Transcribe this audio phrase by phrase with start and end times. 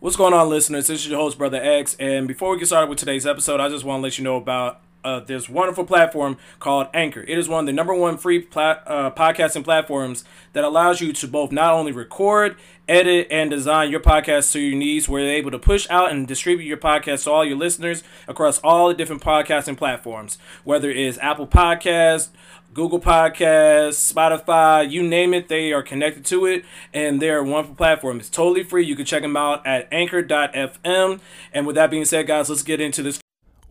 [0.00, 0.86] What's going on, listeners?
[0.86, 1.94] This is your host, Brother X.
[2.00, 4.36] And before we get started with today's episode, I just want to let you know
[4.36, 7.20] about uh, this wonderful platform called Anchor.
[7.20, 10.24] It is one of the number one free plat- uh, podcasting platforms
[10.54, 12.56] that allows you to both not only record,
[12.88, 16.26] edit, and design your podcast to your needs, where you're able to push out and
[16.26, 20.96] distribute your podcast to all your listeners across all the different podcasting platforms, whether it
[20.96, 22.30] is Apple Podcasts,
[22.72, 26.64] Google Podcasts, Spotify, you name it, they are connected to it,
[26.94, 28.20] and they're a wonderful platform.
[28.20, 28.86] It's totally free.
[28.86, 31.20] You can check them out at anchor.fm.
[31.52, 33.20] And with that being said, guys, let's get into this.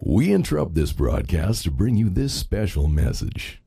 [0.01, 3.61] We interrupt this broadcast to bring you this special message.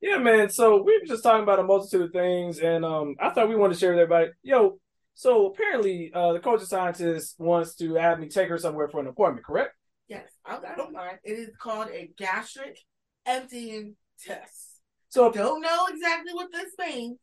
[0.00, 0.48] Yeah, man.
[0.48, 3.56] So we were just talking about a multitude of things, and um, I thought we
[3.56, 4.30] wanted to share with everybody.
[4.42, 4.78] Yo,
[5.14, 9.08] so apparently, uh, the culture scientist wants to have me take her somewhere for an
[9.08, 9.44] appointment.
[9.44, 9.74] Correct?
[10.06, 11.18] Yes, I, I don't mind.
[11.24, 12.78] It is called a gastric
[13.26, 14.80] emptying test.
[15.08, 17.18] So, Don't know exactly what this means.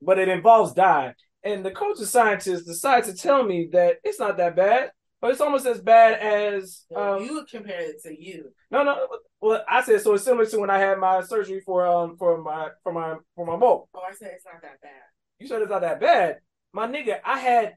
[0.00, 4.36] but it involves dye, and the culture scientist decides to tell me that it's not
[4.38, 8.50] that bad, but it's almost as bad as um, you would compare it to you.
[8.70, 9.06] No, no.
[9.40, 10.14] Well, I said so.
[10.14, 13.44] It's similar to when I had my surgery for um for my for my for
[13.44, 13.88] my mole.
[13.94, 14.90] Oh, I said it's not that bad.
[15.38, 16.38] You said it's not that bad,
[16.72, 17.18] my nigga.
[17.24, 17.74] I had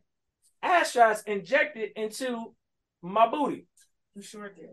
[0.64, 2.54] ass shots injected into
[3.02, 3.68] my booty,
[4.16, 4.70] You sure did.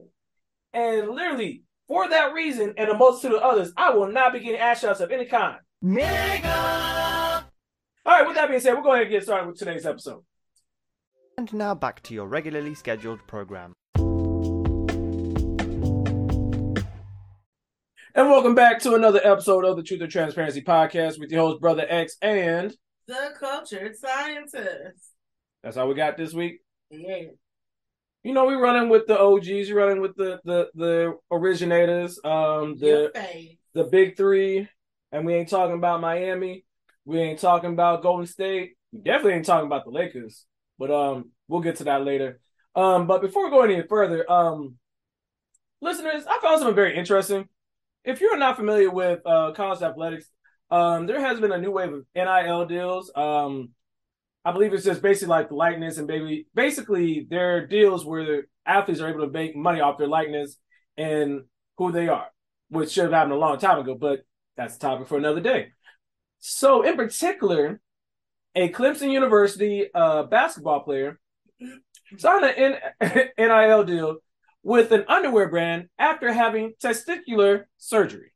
[0.75, 4.61] and literally for that reason and a multitude of others, I will not be getting
[4.61, 5.57] ass shots of any kind.
[5.83, 7.43] Nigga.
[8.05, 8.27] All right.
[8.27, 10.23] With that being said, we're going to get started with today's episode.
[11.37, 13.73] And now back to your regularly scheduled program.
[18.15, 21.61] And welcome back to another episode of the Truth and Transparency Podcast with your host,
[21.61, 22.75] Brother X, and
[23.07, 25.13] The cultured scientist.
[25.63, 26.61] that's all we got this week.
[26.91, 27.27] Yeah.
[28.29, 32.77] You know, we're running with the OGs, we running with the the the originators, um,
[32.79, 33.11] the
[33.73, 34.69] the big three,
[35.11, 36.67] and we ain't talking about Miami,
[37.07, 40.45] we ain't talking about Golden State, we definitely ain't talking about the Lakers,
[40.79, 42.39] but um, we'll get to that later.
[42.75, 44.75] Um, but before we go any further, um,
[45.81, 47.49] listeners, I found something very interesting.
[48.05, 50.27] If you're not familiar with uh college athletics,
[50.71, 53.11] um, there has been a new wave of NIL deals.
[53.17, 53.71] Um,
[54.49, 56.47] I believe it's just basically like the likeness and baby.
[56.55, 60.57] Basically, they're deals where athletes are able to make money off their likeness
[60.97, 61.43] and
[61.77, 62.29] who they are,
[62.71, 63.95] which should have happened a long time ago.
[63.95, 64.21] But
[64.57, 65.69] that's a topic for another day.
[66.39, 67.79] So, in particular,
[68.55, 71.21] a Clemson University uh, basketball player
[72.17, 74.17] signed an NIL deal
[74.63, 78.33] with an underwear brand after having testicular surgery.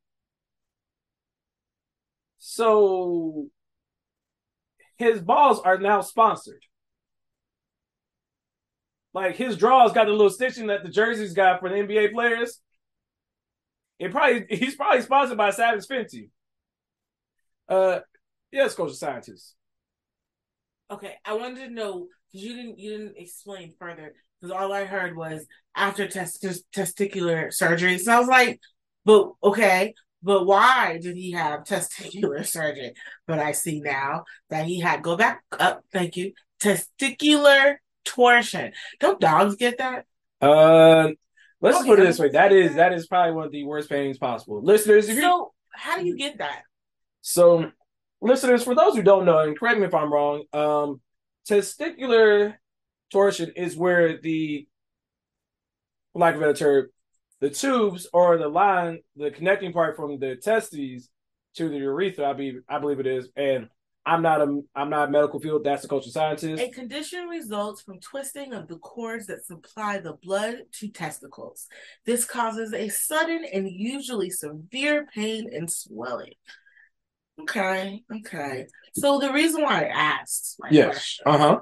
[2.38, 3.48] So
[5.02, 6.62] his balls are now sponsored.
[9.14, 12.60] Like his draws got the little stitching that the jerseys got for the NBA players.
[13.98, 16.30] It probably he's probably sponsored by Savage Fenty.
[17.68, 18.00] Uh
[18.50, 19.54] yes, coach of scientists.
[20.91, 24.84] Okay, I wanted to know because you didn't you didn't explain further because all I
[24.84, 25.46] heard was
[25.76, 27.98] after test- testicular surgery.
[27.98, 28.60] So I was like,
[29.04, 32.93] but okay, but why did he have testicular surgery?
[33.27, 35.84] But I see now that he had go back up.
[35.93, 36.33] Thank you.
[36.60, 38.72] Testicular torsion.
[39.00, 40.06] Don't dogs get that?
[40.41, 41.10] Uh
[41.60, 42.31] let's Okay, put it this way.
[42.31, 42.93] That is that.
[42.93, 44.62] is probably one of the worst paintings possible.
[44.62, 46.62] Listeners, if you So how do you get that?
[47.21, 47.71] So,
[48.21, 51.00] listeners, for those who don't know, and correct me if I'm wrong, um,
[51.49, 52.54] testicular
[53.12, 54.66] torsion is where the,
[56.15, 56.89] lack of a better term,
[57.42, 61.10] the tubes or the line, the connecting part from the testes
[61.56, 63.66] to the urethra, I be, I believe it is, and
[64.06, 65.64] I'm not a, I'm not a medical field.
[65.64, 66.62] That's a cultural scientist.
[66.62, 71.66] A condition results from twisting of the cords that supply the blood to testicles.
[72.06, 76.34] This causes a sudden and usually severe pain and swelling.
[77.41, 78.66] Okay, okay.
[78.94, 80.91] So the reason why I asked my Yes.
[80.91, 81.60] question Uh huh.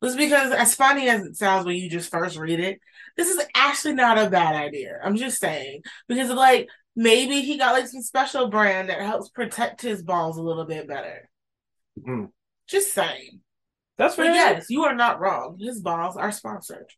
[0.00, 2.80] Was because, as funny as it sounds when you just first read it,
[3.16, 4.98] this is actually not a bad idea.
[5.02, 9.82] I'm just saying because, like, maybe he got like some special brand that helps protect
[9.82, 11.28] his balls a little bit better.
[12.00, 12.30] Mhm.
[12.68, 13.40] Just saying.
[13.96, 14.34] That's But fair.
[14.34, 15.58] yes, you are not wrong.
[15.58, 16.92] His balls are sponsored.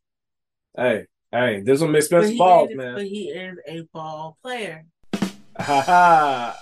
[0.77, 2.93] Hey, hey, this But expensive he, balls, is, man.
[2.95, 4.85] but he is a ball player.
[5.57, 6.59] Ha ha.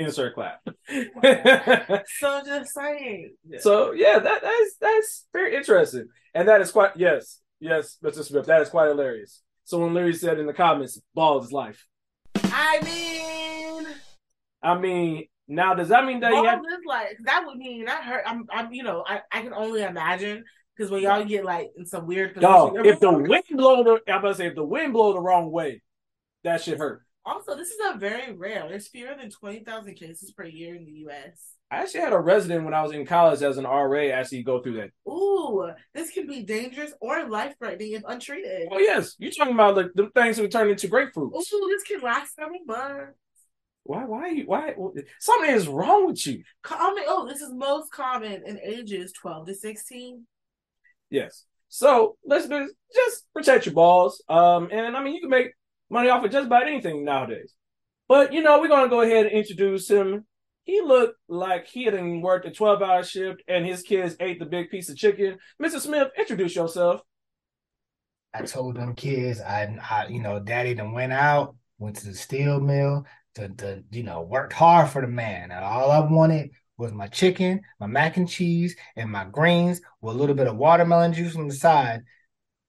[0.00, 0.60] Insert clap.
[2.18, 3.34] So just saying.
[3.58, 8.24] So yeah, that that's that's very interesting, and that is quite yes, yes, Mr.
[8.24, 9.42] Smith, that is quite hilarious.
[9.64, 11.86] So when literally said in the comments, "Ball is life."
[12.36, 13.86] I mean,
[14.62, 16.60] I mean, now does that mean that ball had?
[16.60, 18.22] is like that would mean I heard.
[18.26, 20.44] I'm, I'm, you know, I, I can only imagine
[20.74, 24.00] because when y'all get like in some weird position, Dog, if the wind blow the,
[24.10, 25.82] I'm about to say if the wind blow the wrong way,
[26.42, 27.02] that should hurt.
[27.24, 28.66] Also, this is a very rare.
[28.68, 31.54] There's fewer than twenty thousand cases per year in the U.S.
[31.70, 34.60] I actually had a resident when I was in college as an RA actually go
[34.62, 34.90] through that.
[35.08, 38.68] Ooh, this can be dangerous or life threatening if untreated.
[38.72, 41.34] Oh yes, you're talking about like the things that turn into grapefruits.
[41.52, 43.18] Ooh, this can last several months.
[43.84, 44.04] Why?
[44.04, 44.28] Why?
[44.28, 44.74] you- Why?
[45.20, 46.42] Something is wrong with you.
[46.62, 47.04] Common.
[47.06, 50.26] Oh, this is most common in ages twelve to sixteen.
[51.10, 51.44] Yes.
[51.68, 54.22] So listeners, just protect your balls.
[54.28, 55.52] Um, and I mean, you can make
[55.90, 57.54] money off of just about anything nowadays.
[58.08, 60.26] But you know, we're gonna go ahead and introduce him.
[60.64, 64.46] He looked like he had worked a 12 hour shift and his kids ate the
[64.46, 65.38] big piece of chicken.
[65.60, 65.80] Mr.
[65.80, 67.02] Smith, introduce yourself.
[68.32, 72.14] I told them kids, I, I, you know, daddy done went out, went to the
[72.14, 73.04] steel mill
[73.34, 75.50] to, to, you know, worked hard for the man.
[75.50, 80.14] And all I wanted was my chicken, my mac and cheese, and my greens with
[80.14, 82.02] a little bit of watermelon juice on the side.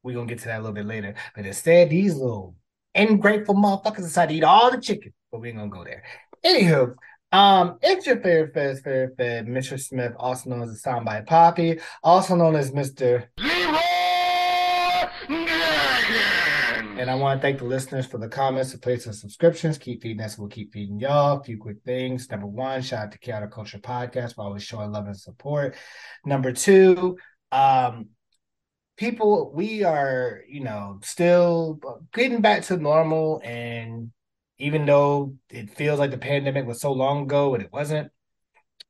[0.03, 1.13] We're gonna get to that a little bit later.
[1.35, 2.55] But instead, these little
[2.95, 5.13] ungrateful motherfuckers decided to eat all the chicken.
[5.31, 6.03] But we ain't gonna go there.
[6.43, 6.95] Anywho,
[7.31, 9.79] um, it's your favorite fed, favorite fed, Mr.
[9.79, 13.27] Smith, also known as the Soundbite Poppy, also known as Mr.
[17.01, 19.79] And I want to thank the listeners for the comments, the plates, and subscriptions.
[19.79, 20.37] Keep feeding us.
[20.37, 21.39] We'll keep feeding y'all.
[21.39, 22.29] A few quick things.
[22.29, 25.75] Number one, shout out to Chaotic Culture Podcast for always showing love and support.
[26.25, 27.17] Number two,
[27.51, 28.09] um,
[29.01, 31.79] people, we are, you know, still
[32.13, 33.41] getting back to normal.
[33.43, 34.11] And
[34.59, 38.11] even though it feels like the pandemic was so long ago and it wasn't,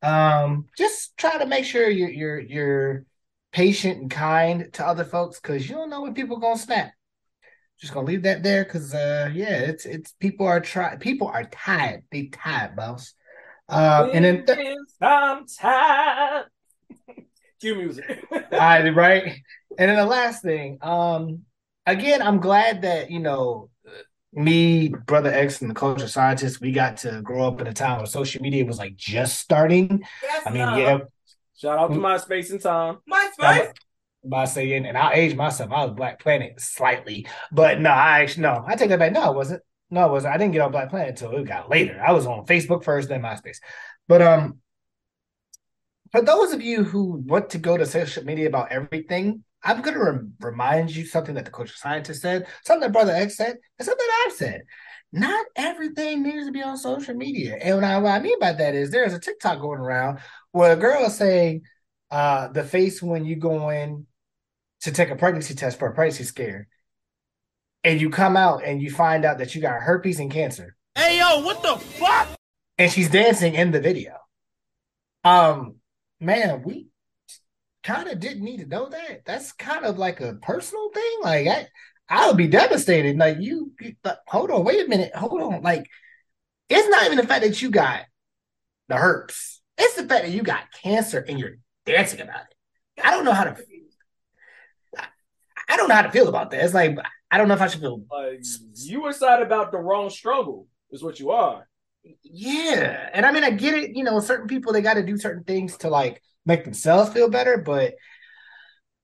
[0.04, 3.06] um, just try to make sure you're you're you're
[3.54, 6.92] patient and kind to other folks because you don't know when people gonna snap
[7.80, 11.44] just gonna leave that there because uh yeah it's it's people are try people are
[11.44, 13.13] tired they tired boss
[13.68, 16.46] uh and then th- I'm tired.
[17.62, 18.25] Cue music.
[18.52, 19.24] I, right
[19.78, 21.42] and then the last thing um
[21.86, 23.69] again i'm glad that you know
[24.34, 27.98] me brother x and the culture scientist we got to grow up in a time
[27.98, 30.78] where social media was like just starting Yes, i mean no.
[30.78, 31.00] yeah
[31.62, 32.98] Shout out to MySpace and Time.
[33.06, 33.68] My I'm
[34.25, 35.72] by saying, and I'll age myself.
[35.72, 39.12] I was Black Planet slightly, but no, I actually no, I take that back.
[39.12, 39.62] No, I wasn't.
[39.92, 40.34] No, I wasn't.
[40.34, 42.02] I didn't get on Black Planet until it got later.
[42.04, 43.58] I was on Facebook first, then MySpace.
[44.08, 44.61] But um,
[46.12, 49.94] for those of you who want to go to social media about everything, I'm going
[49.94, 53.58] to rem- remind you something that the culture scientist said, something that Brother X said,
[53.78, 54.62] and something that I've said.
[55.13, 57.58] Not everything needs to be on social media.
[57.62, 60.19] And what I, what I mean by that is there's a TikTok going around
[60.52, 61.63] where a girl is saying
[62.10, 64.06] uh, the face when you go in
[64.81, 66.68] to take a pregnancy test for a pregnancy scare,
[67.84, 70.75] and you come out and you find out that you got herpes and cancer.
[70.96, 72.30] Hey yo, what the fuck?
[72.78, 74.18] And she's dancing in the video.
[75.24, 75.75] Um,
[76.22, 76.88] man, we
[77.84, 79.26] kind of didn't need to know that.
[79.26, 81.20] That's kind of like a personal thing.
[81.24, 81.68] Like I,
[82.08, 83.18] I would be devastated.
[83.18, 83.96] Like you, you
[84.28, 85.62] hold on, wait a minute, hold on.
[85.62, 85.88] Like
[86.70, 88.02] it's not even the fact that you got
[88.88, 89.62] the herpes.
[89.78, 93.04] It's the fact that you got cancer and you're dancing about it.
[93.04, 93.58] I don't know how to.
[95.68, 96.64] I don't know how to feel about that.
[96.64, 96.98] It's like
[97.32, 98.04] I don't know if I should feel.
[98.12, 98.44] Like
[98.76, 101.68] you excited about the wrong struggle is what you are.
[102.24, 103.95] Yeah, and I mean I get it.
[103.95, 107.30] You know, certain people they got to do certain things to like make themselves feel
[107.30, 107.94] better, but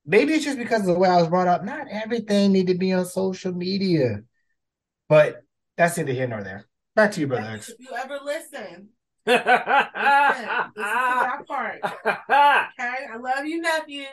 [0.04, 1.64] maybe it's just because of the way I was brought up.
[1.64, 4.22] Not everything need to be on social media,
[5.08, 5.42] but
[5.76, 6.66] that's neither here nor there.
[6.96, 7.68] Back to you, brother X.
[7.68, 8.88] If you ever listen,
[9.26, 11.80] listen, listen to that part.
[11.84, 14.04] Okay, I love you, nephew.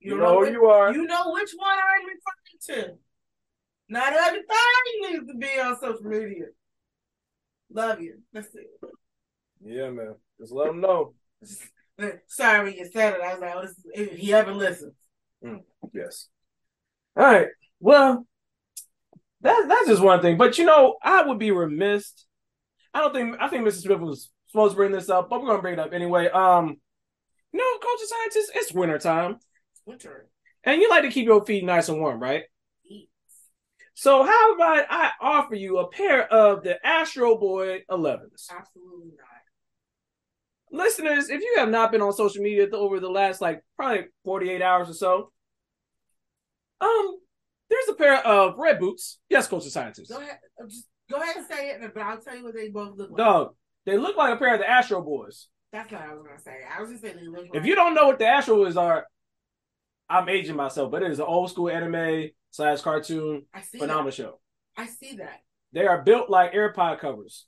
[0.00, 0.92] you know which, who you are.
[0.92, 2.98] You know which one I'm referring to.
[3.88, 4.46] Not everything
[5.00, 6.46] needs to be on social media.
[7.72, 8.18] Love you.
[8.32, 8.66] That's it.
[9.64, 10.14] Yeah, man.
[10.40, 11.14] Just let them know.
[12.26, 13.20] Sorry you said it.
[13.20, 14.94] I was like, oh, this if he ever listens.
[15.92, 16.28] Yes.
[17.16, 17.48] All right.
[17.80, 18.26] Well,
[19.42, 20.36] that that's just one thing.
[20.36, 22.12] But you know, I would be remiss.
[22.94, 23.82] I don't think I think Mrs.
[23.82, 26.28] Smith was supposed to bring this up, but we're gonna bring it up anyway.
[26.28, 26.76] Um,
[27.52, 29.38] you know, culture scientists, it's winter time,
[29.84, 30.26] winter.
[30.64, 32.44] and you like to keep your feet nice and warm, right?
[33.94, 38.46] So how about I offer you a pair of the Astro Boy 11s?
[38.50, 39.26] Absolutely not.
[40.70, 44.62] Listeners, if you have not been on social media over the last like probably 48
[44.62, 45.32] hours or so,
[46.80, 47.18] um,
[47.68, 49.18] there's a pair of red boots.
[49.28, 50.10] Yes, culture scientists.
[50.10, 50.38] Go ahead.
[50.60, 53.10] uh, Just go ahead and say it, but I'll tell you what they both look
[53.10, 53.18] like.
[53.18, 55.48] Dog, they look like a pair of the Astro Boys.
[55.72, 56.56] That's what I was gonna say.
[56.74, 57.46] I was just saying they look.
[57.48, 59.06] If like- you don't know what the Astro Boys are,
[60.08, 64.04] I'm aging myself, but it is an old school anime slash cartoon I see phenomenal
[64.06, 64.14] that.
[64.14, 64.40] show.
[64.76, 65.40] I see that.
[65.72, 67.46] They are built like AirPod covers.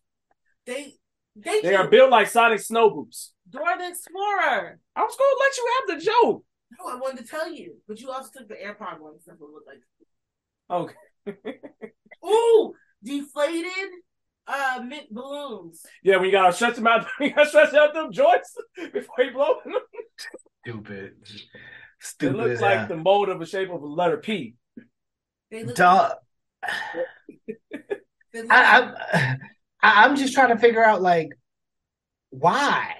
[0.66, 0.94] They
[1.36, 3.32] they, They are built like Sonic snow boots.
[3.48, 4.78] Dora the Explorer.
[4.96, 6.44] I was gonna let you have the joke.
[6.78, 9.20] No, I wanted to tell you, but you also took the AirPod one.
[9.20, 10.96] Stuff would look like.
[11.26, 11.58] Okay.
[12.26, 13.90] Ooh, deflated
[14.46, 15.84] uh mint balloons.
[16.02, 18.56] Yeah, when you gotta stretch them out, you gotta stretch out them joints
[18.92, 19.74] before you blow them.
[20.64, 21.12] Stupid.
[22.00, 22.34] Stupid.
[22.34, 24.54] It looks as like the mold of a shape of a letter P.
[25.54, 26.16] They look Duh.
[28.32, 28.94] they I, I'm,
[29.82, 31.28] I- I'm just trying to figure out like
[32.30, 32.96] why,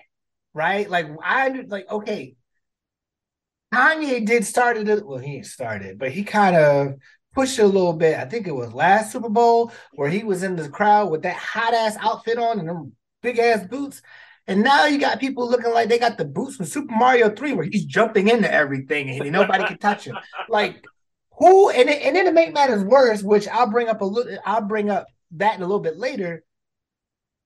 [0.52, 0.88] right?
[0.88, 2.36] Like I like okay.
[3.74, 5.04] Kanye did started it.
[5.04, 6.94] Well, he didn't start it, but he kind of
[7.34, 8.16] pushed it a little bit.
[8.16, 11.34] I think it was last Super Bowl where he was in the crowd with that
[11.34, 14.00] hot ass outfit on and them big ass boots.
[14.46, 17.54] And now you got people looking like they got the boots from Super Mario 3
[17.54, 20.16] where he's jumping into everything and nobody can touch him.
[20.48, 20.84] Like
[21.38, 24.38] who and it, and then to make matters worse, which I'll bring up a little
[24.44, 26.44] I'll bring up that in a little bit later.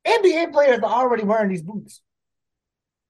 [0.07, 2.01] NBA players are already wearing these boots.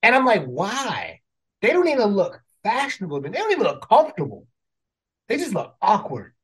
[0.02, 1.20] And I'm like, why?
[1.60, 4.46] They don't even look fashionable, they don't even look comfortable.
[5.28, 6.34] They just look awkward.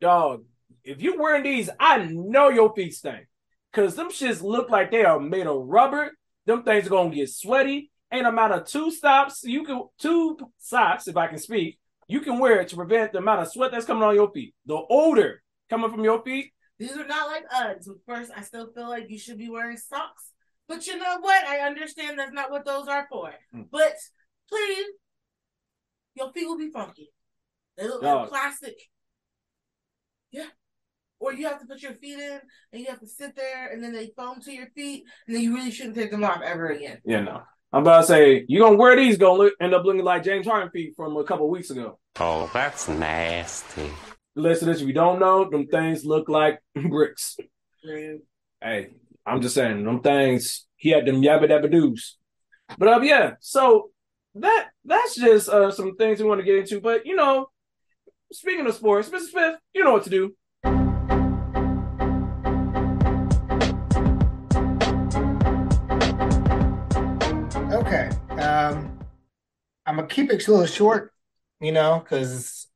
[0.00, 0.44] Dog,
[0.84, 3.26] if you're wearing these, I know your feet stink.
[3.72, 6.12] Cause them shits look like they are made of rubber.
[6.46, 7.90] Them things are gonna get sweaty.
[8.12, 9.42] Ain't amount of two stops.
[9.44, 13.18] You can two socks, if I can speak, you can wear it to prevent the
[13.18, 14.54] amount of sweat that's coming on your feet.
[14.66, 16.52] The odor coming from your feet.
[16.78, 17.88] These are not like Uggs.
[18.06, 20.30] First, I still feel like you should be wearing socks.
[20.68, 21.44] But you know what?
[21.46, 23.32] I understand that's not what those are for.
[23.52, 23.62] Hmm.
[23.70, 23.94] But
[24.48, 24.86] please,
[26.14, 27.10] your feet will be funky.
[27.76, 28.22] They look Dog.
[28.22, 28.76] like plastic.
[30.30, 30.46] Yeah.
[31.18, 32.40] Or you have to put your feet in
[32.72, 35.42] and you have to sit there and then they foam to your feet and then
[35.42, 36.98] you really shouldn't take them off ever again.
[37.04, 37.42] Yeah, no.
[37.76, 40.46] I'm about to say you're gonna wear these, gonna look, end up looking like James
[40.46, 41.98] Harden feet from a couple weeks ago.
[42.18, 43.90] Oh, that's nasty.
[44.34, 47.36] Listen, if you don't know, them things look like bricks.
[48.62, 48.94] Hey,
[49.26, 50.64] I'm just saying, them things.
[50.76, 52.16] He had them yabba dabba doos.
[52.78, 53.32] But um, yeah.
[53.40, 53.90] So
[54.36, 56.80] that that's just uh some things we want to get into.
[56.80, 57.50] But you know,
[58.32, 59.28] speaking of sports, Mr.
[59.28, 60.34] Smith, you know what to do.
[69.86, 71.12] I'm gonna keep it a little short,
[71.60, 72.66] you know, because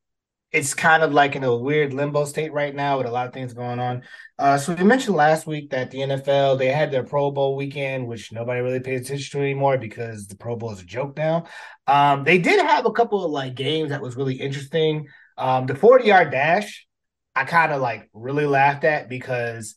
[0.51, 3.33] it's kind of like in a weird limbo state right now with a lot of
[3.33, 4.03] things going on.
[4.37, 8.07] Uh, so we mentioned last week that the NFL they had their Pro Bowl weekend,
[8.07, 11.45] which nobody really pays attention to anymore because the Pro Bowl is a joke now.
[11.87, 15.07] Um, they did have a couple of like games that was really interesting.
[15.37, 16.87] Um, the 40 yard dash,
[17.35, 19.75] I kind of like really laughed at because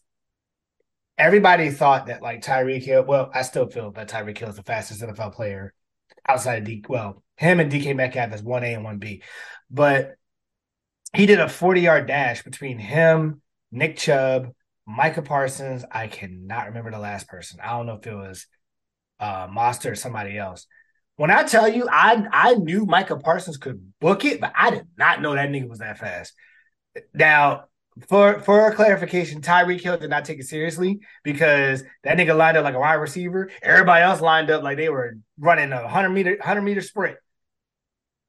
[1.18, 3.04] everybody thought that like Tyreek Hill.
[3.04, 5.72] Well, I still feel that Tyreek Hill is the fastest NFL player
[6.28, 6.84] outside of D.
[6.88, 9.22] Well, him and DK Metcalf is one A and one B,
[9.70, 10.14] but
[11.14, 14.52] he did a forty yard dash between him, Nick Chubb,
[14.86, 15.84] Micah Parsons.
[15.90, 17.60] I cannot remember the last person.
[17.62, 18.46] I don't know if it was
[19.20, 20.66] uh Monster or somebody else.
[21.16, 24.86] When I tell you, I I knew Micah Parsons could book it, but I did
[24.98, 26.34] not know that nigga was that fast.
[27.12, 27.64] Now,
[28.08, 32.64] for for clarification, Tyreek Hill did not take it seriously because that nigga lined up
[32.64, 33.50] like a wide receiver.
[33.62, 37.16] Everybody else lined up like they were running a hundred meter hundred meter sprint,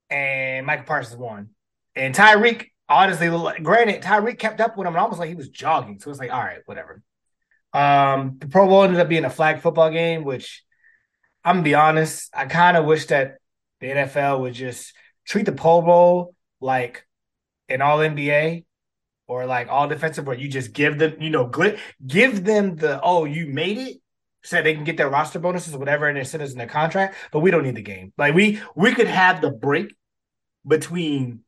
[0.09, 1.49] and Micah Parsons won.
[1.95, 3.27] And Tyreek, honestly,
[3.61, 5.99] granted, Tyreek kept up with him, almost like he was jogging.
[5.99, 7.01] So it's like, all right, whatever.
[7.73, 10.63] Um, the Pro Bowl ended up being a flag football game, which
[11.43, 13.37] I'm gonna be honest, I kind of wish that
[13.79, 14.93] the NFL would just
[15.25, 17.05] treat the Pro Bowl like
[17.69, 18.65] an All NBA
[19.27, 21.51] or like all defensive, where you just give them, you know,
[22.05, 23.97] give them the oh, you made it,
[24.45, 27.15] so they can get their roster bonuses whatever, and incentives in their contract.
[27.31, 28.13] But we don't need the game.
[28.17, 29.95] Like we we could have the break
[30.65, 31.41] between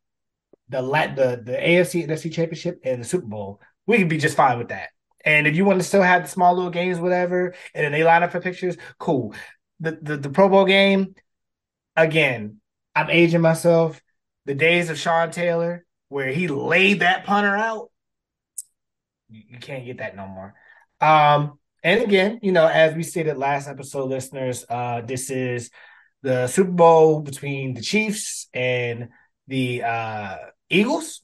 [0.70, 3.62] the la- the the AFC NFC Championship and the Super Bowl.
[3.86, 4.90] We could be just fine with that.
[5.24, 8.04] And if you want to still have the small little games, whatever, and then they
[8.04, 9.34] line up for pictures, cool.
[9.80, 11.16] The the, the Pro Bowl game,
[11.96, 12.60] again,
[12.96, 14.02] I'm aging myself.
[14.46, 17.92] The days of Sean Taylor, where he laid that punter out,
[19.30, 20.56] you, you can't get that no more.
[21.02, 25.72] Um, and again, you know, as we stated last episode, listeners, uh, this is
[26.22, 29.08] the Super Bowl between the Chiefs and
[29.48, 30.36] the uh,
[30.70, 31.22] Eagles.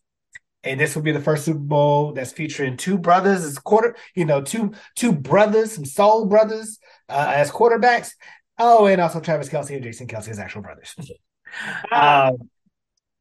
[0.64, 4.24] And this will be the first Super Bowl that's featuring two brothers as quarter, you
[4.24, 6.80] know, two two brothers, some soul brothers
[7.10, 8.12] uh, as quarterbacks.
[8.58, 10.96] Oh, and also Travis Kelce and Jason Kelce as actual brothers.
[11.92, 12.38] um,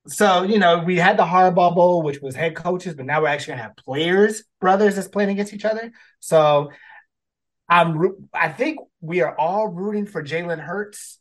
[0.06, 3.26] so you know, we had the Harbaugh Bowl, which was head coaches, but now we're
[3.26, 5.90] actually gonna have players, brothers, that's playing against each other.
[6.20, 6.70] So
[7.72, 11.18] I'm, I think we are all rooting for Jalen Hurts.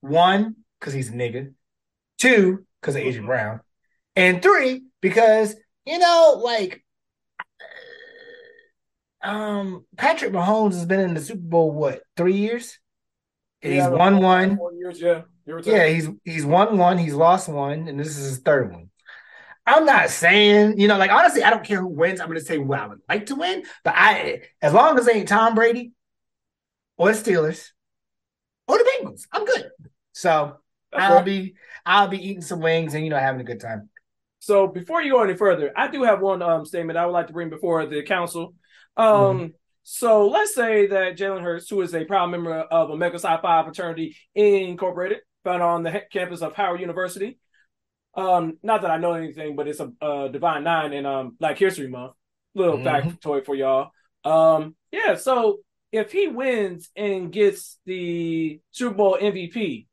[0.00, 1.52] One, because he's a nigga.
[2.18, 3.18] Two, because of A.J.
[3.20, 3.60] Brown,
[4.16, 6.84] and three, because you know, like,
[9.22, 12.78] um, Patrick Mahomes has been in the Super Bowl what three years?
[13.60, 14.58] And Yeah, he's won one.
[14.78, 15.22] Years, yeah.
[15.44, 15.74] Give or take.
[15.74, 18.90] Yeah, he's he's won one, he's lost one, and this is his third one.
[19.66, 22.20] I'm not saying, you know, like honestly, I don't care who wins.
[22.20, 25.06] I'm going to say what I would like to win, but I, as long as
[25.06, 25.92] it ain't Tom Brady
[26.96, 27.70] or the Steelers
[28.68, 29.70] or the Bengals, I'm good.
[30.12, 30.58] So
[30.92, 31.54] That's I'll be,
[31.86, 33.88] I'll be eating some wings and you know having a good time.
[34.40, 37.28] So before you go any further, I do have one um statement I would like
[37.28, 38.54] to bring before the council.
[38.96, 39.52] Um, Mm-hmm.
[39.84, 43.62] so let's say that Jalen Hurts, who is a proud member of Omega Psi Phi
[43.64, 47.38] fraternity incorporated, found on the campus of Howard University.
[48.14, 51.58] Um, not that I know anything, but it's a, uh Divine Nine and um Black
[51.58, 52.12] History Month.
[52.54, 53.18] Little Mhm.
[53.20, 53.90] factoid for y'all.
[54.24, 55.14] Um, yeah.
[55.14, 55.60] So
[55.92, 59.86] if he wins and gets the Super Bowl MVP,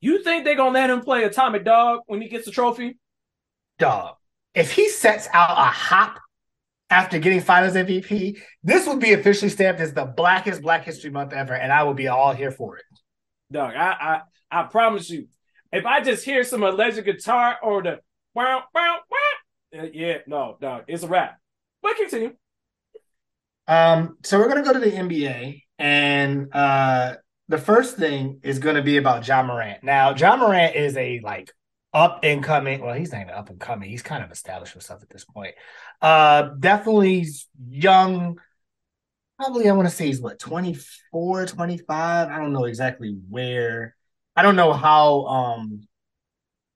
[0.00, 2.98] you think they're gonna let him play Atomic Dog when he gets the trophy?
[3.78, 4.16] Dog.
[4.54, 6.18] If he sets out a hop
[6.90, 11.32] after getting finals MVP, this would be officially stamped as the blackest Black History Month
[11.32, 12.84] ever, and I will be all here for it.
[13.52, 15.28] Dog, I, I I promise you,
[15.72, 18.00] if I just hear some electric guitar or the
[18.34, 21.38] wow wow wow, uh, yeah, no, no, it's a wrap.
[21.82, 22.34] But continue.
[23.66, 27.16] Um, so we're gonna go to the NBA, and uh,
[27.48, 29.84] the first thing is gonna be about Ja Morant.
[29.84, 31.52] Now, Ja Morant is a like
[31.92, 32.80] up and coming.
[32.80, 33.90] Well, he's not even up and coming.
[33.90, 35.54] He's kind of established himself at this point.
[36.00, 37.26] Uh, definitely
[37.68, 38.38] young.
[39.38, 42.28] Probably, I want to say he's what 24, 25.
[42.28, 43.94] I don't know exactly where.
[44.38, 45.80] I don't know how um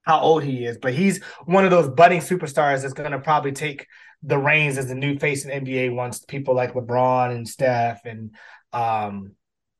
[0.02, 3.52] how old he is, but he's one of those budding superstars that's going to probably
[3.52, 3.86] take
[4.20, 8.34] the reins as the new face in NBA once people like LeBron and Steph and
[8.72, 9.36] um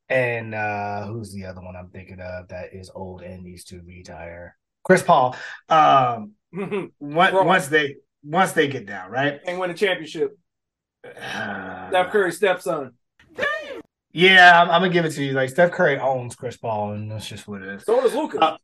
[0.09, 3.81] and uh who's the other one I'm thinking of that is old and needs to
[3.81, 4.57] retire?
[4.85, 5.35] Chris Paul.
[5.69, 6.35] Um
[7.01, 9.41] once, once they once they get down, right?
[9.45, 10.39] And win a championship.
[11.05, 12.93] Uh, Steph Curry's stepson.
[14.13, 15.33] Yeah, I'm, I'm gonna give it to you.
[15.33, 17.85] Like Steph Curry owns Chris Paul, and that's just what it is.
[17.85, 18.39] So does Luka.
[18.41, 18.59] Uh,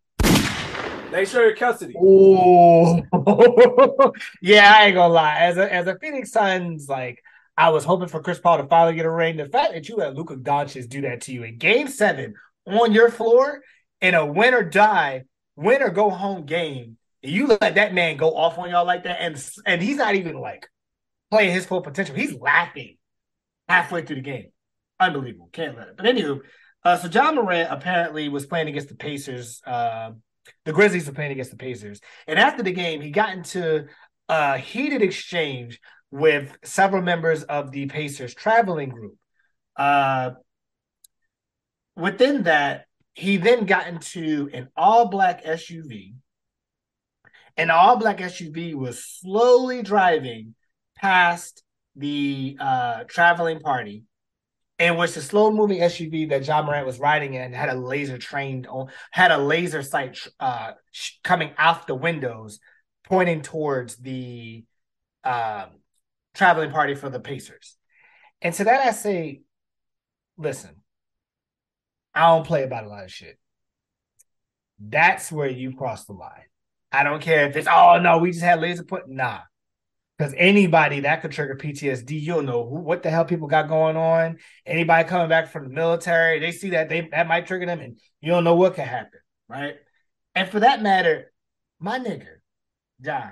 [1.10, 1.94] they share custody.
[1.98, 3.02] Oh,
[4.42, 5.38] yeah, I ain't gonna lie.
[5.38, 7.22] As a as a Phoenix Suns, like
[7.56, 9.38] I was hoping for Chris Paul to finally get a ring.
[9.38, 12.34] The fact that you let Luka Doncic do that to you in Game Seven
[12.66, 13.62] on your floor
[14.02, 15.24] in a win or die,
[15.56, 19.04] win or go home game, and you let that man go off on y'all like
[19.04, 20.68] that, and and he's not even like
[21.30, 22.14] playing his full potential.
[22.14, 22.98] He's laughing
[23.66, 24.52] halfway through the game.
[25.00, 25.50] Unbelievable.
[25.52, 25.96] Can't let it.
[25.96, 26.40] But anywho,
[26.84, 29.60] uh, so Ja Morant apparently was playing against the Pacers.
[29.66, 30.12] Uh,
[30.64, 32.00] the Grizzlies were playing against the Pacers.
[32.26, 33.86] And after the game, he got into
[34.28, 35.80] a heated exchange
[36.10, 39.16] with several members of the Pacers traveling group.
[39.76, 40.30] Uh,
[41.96, 46.14] within that, he then got into an all black SUV.
[47.56, 50.54] An all black SUV was slowly driving
[50.96, 51.62] past
[51.96, 54.04] the uh, traveling party,
[54.78, 58.18] in which the slow moving SUV that Ja Morant was riding in had a laser
[58.18, 62.60] trained on, had a laser sight uh, sh- coming out the windows,
[63.04, 64.64] pointing towards the
[65.24, 65.70] um,
[66.34, 67.76] traveling party for the Pacers.
[68.40, 69.42] And to that, I say,
[70.36, 70.76] listen,
[72.14, 73.38] I don't play about a lot of shit.
[74.78, 76.44] That's where you cross the line.
[76.92, 79.08] I don't care if it's, oh no, we just had laser put.
[79.08, 79.40] Nah.
[80.18, 83.96] Because anybody that could trigger PTSD, you'll know who, what the hell people got going
[83.96, 84.38] on.
[84.66, 88.00] Anybody coming back from the military, they see that they that might trigger them, and
[88.20, 89.76] you don't know what could happen, right?
[90.34, 91.32] And for that matter,
[91.78, 92.26] my nigga,
[93.00, 93.28] Ja,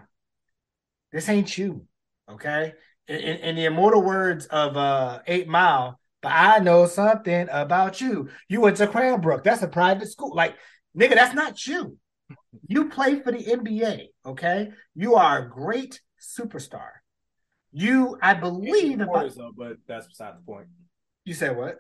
[1.11, 1.87] this ain't you,
[2.31, 2.75] okay?
[3.09, 8.01] In, in, in the immortal words of uh Eight Mile, but I know something about
[8.01, 8.29] you.
[8.49, 9.42] You went to Cranbrook.
[9.42, 10.35] That's a private school.
[10.37, 10.55] Like,
[10.96, 11.99] nigga, that's not you.
[12.68, 14.70] You play for the NBA, okay?
[14.94, 16.88] You are a great superstar.
[17.72, 20.68] You, I believe, the if I, Warriors though, but that's beside the point.
[21.24, 21.76] you said what?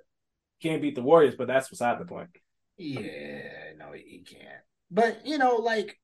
[0.62, 2.28] Can't beat the Warriors, but that's beside the point.
[2.76, 4.62] Yeah, no, he can't.
[4.90, 5.98] But you know, like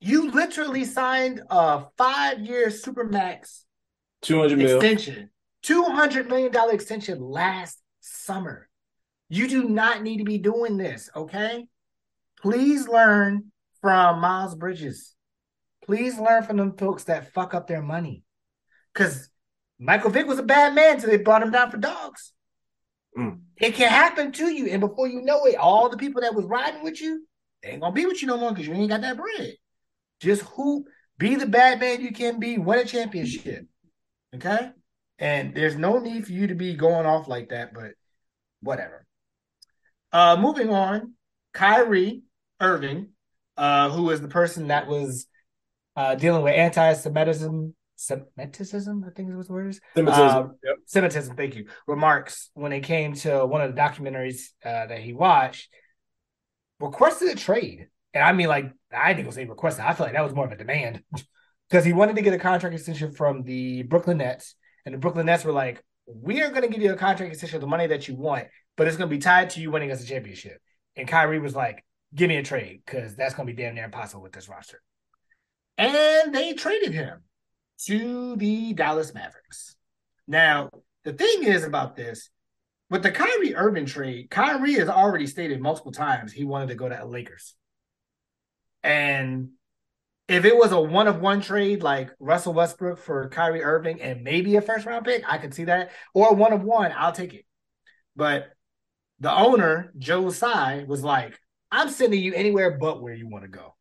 [0.00, 3.64] you literally signed a five-year supermax
[4.20, 5.30] Two hundred extension,
[5.62, 8.68] two hundred million dollar extension last summer.
[9.28, 11.66] You do not need to be doing this, okay?
[12.40, 15.14] Please learn from Miles Bridges.
[15.88, 18.22] Please learn from them folks that fuck up their money.
[18.92, 19.30] Because
[19.78, 22.34] Michael Vick was a bad man until they brought him down for dogs.
[23.16, 23.40] Mm.
[23.56, 24.66] It can happen to you.
[24.66, 27.26] And before you know it, all the people that was riding with you,
[27.62, 29.54] they ain't gonna be with you no more because you ain't got that bread.
[30.20, 33.66] Just hoop, be the bad man you can be, win a championship.
[34.34, 34.70] Okay?
[35.18, 37.92] And there's no need for you to be going off like that, but
[38.60, 39.06] whatever.
[40.12, 41.14] Uh moving on,
[41.54, 42.24] Kyrie
[42.60, 43.08] Irving,
[43.56, 45.26] uh, who is the person that was
[45.98, 49.80] uh dealing with anti-Semitism, Semitism, I think is what the word is.
[49.96, 50.36] Semitism.
[50.36, 50.76] Um, Yep.
[50.86, 51.66] Semitism, thank you.
[51.88, 55.68] Remarks when it came to one of the documentaries uh, that he watched,
[56.78, 57.88] requested a trade.
[58.14, 59.84] And I mean, like, I didn't go say requested.
[59.84, 61.02] I feel like that was more of a demand.
[61.68, 64.54] because he wanted to get a contract extension from the Brooklyn Nets,
[64.86, 67.60] and the Brooklyn Nets were like, "We are going to give you a contract extension
[67.60, 70.02] the money that you want, but it's going to be tied to you winning us
[70.02, 70.60] a championship."
[70.96, 71.84] And Kyrie was like,
[72.14, 74.80] "Give me a trade because that's going to be damn near impossible with this roster."
[75.78, 77.22] And they traded him
[77.86, 79.76] to the Dallas Mavericks.
[80.26, 80.70] Now,
[81.04, 82.28] the thing is about this,
[82.90, 86.88] with the Kyrie Irving trade, Kyrie has already stated multiple times he wanted to go
[86.88, 87.54] to the Lakers.
[88.82, 89.50] And
[90.26, 94.24] if it was a one of one trade like Russell Westbrook for Kyrie Irving and
[94.24, 95.90] maybe a first round pick, I could see that.
[96.12, 97.46] Or one of one, I'll take it.
[98.16, 98.48] But
[99.20, 101.38] the owner, Joe Tsai, was like,
[101.70, 103.74] I'm sending you anywhere but where you want to go.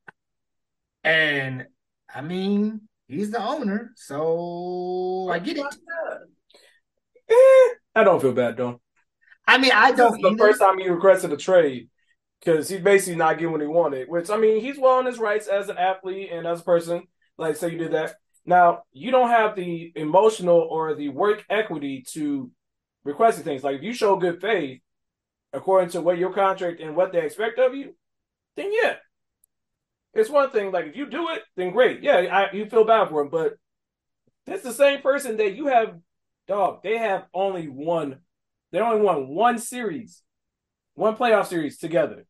[1.03, 1.67] And
[2.13, 5.65] I mean, he's the owner, so I get it.
[7.29, 8.81] Eh, I don't feel bad though.
[9.47, 10.37] I mean, I don't the either.
[10.37, 11.89] first time he requested a trade
[12.39, 14.09] because he's basically not getting what he wanted.
[14.09, 17.03] Which I mean, he's well on his rights as an athlete and as a person.
[17.37, 18.15] Like, say you did that.
[18.45, 22.51] Now you don't have the emotional or the work equity to
[23.03, 23.63] requesting things.
[23.63, 24.81] Like, if you show good faith
[25.53, 27.95] according to what your contract and what they expect of you,
[28.55, 28.95] then yeah,
[30.13, 30.71] it's one thing.
[30.71, 32.01] Like, if you do it, then great.
[32.01, 33.53] Yeah, I, you feel bad for him, but
[34.45, 35.97] that's the same person that you have.
[36.47, 38.19] Dog, they have only one
[38.71, 40.21] they only won one series,
[40.93, 42.25] one playoff series together.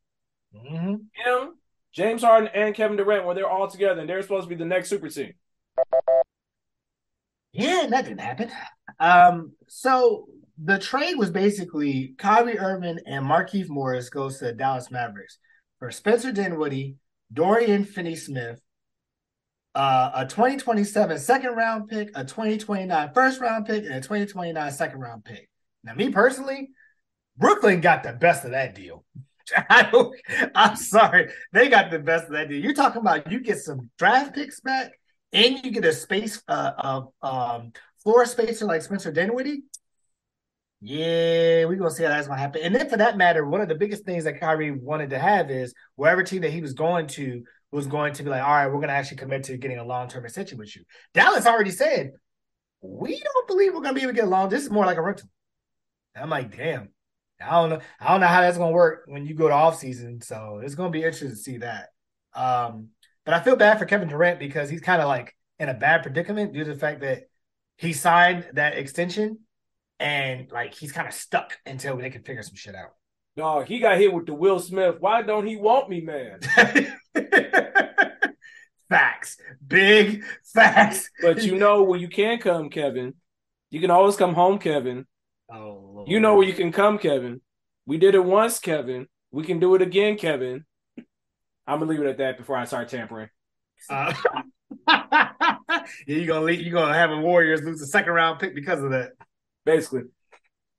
[0.56, 1.06] Mhm.
[1.14, 1.56] Him,
[1.92, 4.66] James Harden, and Kevin Durant, where they're all together, and they're supposed to be the
[4.66, 5.34] next super team.
[7.52, 8.52] Yeah, that didn't happen.
[9.00, 10.28] Um, so
[10.64, 15.40] the trade was basically Kyrie Irving and Markieff Morris goes to the Dallas Mavericks
[15.80, 16.96] for Spencer Dinwiddie,
[17.32, 18.60] Dorian Finney-Smith,
[19.76, 25.00] uh, a 2027 second round pick, a 2029 first round pick, and a 2029 second
[25.00, 25.50] round pick.
[25.84, 26.70] Now, me personally,
[27.38, 29.06] Brooklyn got the best of that deal.
[29.56, 29.90] I
[30.56, 32.62] I'm sorry, they got the best of that deal.
[32.62, 34.92] You're talking about you get some draft picks back,
[35.32, 37.72] and you get a space, uh, of um,
[38.04, 39.64] floor spacer like Spencer Dinwiddie.
[40.80, 42.62] Yeah, we're gonna see how that's gonna happen.
[42.64, 45.50] And then, for that matter, one of the biggest things that Kyrie wanted to have
[45.50, 48.68] is wherever team that he was going to was going to be like, all right,
[48.68, 50.84] we're gonna actually commit to getting a long term extension with you.
[51.14, 52.12] Dallas already said
[52.82, 54.50] we don't believe we're gonna be able to get along.
[54.50, 55.30] This is more like a rental.
[56.16, 56.90] And I'm like, damn.
[57.40, 57.80] I don't know.
[58.00, 60.22] I don't know how that's gonna work when you go to off season.
[60.22, 61.90] So it's gonna be interesting to see that.
[62.34, 62.90] Um,
[63.26, 66.04] but I feel bad for Kevin Durant because he's kind of like in a bad
[66.04, 67.24] predicament due to the fact that
[67.78, 69.40] he signed that extension
[70.00, 72.94] and like he's kind of stuck until they can figure some shit out.
[73.36, 74.96] No, he got hit with the Will Smith.
[75.00, 76.40] Why don't he want me, man?
[78.90, 81.10] facts, big facts.
[81.22, 83.14] But you know where you can come, Kevin.
[83.70, 85.06] You can always come home, Kevin.
[85.52, 86.10] Oh, Lord.
[86.10, 87.42] You know where you can come, Kevin.
[87.86, 89.08] We did it once, Kevin.
[89.32, 90.66] We can do it again, Kevin.
[91.68, 93.30] I'm gonna leave it at that before I start tampering.
[93.90, 94.14] Uh,
[94.88, 98.82] yeah, you gonna leave, you gonna have a Warriors lose a second round pick because
[98.82, 99.12] of that.
[99.68, 100.04] Basically.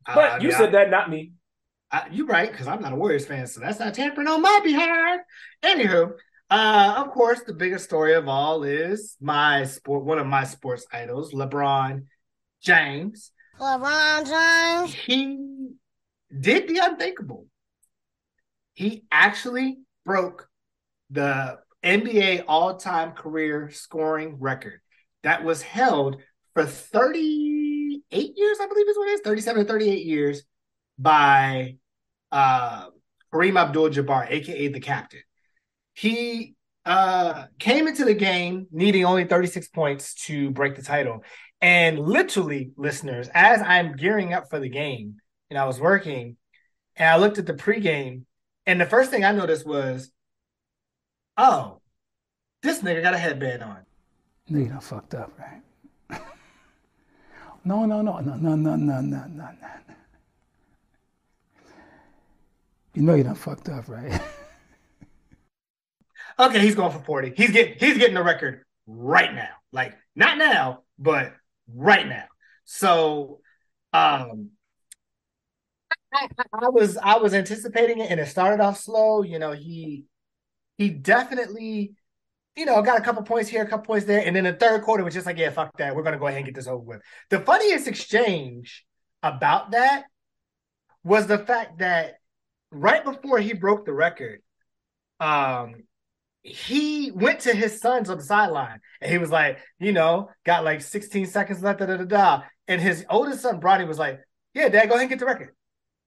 [0.06, 1.32] Uh, But I you mean, said that, not me.
[1.92, 4.42] I, I, you're right because I'm not a Warriors fan, so that's not tampering on
[4.42, 5.20] my behalf.
[5.62, 6.12] Anywho,
[6.50, 10.86] uh, of course, the biggest story of all is my sport, one of my sports
[10.92, 12.04] idols, LeBron
[12.62, 13.30] James.
[13.60, 14.94] LeBron James.
[14.94, 15.38] He
[16.40, 17.46] did the unthinkable.
[18.72, 20.48] He actually broke
[21.10, 24.80] the NBA all-time career scoring record
[25.22, 26.16] that was held
[26.54, 26.66] for
[28.10, 30.42] 38 years, I believe is what it is, 37 or 38 years
[30.98, 31.76] by
[32.32, 32.86] uh,
[33.32, 35.20] Kareem Abdul-Jabbar, aka the captain.
[35.94, 41.22] He uh, came into the game needing only 36 points to break the title.
[41.60, 45.16] And literally, listeners, as I'm gearing up for the game
[45.50, 46.36] and I was working
[46.96, 48.22] and I looked at the pregame,
[48.66, 50.10] and the first thing I noticed was,
[51.36, 51.80] oh,
[52.62, 53.78] this nigga got a headband on.
[54.50, 55.62] Done fucked up, right?
[57.64, 59.94] No, no, no, no, no, no, no, no, no, no.
[62.94, 64.20] You know you done fucked up, right?
[66.38, 67.32] Okay, he's going for 40.
[67.36, 69.50] He's getting he's getting the record right now.
[69.72, 71.34] Like not now, but
[71.74, 72.24] right now.
[72.64, 73.40] So
[73.92, 74.50] um
[76.12, 79.22] I, I was I was anticipating it and it started off slow.
[79.22, 80.04] You know, he
[80.78, 81.94] he definitely,
[82.58, 84.82] you know, got a couple points here, a couple points there, and then the third
[84.82, 85.94] quarter was just like, yeah, fuck that.
[85.94, 87.02] We're gonna go ahead and get this over with.
[87.30, 88.84] The funniest exchange
[89.22, 90.04] about that
[91.04, 92.14] was the fact that
[92.72, 94.42] right before he broke the record,
[95.20, 95.84] um,
[96.42, 100.64] he went to his sons on the sideline and he was like, you know, got
[100.64, 102.42] like 16 seconds left, da da da da.
[102.66, 104.20] And his oldest son, Bronny, was like,
[104.52, 105.54] Yeah, dad, go ahead and get the record.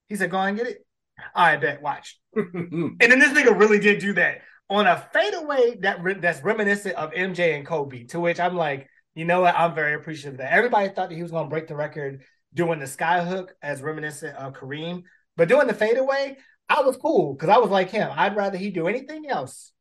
[0.09, 0.85] He said, Go ahead and get it.
[1.33, 2.19] I bet, watch.
[2.35, 6.95] and then this nigga really did do that on a fadeaway that re- that's reminiscent
[6.95, 8.05] of MJ and Kobe.
[8.05, 9.53] To which I'm like, you know what?
[9.55, 10.53] I'm very appreciative that.
[10.53, 12.21] Everybody thought that he was going to break the record
[12.53, 15.03] doing the sky hook as reminiscent of Kareem,
[15.35, 16.37] but doing the fadeaway,
[16.69, 18.09] I was cool because I was like him.
[18.15, 19.73] I'd rather he do anything else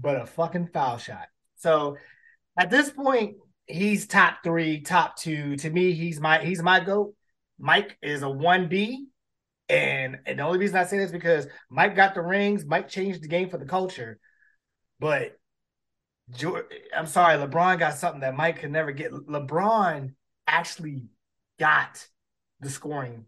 [0.00, 1.26] but a fucking foul shot.
[1.56, 1.96] So
[2.56, 5.56] at this point, he's top three, top two.
[5.56, 7.14] To me, he's my he's my goat.
[7.58, 9.08] Mike is a one B,
[9.68, 12.64] and and the only reason I say this is because Mike got the rings.
[12.64, 14.20] Mike changed the game for the culture,
[15.00, 15.38] but
[16.94, 19.12] I'm sorry, LeBron got something that Mike could never get.
[19.12, 20.12] LeBron
[20.46, 21.02] actually
[21.58, 22.06] got
[22.60, 23.26] the scoring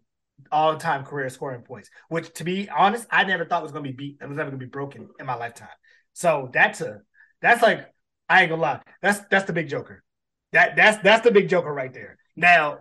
[0.51, 3.89] all time career scoring points, which to be honest, I never thought was going to
[3.89, 4.17] be beat.
[4.21, 5.69] It was never going to be broken in my lifetime.
[6.13, 7.01] So that's a
[7.41, 7.87] that's like
[8.29, 8.81] I ain't gonna lie.
[9.01, 10.03] That's that's the big joker.
[10.51, 12.17] That that's that's the big joker right there.
[12.35, 12.79] Now,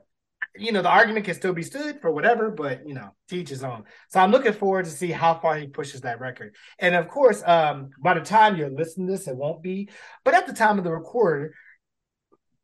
[0.56, 3.62] you know, the argument can still be stood for whatever, but you know, teach his
[3.62, 3.84] own.
[4.08, 6.54] So I'm looking forward to see how far he pushes that record.
[6.78, 9.88] And of course, um, by the time you're listening to this, it won't be.
[10.24, 11.52] But at the time of the record,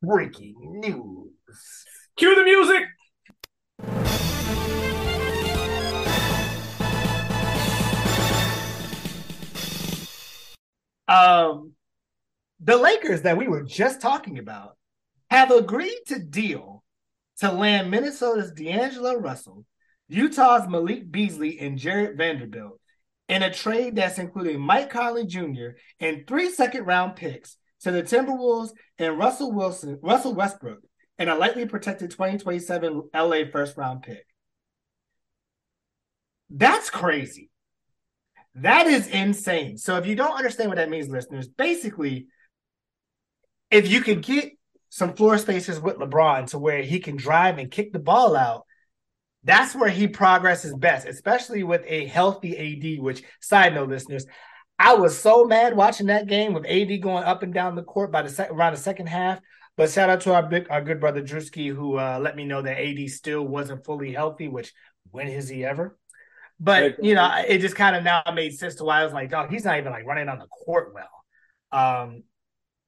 [0.02, 1.84] breaking news.
[2.16, 2.84] Cue the music.
[11.08, 11.72] Um,
[12.60, 14.76] the Lakers that we were just talking about
[15.30, 16.82] have agreed to deal
[17.40, 19.64] to land Minnesota's D'Angelo Russell,
[20.08, 22.80] Utah's Malik Beasley, and Jarred Vanderbilt
[23.28, 25.70] in a trade that's including Mike Conley Jr.
[26.00, 30.80] and three second round picks to the Timberwolves and Russell Wilson, Russell Westbrook,
[31.18, 34.24] and a lightly protected 2027 LA first round pick.
[36.50, 37.50] That's crazy.
[38.56, 39.76] That is insane.
[39.76, 42.28] So if you don't understand what that means, listeners, basically,
[43.70, 44.52] if you can get
[44.88, 48.64] some floor spaces with LeBron to where he can drive and kick the ball out,
[49.44, 53.02] that's where he progresses best, especially with a healthy AD.
[53.02, 54.26] Which, side note, listeners,
[54.78, 58.10] I was so mad watching that game with AD going up and down the court
[58.10, 59.40] by the sec- around the second half.
[59.76, 62.62] But shout out to our big, our good brother Drewski, who uh, let me know
[62.62, 64.48] that AD still wasn't fully healthy.
[64.48, 64.72] Which,
[65.10, 65.98] when is he ever?
[66.58, 69.32] But you know, it just kind of now made sense to why I was like,
[69.32, 71.06] oh, he's not even like running on the court well.
[71.72, 72.22] Um,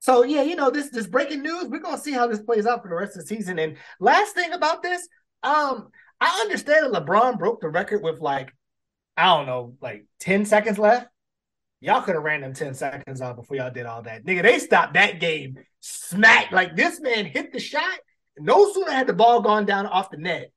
[0.00, 2.82] so yeah, you know, this this breaking news, we're gonna see how this plays out
[2.82, 3.58] for the rest of the season.
[3.58, 5.06] And last thing about this,
[5.42, 5.88] um,
[6.20, 8.52] I understand that LeBron broke the record with like,
[9.16, 11.08] I don't know, like 10 seconds left.
[11.80, 14.24] Y'all could have ran them 10 seconds off before y'all did all that.
[14.24, 16.50] Nigga, they stopped that game smack.
[16.50, 17.98] Like this man hit the shot.
[18.38, 20.50] No sooner had the ball gone down off the net.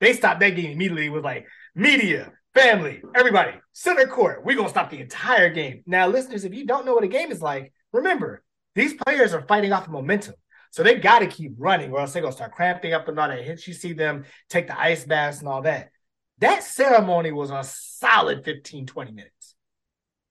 [0.00, 4.44] They stopped that game immediately with like media, family, everybody, center court.
[4.44, 5.82] We're gonna stop the entire game.
[5.86, 8.42] Now, listeners, if you don't know what a game is like, remember
[8.76, 10.34] these players are fighting off of momentum.
[10.70, 13.18] So they got to keep running, or else they're going to start cramping up and
[13.18, 13.66] all that hits.
[13.66, 15.90] You see them take the ice baths and all that.
[16.38, 19.54] That ceremony was a solid 15, 20 minutes.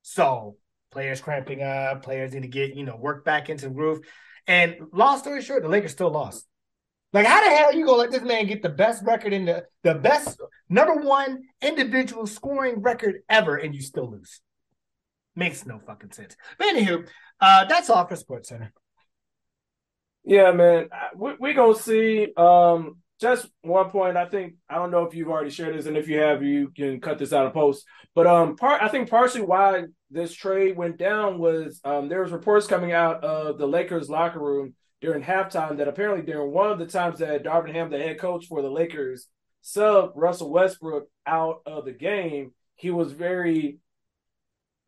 [0.03, 0.57] So
[0.91, 4.01] players cramping up, players need to get, you know, work back into the groove.
[4.45, 6.45] And long story short, the Lakers still lost.
[7.11, 9.45] Like, how the hell are you gonna let this man get the best record in
[9.45, 14.41] the the best number one individual scoring record ever, and you still lose?
[15.35, 16.35] Makes no fucking sense.
[16.57, 17.07] But anywho,
[17.41, 18.71] uh, that's all for Sports Center.
[20.23, 20.89] Yeah, man.
[21.13, 22.33] We're we gonna see.
[22.35, 24.17] Um, just one point.
[24.17, 26.71] I think I don't know if you've already shared this, and if you have, you
[26.75, 27.85] can cut this out of post.
[28.13, 32.31] But um, part I think partially why this trade went down was um, there was
[32.31, 36.79] reports coming out of the Lakers locker room during halftime that apparently during one of
[36.79, 39.27] the times that Darvin Ham, the head coach for the Lakers,
[39.63, 43.77] subbed Russell Westbrook out of the game, he was very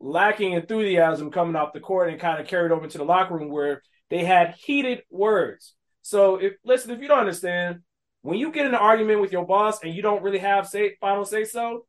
[0.00, 3.50] lacking enthusiasm coming off the court and kind of carried over to the locker room
[3.50, 5.74] where they had heated words.
[6.02, 7.80] So if listen, if you don't understand,
[8.22, 10.96] when you get in an argument with your boss and you don't really have say
[11.00, 11.86] final say so,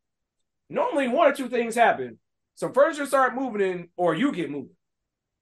[0.70, 2.20] normally one or two things happen.
[2.56, 4.76] Some furniture start moving in, or you get moving.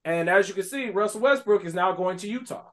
[0.05, 2.69] And as you can see, Russell Westbrook is now going to Utah.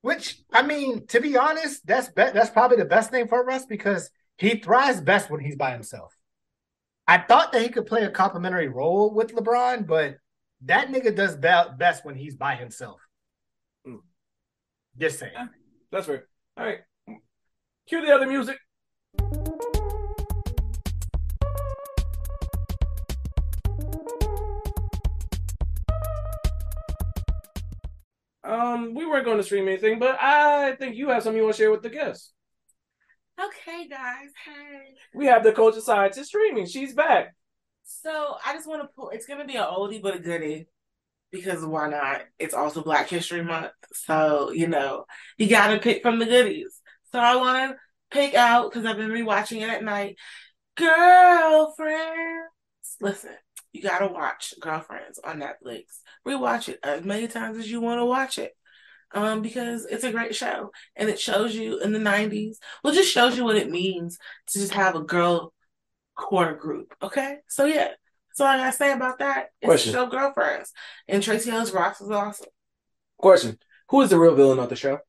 [0.00, 3.66] Which I mean, to be honest, that's be- that's probably the best thing for Russ
[3.66, 6.16] because he thrives best when he's by himself.
[7.06, 10.18] I thought that he could play a complementary role with LeBron, but
[10.62, 13.00] that nigga does be- best when he's by himself.
[13.86, 14.00] Mm.
[14.96, 15.32] Just saying.
[15.90, 16.28] That's fair.
[16.56, 16.78] All right.
[17.88, 18.58] Cue the other music.
[28.44, 31.56] Um, we weren't going to stream anything, but I think you have something you want
[31.56, 32.32] to share with the guests.
[33.44, 34.28] Okay, guys.
[34.44, 34.94] Hey.
[35.14, 36.66] We have the culture scientist streaming.
[36.66, 37.34] She's back.
[37.84, 39.10] So I just want to pull.
[39.10, 40.68] It's gonna be an oldie but a goodie
[41.30, 42.22] because why not?
[42.38, 45.06] It's also Black History Month, so you know
[45.38, 46.80] you got to pick from the goodies.
[47.10, 47.76] So I want to
[48.10, 50.16] pick out because I've been rewatching it at night.
[50.76, 52.06] Girlfriends,
[53.00, 53.32] listen.
[53.72, 55.84] you gotta watch Girlfriends on Netflix.
[56.26, 58.52] Rewatch it as many times as you want to watch it.
[59.14, 62.58] Um, because it's a great show and it shows you in the nineties.
[62.82, 65.52] Well, just shows you what it means to just have a girl
[66.16, 66.94] core group.
[67.02, 67.38] Okay.
[67.48, 67.88] So yeah.
[68.40, 69.48] All I gotta say about that.
[69.60, 69.92] It's Question.
[69.92, 70.72] show Girlfriends.
[71.06, 72.48] And Tracee Ellis Ross is awesome.
[73.18, 73.58] Question:
[73.90, 75.00] Who is the real villain of the show?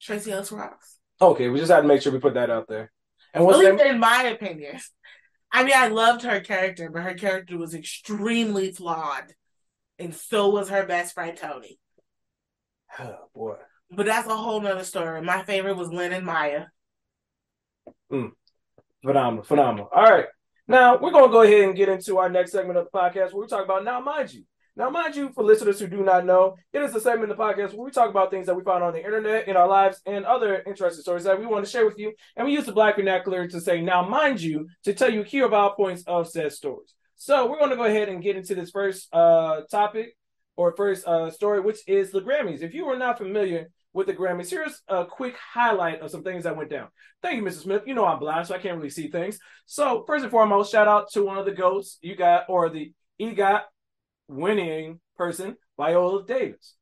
[0.00, 0.98] Tracee Ellis Ross.
[1.20, 2.90] Okay, we just had to make sure we put that out there.
[3.34, 4.80] And At what's the least in my opinion.
[5.52, 9.34] I mean, I loved her character, but her character was extremely flawed.
[9.98, 11.78] And so was her best friend Tony.
[12.98, 13.56] Oh boy.
[13.90, 15.22] But that's a whole nother story.
[15.22, 16.66] My favorite was Lynn and Maya.
[18.10, 19.88] Phenomenal, phenomenal.
[19.94, 20.26] All right.
[20.68, 23.42] Now we're gonna go ahead and get into our next segment of the podcast where
[23.42, 24.44] we talk about now, mind you.
[24.74, 27.42] Now, mind you, for listeners who do not know, it is a segment of the
[27.42, 30.00] podcast where we talk about things that we find on the internet, in our lives,
[30.06, 32.14] and other interesting stories that we want to share with you.
[32.36, 35.44] And we use the black vernacular to say, now, mind you, to tell you here
[35.44, 36.94] of our points of said stories.
[37.16, 40.16] So we're going to go ahead and get into this first uh, topic
[40.56, 42.62] or first uh, story, which is the Grammys.
[42.62, 46.44] If you are not familiar with the Grammys, here's a quick highlight of some things
[46.44, 46.88] that went down.
[47.22, 47.62] Thank you, Mrs.
[47.62, 47.82] Smith.
[47.86, 49.38] You know I'm blind, so I can't really see things.
[49.66, 52.92] So first and foremost, shout out to one of the goats you got, or the
[53.20, 53.62] EGOT
[54.28, 56.74] winning person, Viola Davis.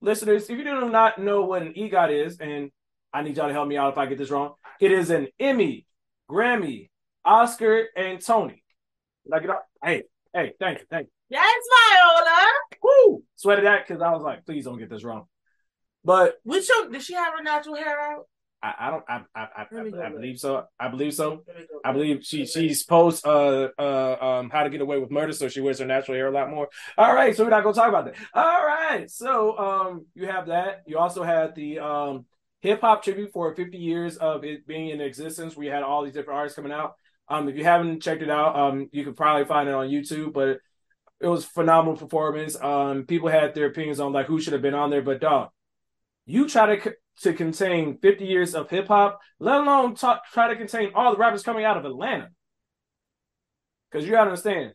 [0.00, 2.70] Listeners, if you do not know what an EGOT is, and
[3.12, 5.28] I need y'all to help me out if I get this wrong, it is an
[5.40, 5.86] Emmy,
[6.30, 6.90] Grammy,
[7.24, 8.62] Oscar, and Tony.
[9.24, 9.50] Did I get?
[9.82, 10.02] Hey,
[10.34, 11.12] hey, thank you, thank you.
[11.28, 12.55] Yes, Viola.
[12.86, 13.22] Woo!
[13.36, 15.26] Sweated that because I was like, please don't get this wrong.
[16.04, 18.28] But Which did she have her natural hair out?
[18.62, 19.04] I, I don't.
[19.08, 20.64] I, I, I, Let me go I, I believe so.
[20.78, 21.42] I believe so.
[21.46, 24.98] Let me go I believe she she's post uh uh um how to get away
[24.98, 26.68] with murder, so she wears her natural hair a lot more.
[26.96, 28.14] All right, so we're not gonna talk about that.
[28.34, 30.84] All right, so um you have that.
[30.86, 32.24] You also had the um
[32.60, 36.14] hip hop tribute for 50 years of it being in existence, We had all these
[36.14, 36.94] different artists coming out.
[37.28, 40.32] Um, if you haven't checked it out, um, you can probably find it on YouTube,
[40.32, 40.58] but
[41.20, 42.60] it was phenomenal performance.
[42.60, 45.50] Um, people had their opinions on like who should have been on there, but dog,
[46.26, 50.56] you try to c- to contain 50 years of hip hop, let alone try to
[50.56, 52.28] contain all the rappers coming out of Atlanta.
[53.90, 54.74] Because you gotta understand,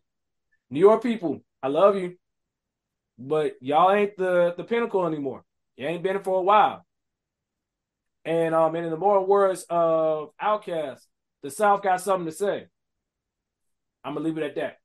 [0.69, 2.17] New York people, I love you,
[3.19, 5.43] but y'all ain't the the pinnacle anymore.
[5.77, 6.86] You ain't been for a while.
[8.25, 11.01] And um, and in the more words of Outkast,
[11.43, 12.67] the South got something to say.
[14.04, 14.81] I'm gonna leave it at that.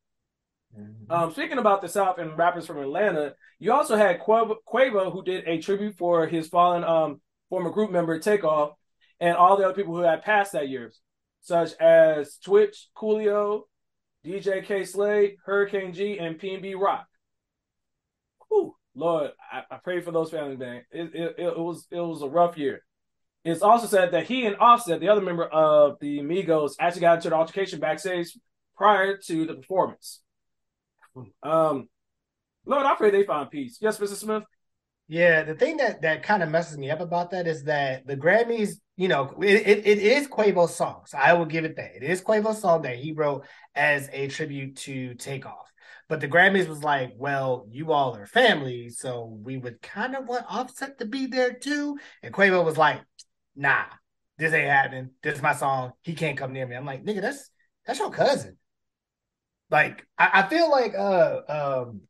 [1.09, 5.47] Um, speaking about the South and rappers from Atlanta, you also had Quavo, who did
[5.47, 8.73] a tribute for his fallen um former group member Takeoff,
[9.21, 10.93] and all the other people who had passed that year,
[11.41, 13.63] such as Twitch, Coolio,
[14.25, 17.07] DJ Kay Slay, Hurricane G, and PnB Rock.
[18.49, 20.83] Whew, Lord, I, I pray for those family, man.
[20.91, 22.83] It, it, it was it was a rough year.
[23.45, 27.19] It's also said that he and Offset, the other member of the Migos, actually got
[27.19, 28.37] into an altercation backstage
[28.77, 30.21] prior to the performance.
[31.43, 31.89] Um,
[32.65, 33.79] Lord, I pray they find peace.
[33.81, 34.17] Yes, Mr.
[34.17, 34.43] Smith.
[35.09, 38.17] Yeah, the thing that that kind of messes me up about that is that the
[38.17, 41.03] Grammys, you know, it, it, it is Quavo's song.
[41.07, 41.95] So I will give it that.
[41.95, 45.73] It is Quavo's song that he wrote as a tribute to Takeoff.
[46.09, 50.27] But the Grammys was like, well, you all are family, so we would kind of
[50.27, 51.99] want Offset to be there too.
[52.23, 53.01] And Quavo was like,
[53.55, 53.85] nah,
[54.39, 55.11] this ain't happening.
[55.23, 55.93] This is my song.
[56.03, 56.75] He can't come near me.
[56.77, 57.51] I'm like, nigga, that's
[57.87, 58.57] that's your cousin.
[59.71, 62.01] Like, I, I feel like uh um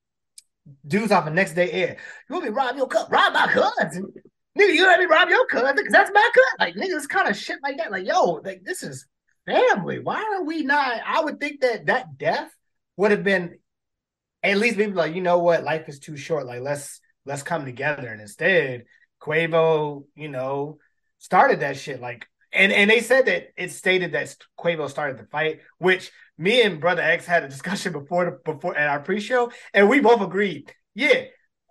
[0.87, 1.97] dudes off the next day air.
[2.29, 3.11] You want me rob your cousin?
[3.11, 4.12] Rob my cousin?
[4.59, 6.57] Nigga, you let me rob your cousin because that's my cousin.
[6.59, 7.90] Like, niggas kind of shit like that.
[7.90, 9.07] Like, yo, like this is
[9.47, 10.01] family.
[10.01, 11.01] Why are we not?
[11.07, 12.51] I would think that that death
[12.97, 13.59] would have been
[14.42, 16.47] at least people like, you know what, life is too short.
[16.47, 18.09] Like, let's let's come together.
[18.09, 18.85] And instead,
[19.21, 20.79] Quavo, you know,
[21.19, 22.01] started that shit.
[22.01, 26.62] Like, and and they said that it stated that Quavo started the fight, which me
[26.62, 30.20] and Brother X had a discussion before the before at our pre-show, and we both
[30.20, 30.72] agreed.
[30.94, 31.25] Yeah,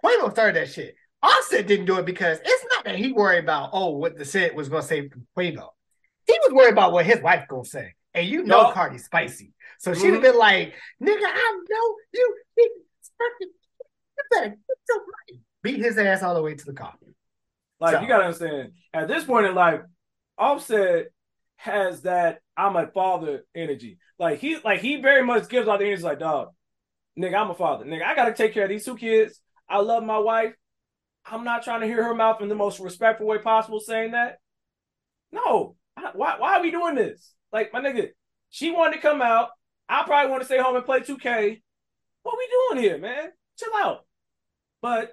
[0.04, 0.96] Quavo started that shit.
[1.22, 4.56] Offset didn't do it because it's not that he worried about oh what the set
[4.56, 5.70] was gonna say from Quavo.
[6.28, 7.94] He was worried about what his wife gonna say.
[8.14, 8.72] And you know No.
[8.72, 9.54] Cardi's spicy.
[9.80, 10.22] So she'd have mm-hmm.
[10.22, 12.72] been like, nigga, I know you you
[14.30, 14.58] better get
[14.90, 15.42] your money.
[15.64, 16.94] Beat his ass all the way to the car.
[17.80, 19.82] Like So- you gotta understand, at this point in life,
[20.38, 21.08] Offset
[21.58, 23.98] has that I'm a father energy.
[24.18, 26.50] Like he like he very much gives out the energy like, dog,
[27.20, 27.86] nigga, I'm a father.
[27.86, 29.42] Nigga, I gotta take care of these two kids.
[29.68, 30.54] I love my wife.
[31.26, 34.38] I'm not trying to hear her mouth in the most respectful way possible saying that.
[35.32, 35.76] No.
[36.14, 37.34] Why why are we doing this?
[37.52, 38.10] Like my nigga,
[38.50, 39.50] she wanted to come out.
[39.90, 41.62] I probably want to stay home and play 2K.
[42.24, 43.30] What we doing here, man?
[43.58, 44.06] Chill out.
[44.82, 45.12] But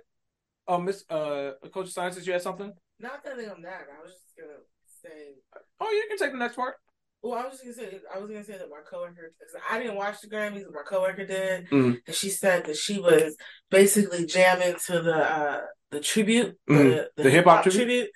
[0.68, 2.72] oh Miss uh Coach Scientist, you had something?
[3.00, 3.86] Not that I'm that.
[3.98, 4.58] I was just gonna
[5.02, 5.34] say
[5.80, 6.76] Oh, you can take the next part.
[7.22, 9.32] Well, I was gonna say I was gonna say that my coworker,
[9.70, 12.00] I didn't watch the Grammys, but my coworker did, Mhm.
[12.04, 13.36] and she said that she was
[13.70, 15.60] basically jamming to the uh
[15.92, 17.06] the tribute, Mhm.
[17.16, 18.10] the, The hip-hop tribute?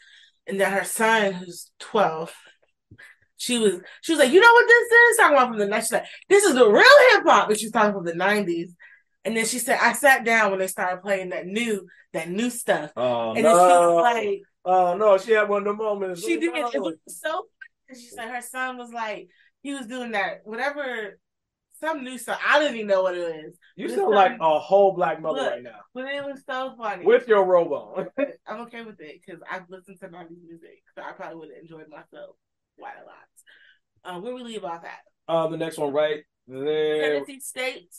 [0.46, 2.34] and that her son, who's twelve,
[3.36, 5.16] she was she was like, you know what this is?
[5.18, 7.92] Talking about from the next, like, this is the real hip hop, but she's talking
[7.92, 8.74] from the nineties.
[9.24, 12.50] And then she said, I sat down when they started playing that new that new
[12.50, 14.40] stuff, Oh and then she was like.
[14.64, 15.18] oh no!
[15.18, 16.24] She had one of the moments.
[16.24, 16.54] She did.
[16.56, 17.46] It was so.
[17.90, 19.28] She said her son was like
[19.62, 21.18] he was doing that whatever
[21.80, 22.40] some new stuff.
[22.46, 25.50] I don't even know what it is, You sound like a whole black mother Look.
[25.52, 27.04] right now but it was so funny.
[27.04, 28.08] with your robe on.
[28.46, 31.62] I'm okay with it because I've listened to 90s music, so I probably would have
[31.62, 32.36] enjoyed myself
[32.78, 34.14] quite a lot.
[34.16, 37.14] Um, where we leave off at uh, the next one right there.
[37.14, 37.94] Tennessee State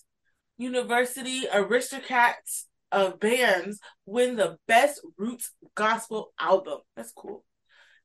[0.58, 6.80] University Aristocrats of bands win the best roots gospel album.
[6.96, 7.44] That's cool.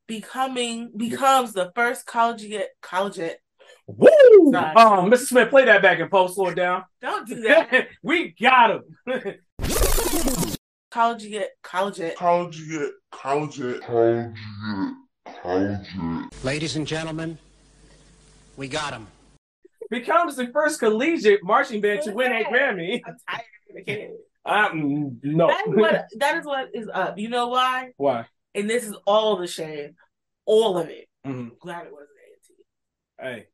[0.07, 3.39] Becoming becomes the first collegiate collegiate.
[3.87, 4.51] Woo!
[4.53, 4.75] Sorry.
[4.77, 5.27] Um, Mr.
[5.27, 6.35] Smith, play that back and post.
[6.35, 6.85] Slow down.
[7.01, 7.89] Don't do that.
[8.03, 8.83] we got him.
[10.91, 12.17] collegiate collegiate.
[12.17, 14.35] Collegiate, collegiate, collegiate,
[15.43, 16.45] collegiate.
[16.45, 17.39] Ladies and gentlemen,
[18.57, 19.07] we got him.
[19.91, 23.01] Becomes the first collegiate marching band to win a Grammy.
[23.07, 24.11] I'm tired of the kid.
[24.45, 25.49] Um, no.
[25.49, 27.19] That is what that is what is up.
[27.19, 27.93] You know why?
[27.97, 28.27] Why?
[28.55, 29.97] And this is all the shame,
[30.45, 31.09] all of it.
[31.27, 31.59] Mhm.
[31.59, 32.65] Glad it wasn't A&T.
[33.21, 33.47] Hey,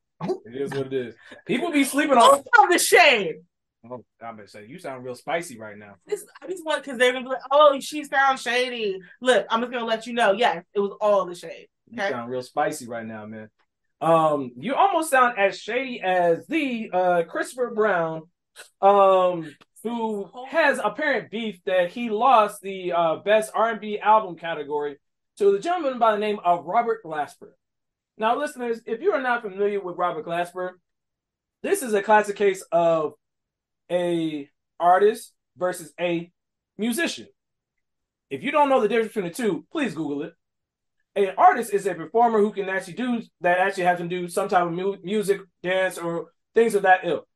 [0.46, 1.14] it is what it is.
[1.46, 2.38] People be sleeping All on.
[2.64, 3.46] of the shame.
[3.88, 5.94] Oh, I'm gonna say you sound real spicy right now.
[6.05, 9.61] This, I just want because they're gonna be like, "Oh, she sounds shady." Look, I'm
[9.61, 10.32] just gonna let you know.
[10.32, 11.68] Yes, it was all the shade.
[11.88, 13.49] You sound real spicy right now, man.
[14.01, 18.22] Um, you almost sound as shady as the uh Christopher Brown,
[18.82, 24.96] um, who has apparent beef that he lost the uh best R&B album category
[25.38, 27.50] to the gentleman by the name of Robert Glasper.
[28.16, 30.72] Now, listeners, if you are not familiar with Robert Glasper,
[31.62, 33.12] this is a classic case of
[33.90, 34.48] a
[34.80, 36.30] artist versus a
[36.76, 37.28] musician.
[38.30, 40.34] If you don't know the difference between the two, please Google it
[41.18, 44.48] an artist is a performer who can actually do that actually has to do some
[44.48, 47.27] type of mu- music, dance, or things of that ilk.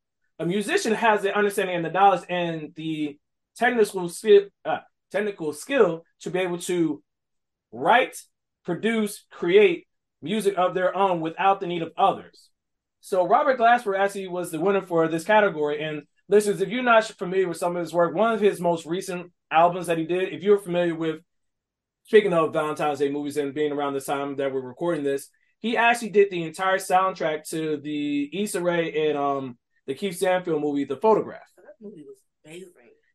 [0.42, 3.16] A musician has the understanding and the knowledge and the
[3.56, 4.78] technical skill, uh,
[5.12, 7.00] technical skill to be able to
[7.70, 8.20] write,
[8.64, 9.86] produce, create
[10.20, 12.48] music of their own without the need of others.
[13.00, 15.80] So Robert Glasper actually was the winner for this category.
[15.80, 18.84] And listeners, if you're not familiar with some of his work, one of his most
[18.84, 21.20] recent albums that he did, if you're familiar with
[22.02, 25.28] speaking of Valentine's Day movies and being around the time that we're recording this,
[25.60, 29.58] he actually did the entire soundtrack to the Issa Rae and um
[29.88, 31.40] LaKeith Stanfield movie, The Photograph.
[31.56, 32.72] That movie was amazing.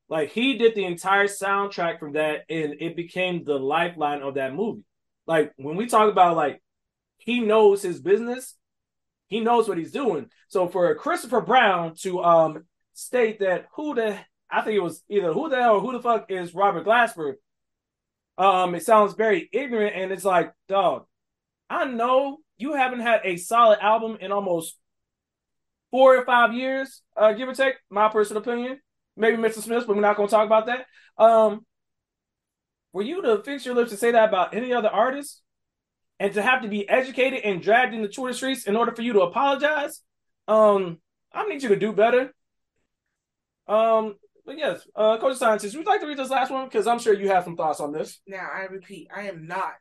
[0.10, 4.54] Like he did the entire soundtrack from that, and it became the lifeline of that
[4.54, 4.84] movie.
[5.26, 6.62] Like when we talk about like
[7.18, 8.56] he knows his business,
[9.28, 10.30] he knows what he's doing.
[10.48, 14.18] So for Christopher Brown to um state that who the
[14.50, 17.34] I think it was either who the hell or who the fuck is Robert Glasper,
[18.38, 21.06] um, it sounds very ignorant, and it's like, dog,
[21.70, 24.78] I know you haven't had a solid album in almost
[25.92, 27.76] four or five years, uh, give or take.
[27.90, 28.80] My personal opinion,
[29.16, 29.62] maybe Mr.
[29.62, 30.86] Smith, but we're not going to talk about that.
[31.18, 31.66] Um,
[32.92, 35.42] for you to fix your lips to say that about any other artist,
[36.20, 39.14] and to have to be educated and dragged into Twitter streets in order for you
[39.14, 40.02] to apologize,
[40.48, 41.00] um,
[41.34, 42.34] I need you to do better.
[43.68, 44.16] Um,
[44.46, 46.66] but yes, uh, Coach Scientist, would you like to read this last one?
[46.66, 48.20] Because I'm sure you have some thoughts on this.
[48.26, 49.76] Now I repeat, I am not,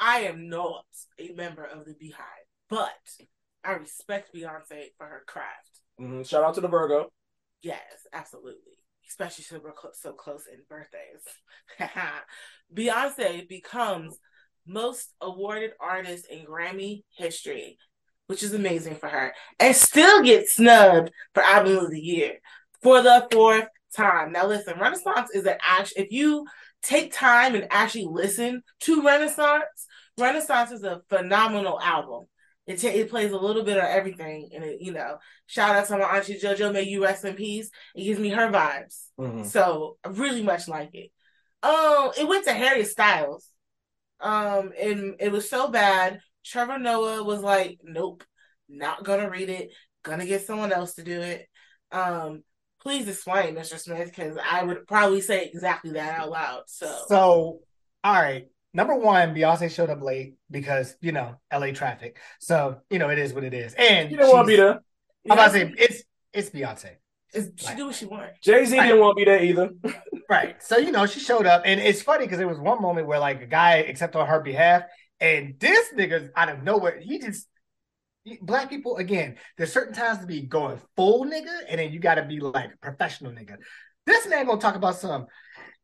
[0.00, 0.86] I am not
[1.18, 2.90] a member of the BeyHive, but
[3.64, 5.80] I respect Beyonce for her craft.
[6.00, 6.28] Mhm.
[6.28, 7.10] Shout out to the Virgo.
[7.62, 8.78] Yes, absolutely.
[9.08, 11.22] Especially since we're clo- so close in birthdays.
[12.74, 14.18] Beyonce becomes
[14.66, 17.78] most awarded artist in Grammy history,
[18.26, 22.38] which is amazing for her, and still gets snubbed for album of the year
[22.82, 24.32] for the fourth time.
[24.32, 25.94] Now, listen, Renaissance is an act.
[25.96, 26.46] If you
[26.82, 29.64] take time and actually listen to Renaissance,
[30.18, 32.26] Renaissance is a phenomenal album.
[32.68, 35.16] It, ta- it plays a little bit of everything, and it, you know,
[35.46, 37.70] shout out to my auntie JoJo, may you rest in peace.
[37.94, 39.46] It gives me her vibes, Mhm.
[39.46, 41.10] so I really much like it.
[41.62, 43.48] Um, it went to Harry Styles,
[44.20, 46.20] um, and it was so bad.
[46.44, 48.22] Trevor Noah was like, "Nope,
[48.68, 49.70] not gonna read it.
[50.02, 51.48] Gonna get someone else to do it."
[51.90, 52.44] Um,
[52.82, 53.78] please explain, Mr.
[53.78, 56.62] Smith, because I would probably say exactly that out loud.
[56.66, 57.60] So, So,
[58.04, 58.46] all right.
[58.74, 62.18] Number one, Beyonce showed up late because you know LA traffic.
[62.40, 63.74] So you know it is what it is.
[63.74, 64.80] And You don't want to be she's- there.
[65.30, 66.02] I'm about to say it's
[66.32, 66.96] it's Beyonce,
[67.32, 68.38] it's, she do what she wants.
[68.42, 69.70] Jay Z didn't want to be there either.
[70.30, 70.62] right?
[70.62, 73.18] So you know she showed up, and it's funny because there was one moment where
[73.18, 74.82] like a guy accepted on her behalf,
[75.20, 77.46] and this nigga out of nowhere he just
[78.42, 79.36] black people again.
[79.56, 82.80] There's certain times to be going full nigga, and then you got to be like
[82.80, 83.56] professional nigga.
[84.06, 85.26] This man gonna talk about some.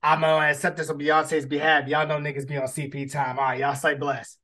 [0.05, 1.88] I'm gonna accept this on Beyonce's behalf.
[1.88, 3.38] Y'all know niggas be on CP time.
[3.38, 4.36] All right, y'all say bless.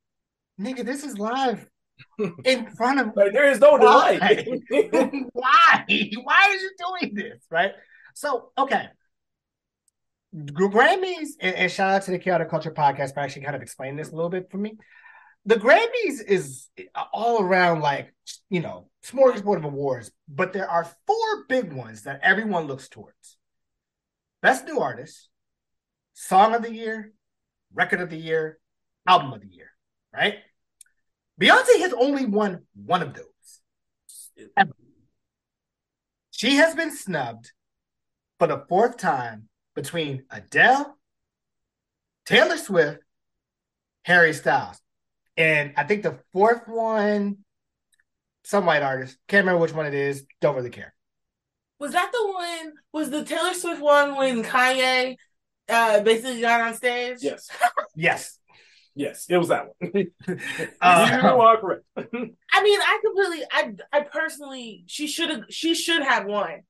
[0.58, 1.68] Nigga, this is live
[2.44, 3.14] in front of.
[3.14, 4.18] Like, there is no delay.
[5.32, 5.84] Why?
[5.86, 6.46] Why?
[6.46, 7.44] Are you doing this?
[7.50, 7.72] Right.
[8.14, 8.86] So okay.
[10.34, 13.96] Grammys and, and shout out to the Chaotic Culture podcast for actually kind of explaining
[13.96, 14.78] this a little bit for me.
[15.44, 16.68] The Grammys is
[17.12, 18.14] all around like
[18.48, 23.36] you know smorgasbord of awards, but there are four big ones that everyone looks towards:
[24.40, 25.29] Best New Artist,
[26.20, 27.12] Song of the Year,
[27.72, 28.58] Record of the Year,
[29.06, 29.70] Album of the Year.
[30.14, 30.34] Right?
[31.40, 34.46] Beyonce has only won one of those.
[34.56, 34.72] Ever.
[36.30, 37.52] She has been snubbed
[38.38, 40.98] for the fourth time between Adele,
[42.26, 43.00] Taylor Swift,
[44.02, 44.78] Harry Styles.
[45.38, 47.38] And I think the fourth one,
[48.44, 50.92] some white artist, can't remember which one it is, don't really care.
[51.78, 52.74] Was that the one?
[52.92, 55.16] Was the Taylor Swift one when Kanye
[55.70, 57.18] uh, basically got on stage?
[57.20, 57.48] Yes.
[57.94, 58.36] yes.
[58.96, 59.92] Yes, it was that one.
[60.80, 61.84] Uh, you are correct.
[61.96, 62.02] I
[62.62, 66.62] mean, I completely, I, I personally, she should have, she should have won.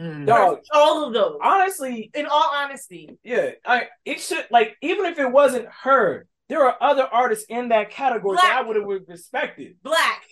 [0.00, 0.26] Mm.
[0.26, 1.38] Dog, All of those.
[1.42, 6.64] honestly, In all honesty, yeah, I it should like even if it wasn't her, there
[6.64, 9.76] are other artists in that category that I would have respected.
[9.82, 10.22] black.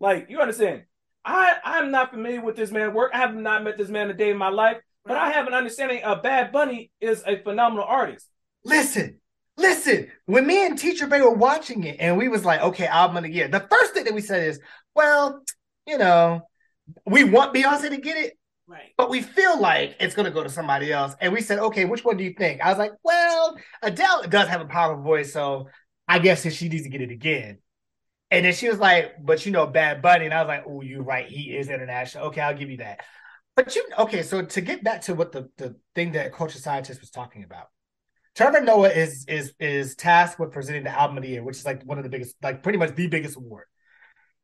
[0.00, 0.84] Like you understand,
[1.24, 3.10] I I'm not familiar with this man' work.
[3.14, 4.78] I have not met this man a day in my life,
[5.08, 6.02] but I have an understanding.
[6.04, 8.26] of Bad Bunny is a phenomenal artist.
[8.64, 9.18] Listen,
[9.56, 10.08] listen.
[10.26, 13.22] When me and Teacher Bay were watching it, and we was like, okay, album of
[13.24, 13.48] the year.
[13.48, 14.60] The first thing that we said is,
[14.94, 15.42] well,
[15.86, 16.42] you know,
[17.06, 18.92] we want Beyonce to get it, Right.
[18.96, 21.14] but we feel like it's gonna go to somebody else.
[21.20, 22.60] And we said, okay, which one do you think?
[22.60, 25.68] I was like, well, Adele does have a powerful voice, so
[26.06, 27.58] I guess if she needs to get it again.
[28.30, 30.26] And then she was like, but you know, Bad Bunny.
[30.26, 31.26] And I was like, oh, you're right.
[31.26, 32.26] He is international.
[32.26, 33.00] Okay, I'll give you that.
[33.58, 37.00] But you okay, so to get back to what the, the thing that culture scientist
[37.00, 37.66] was talking about.
[38.36, 41.64] Trevor Noah is is is tasked with presenting the album of the year, which is
[41.64, 43.64] like one of the biggest, like pretty much the biggest award.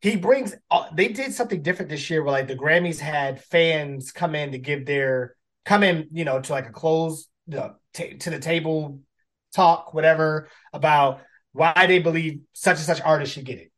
[0.01, 0.57] He brings.
[0.69, 4.51] Uh, they did something different this year, where like the Grammys had fans come in
[4.51, 8.41] to give their come in, you know, to like a closed the ta- to the
[8.41, 8.99] table
[9.55, 11.21] talk, whatever about
[11.53, 13.71] why they believe such and such artist should get it,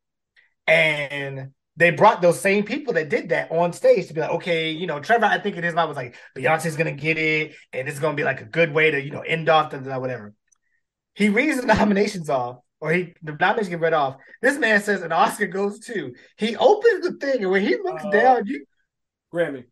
[0.67, 4.71] and they brought those same people that did that on stage to be like, okay,
[4.71, 5.75] you know, Trevor, I think it is.
[5.75, 8.91] I was like, Beyonce's gonna get it, and it's gonna be like a good way
[8.91, 10.35] to, you know, end off the whatever.
[11.15, 14.17] He reads the nominations off, or he the nominations get read off.
[14.43, 16.15] This man says an Oscar goes to.
[16.39, 18.65] He opens the thing, and when he looks Uh, down, you
[19.33, 19.65] Grammy.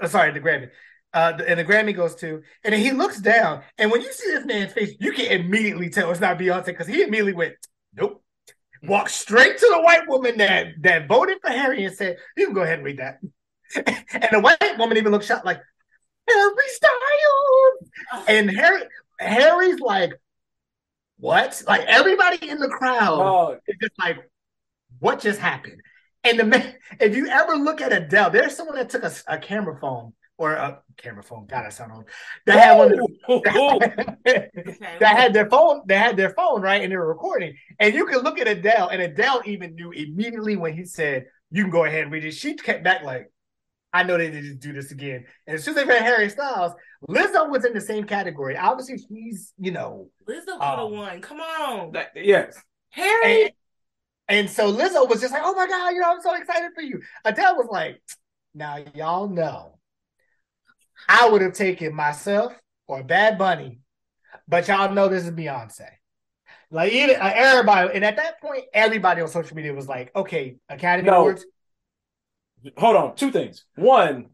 [0.00, 0.70] uh, sorry, the Grammy.
[1.12, 4.30] Uh, and the Grammy goes to, and then he looks down, and when you see
[4.30, 7.54] this man's face, you can immediately tell it's not Beyonce because he immediately went,
[7.94, 8.22] "Nope."
[8.82, 12.54] Walked straight to the white woman that that voted for Harry and said, "You can
[12.54, 13.20] go ahead and read that."
[13.74, 15.60] and the white woman even looked shocked, like
[16.28, 18.24] Harry Styles, uh-huh.
[18.28, 18.82] and Harry
[19.18, 20.12] Harry's like,
[21.18, 24.18] "What?" Like everybody in the crowd Oh, it's just like,
[24.98, 25.80] what just happened?
[26.24, 29.38] And the man, if you ever look at Adele, there's someone that took a, a
[29.38, 31.46] camera phone or a camera phone.
[31.46, 32.04] God, I sound old.
[32.46, 32.92] That had one.
[32.92, 34.48] of the- Okay.
[35.00, 35.82] that had their phone.
[35.86, 37.54] They had their phone right, and they were recording.
[37.78, 41.62] And you can look at Adele, and Adele even knew immediately when he said, "You
[41.62, 43.30] can go ahead and read it." She kept back like,
[43.92, 46.72] "I know they didn't do this again." And as soon as they read Harry Styles,
[47.08, 48.56] Lizzo was in the same category.
[48.56, 51.20] Obviously, she's you know Lizzo could have Um, won.
[51.22, 52.60] Come on, that- yes.
[52.90, 53.42] Harry.
[53.44, 53.52] And,
[54.28, 56.82] and so Lizzo was just like, "Oh my god, you know, I'm so excited for
[56.82, 58.02] you." Adele was like,
[58.54, 59.78] "Now y'all know,
[61.08, 62.52] I would have taken myself
[62.86, 63.80] or Bad Bunny,
[64.48, 65.88] but y'all know this is Beyonce."
[66.70, 70.56] Like even uh, everybody, and at that point, everybody on social media was like, "Okay,
[70.68, 71.20] Academy No.
[71.20, 71.44] Awards."
[72.78, 73.14] Hold on.
[73.16, 73.64] Two things.
[73.76, 74.30] One,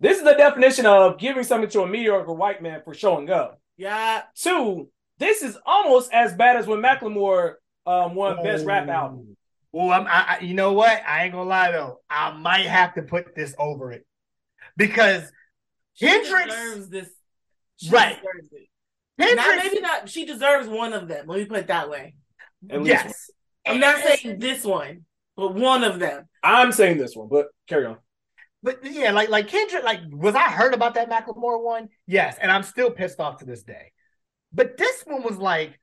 [0.00, 3.60] this is the definition of giving something to a mediocre white man for showing up.
[3.76, 4.22] yeah.
[4.34, 4.88] Two,
[5.18, 7.54] this is almost as bad as when Macklemore
[7.86, 9.36] um, won Best Rap Album.
[9.72, 11.02] Well, I'm, I, I, you know what?
[11.06, 14.06] I ain't gonna lie though, I might have to put this over it
[14.76, 15.30] because
[15.96, 17.08] She Kendrick, deserves this.
[17.76, 18.16] She Right.
[18.16, 18.68] deserves it.
[19.18, 20.08] Kendrick, Not maybe not.
[20.08, 21.26] She deserves one of them.
[21.26, 22.14] Let me put it that way.
[22.70, 23.30] At least yes.
[23.66, 25.04] I'm not saying this one,
[25.36, 26.28] but one of them.
[26.42, 27.98] I'm saying this one, but carry on.
[28.62, 31.88] But yeah, like like Kendrick, like was I heard about that Macklemore one?
[32.06, 33.92] Yes, and I'm still pissed off to this day.
[34.52, 35.78] But this one was like,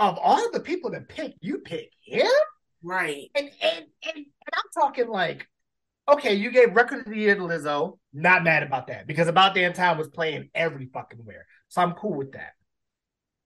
[0.00, 2.26] of all the people to pick, you pick him,
[2.82, 3.30] Right.
[3.34, 5.46] and and and, and I'm talking like,
[6.08, 7.98] okay, you gave record of the year to Lizzo.
[8.18, 11.92] Not mad about that because About Damn Time was playing every fucking where, so I'm
[11.92, 12.54] cool with that.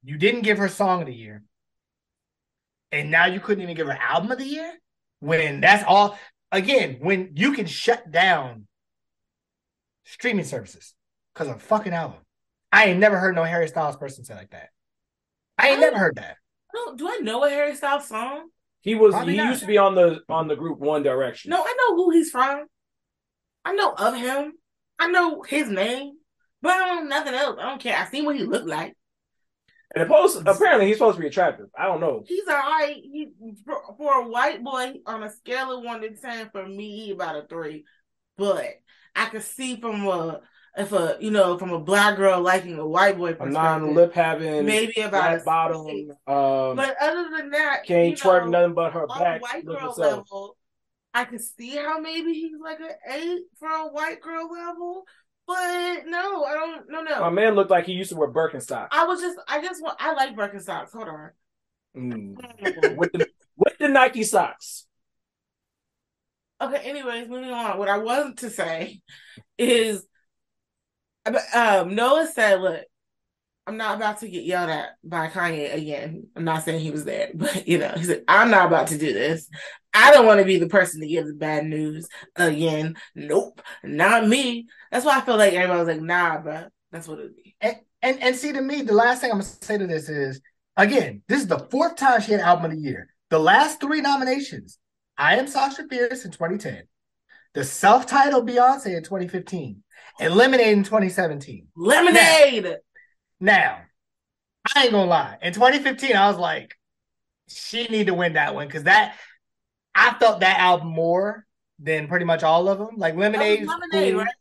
[0.03, 1.43] You didn't give her song of the year,
[2.91, 4.73] and now you couldn't even give her album of the year.
[5.21, 6.19] when that's all
[6.51, 8.67] again when you can shut down
[10.05, 10.95] streaming services
[11.35, 12.19] because of a fucking album.
[12.73, 14.71] I ain't never heard no Harry Styles person say like that.
[15.59, 16.37] I ain't never heard that.
[16.71, 18.49] I don't, do I know a Harry Styles song?
[18.81, 19.51] He was Probably he not.
[19.51, 21.51] used to be on the on the group One Direction.
[21.51, 22.65] No, I know who he's from.
[23.65, 24.55] I know of him.
[25.03, 26.13] I know his name,
[26.61, 27.59] but I don't know nothing else.
[27.61, 27.97] I don't care.
[27.99, 28.97] I see what he looked like.
[29.95, 31.67] And opposed, apparently he's supposed to be attractive.
[31.77, 32.23] I don't know.
[32.27, 32.97] He's alright.
[32.97, 33.29] He
[33.67, 37.11] for, for a white boy on a scale of one to ten, for me, he
[37.11, 37.85] about a three.
[38.39, 38.69] But
[39.15, 40.41] I could see from a
[40.77, 44.15] if a you know from a black girl liking a white boy A non lip
[44.15, 45.87] having, maybe about a bottom,
[46.27, 49.43] um, But other than that, can't twerk know, nothing but her back.
[49.43, 50.57] white girl level,
[51.15, 55.05] I could see how maybe he's like an eight for a white girl level.
[55.47, 56.89] But no, I don't.
[56.89, 57.21] No, no.
[57.21, 59.39] My man looked like he used to wear Birkenstock I was just.
[59.49, 59.97] I just want.
[60.01, 60.93] I like Birkenstocks.
[60.93, 61.31] Hold on.
[61.97, 62.97] Mm.
[62.97, 64.87] with the with the Nike socks.
[66.61, 67.77] Okay, anyways, moving on.
[67.79, 69.01] What I wanted to say
[69.59, 70.07] is
[71.55, 72.83] um Noah said, look,
[73.67, 76.27] I'm not about to get yelled at by Kanye again.
[76.35, 78.99] I'm not saying he was there, but you know, he said, I'm not about to
[78.99, 79.49] do this.
[79.95, 82.97] I don't want to be the person to give the bad news again.
[83.15, 84.67] Nope, not me.
[84.91, 86.65] That's why I feel like everybody was like, nah, bro.
[86.91, 87.57] That's what it'd be.
[87.61, 90.41] And, and and see to me, the last thing I'm gonna say to this is
[90.77, 93.09] again, this is the fourth time she had album of the year.
[93.31, 94.79] The last three nominations,
[95.17, 96.83] I am Sasha Fierce in 2010,
[97.55, 99.83] the self-titled Beyonce in 2015,
[100.21, 101.69] and Lemonade in 2017.
[101.77, 102.65] Lemonade.
[102.65, 102.75] Now,
[104.75, 105.39] I ain't gonna lie.
[105.43, 106.77] In 2015, I was like,
[107.49, 109.17] she need to win that one because that
[109.95, 111.45] I felt that album more
[111.79, 112.97] than pretty much all of them.
[112.97, 114.35] Like Lemonade, Lemonade, right?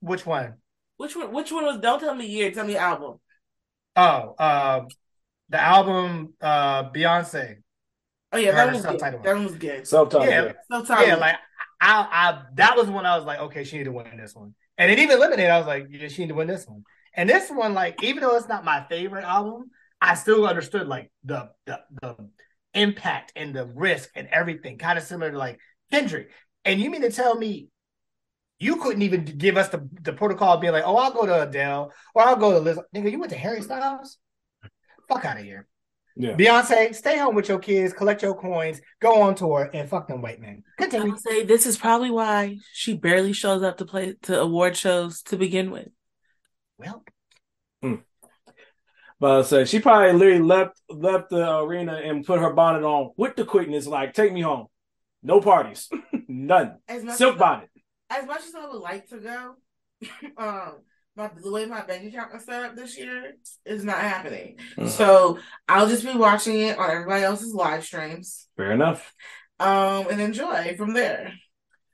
[0.00, 0.54] Which one?
[0.96, 1.32] Which one?
[1.32, 1.78] Which one was?
[1.78, 2.50] Don't tell me year.
[2.50, 3.20] Tell me album.
[3.96, 4.88] Oh, um,
[5.50, 7.56] the album uh Beyonce.
[8.32, 8.82] Oh yeah, that was good.
[8.82, 9.86] self-titled That one was good.
[9.86, 10.28] Self-titled.
[10.28, 10.52] Yeah, yeah.
[10.70, 11.08] Self-titled.
[11.08, 11.36] yeah, like
[11.80, 14.54] I, I, that was when I was like, okay, she need to win this one.
[14.78, 16.82] And then even Lemonade, I was like, yeah, she need to win this one.
[17.16, 21.10] And this one, like, even though it's not my favorite album, I still understood like
[21.24, 22.16] the the the
[22.74, 25.58] impact and the risk and everything, kind of similar to like
[25.90, 26.30] Kendrick.
[26.64, 27.68] And you mean to tell me
[28.58, 31.42] you couldn't even give us the, the protocol of being like, oh, I'll go to
[31.42, 32.78] Adele or I'll go to Liz.
[32.94, 34.18] Nigga, you went to Harry Styles?
[35.08, 35.66] Fuck out of here.
[36.16, 36.36] Yeah.
[36.36, 40.22] Beyonce, stay home with your kids, collect your coins, go on tour, and fuck them
[40.22, 40.62] white men.
[40.78, 41.10] I Continue.
[41.10, 45.22] would say this is probably why she barely shows up to play to award shows
[45.22, 45.88] to begin with.
[46.78, 47.04] Well,
[49.20, 53.12] But I say she probably literally left left the arena and put her bonnet on
[53.16, 54.66] with the quickness, like take me home.
[55.22, 55.88] No parties,
[56.28, 56.78] none.
[56.88, 57.70] As much Silk as, bonnet.
[58.10, 59.54] as much as I would like to go,
[60.36, 60.72] um,
[61.16, 63.32] my the way my bank account is set up this year
[63.64, 64.58] is not happening.
[64.76, 64.88] Mm.
[64.88, 69.14] So I'll just be watching it on everybody else's live streams, Fair enough.
[69.60, 71.32] um, and enjoy from there.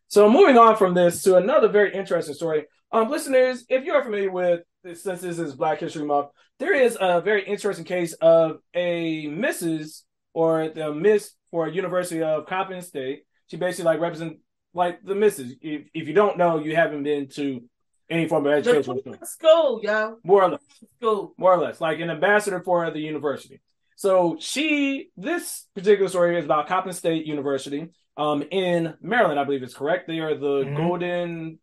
[0.09, 2.65] So moving on from this to another very interesting story.
[2.91, 6.29] Um, listeners, if you are familiar with since this is Black History Month,
[6.59, 10.03] there is a very interesting case of a Mrs.
[10.33, 13.25] or the Miss for University of Coppin State.
[13.49, 14.37] She basically like represents
[14.75, 15.53] like the Mrs.
[15.61, 17.63] If if you don't know, you haven't been to
[18.09, 19.03] any form of education.
[19.25, 20.61] school, yo, More or less.
[21.01, 21.35] school.
[21.39, 23.61] more or less, like an ambassador for the university.
[23.97, 29.63] So she, this particular story is about Coppin State University, um, in Maryland, I believe
[29.63, 30.07] it's correct.
[30.09, 30.77] They are the Mhm.
[30.77, 31.59] Golden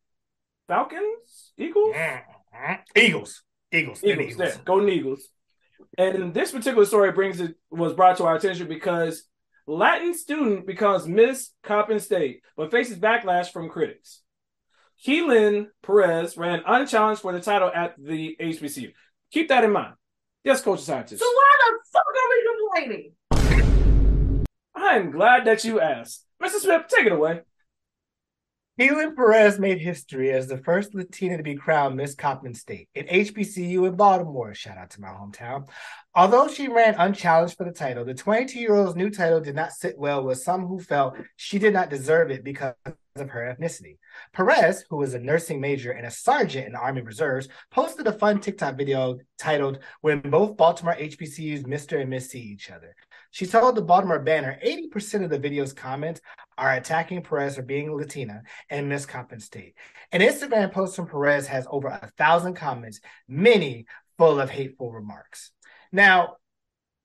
[0.67, 1.95] Falcons, Eagles,
[2.95, 3.43] Eagles.
[3.71, 4.01] Eagles.
[4.01, 5.27] They're Eagles, yeah, Golden Eagles.
[5.97, 9.23] And this particular story brings it was brought to our attention because
[9.65, 14.21] Latin student becomes Miss Coppin State, but faces backlash from critics.
[15.05, 18.93] Keelan Perez ran unchallenged for the title at the HBCU.
[19.31, 19.93] Keep that in mind.
[20.43, 21.21] Yes, coach scientist.
[21.21, 22.47] So why the fuck are we
[22.81, 24.37] complaining?
[24.73, 26.25] I'm glad that you asked.
[26.41, 26.59] Mr.
[26.59, 27.41] Smith, take it away.
[28.79, 33.07] Keelan Perez made history as the first Latina to be crowned Miss Coppin State at
[33.07, 34.53] HBCU in Baltimore.
[34.53, 35.67] Shout out to my hometown.
[36.13, 39.71] Although she ran unchallenged for the title, the 22 year old's new title did not
[39.71, 42.75] sit well with some who felt she did not deserve it because
[43.15, 43.97] of her ethnicity.
[44.31, 48.13] Perez, who is a nursing major and a sergeant in the Army Reserves, posted a
[48.13, 51.99] fun TikTok video titled When Both Baltimore HBCUs Mr.
[51.99, 52.95] and Miss See Each Other.
[53.31, 56.21] She told the Baltimore Banner 80% of the video's comments
[56.57, 59.75] are attacking Perez for being Latina and Miss Coppin State.
[60.11, 63.85] An Instagram post from Perez has over a thousand comments, many
[64.17, 65.51] full of hateful remarks.
[65.91, 66.37] Now,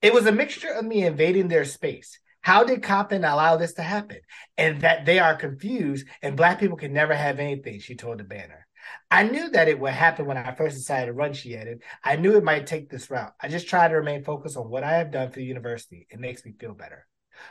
[0.00, 2.18] it was a mixture of me invading their space.
[2.40, 4.18] How did Coppin allow this to happen?
[4.58, 8.24] And that they are confused and Black people can never have anything, she told the
[8.24, 8.66] banner.
[9.10, 11.82] I knew that it would happen when I first decided to run, she added.
[12.02, 13.34] I knew it might take this route.
[13.40, 16.06] I just try to remain focused on what I have done for the university.
[16.10, 17.06] It makes me feel better.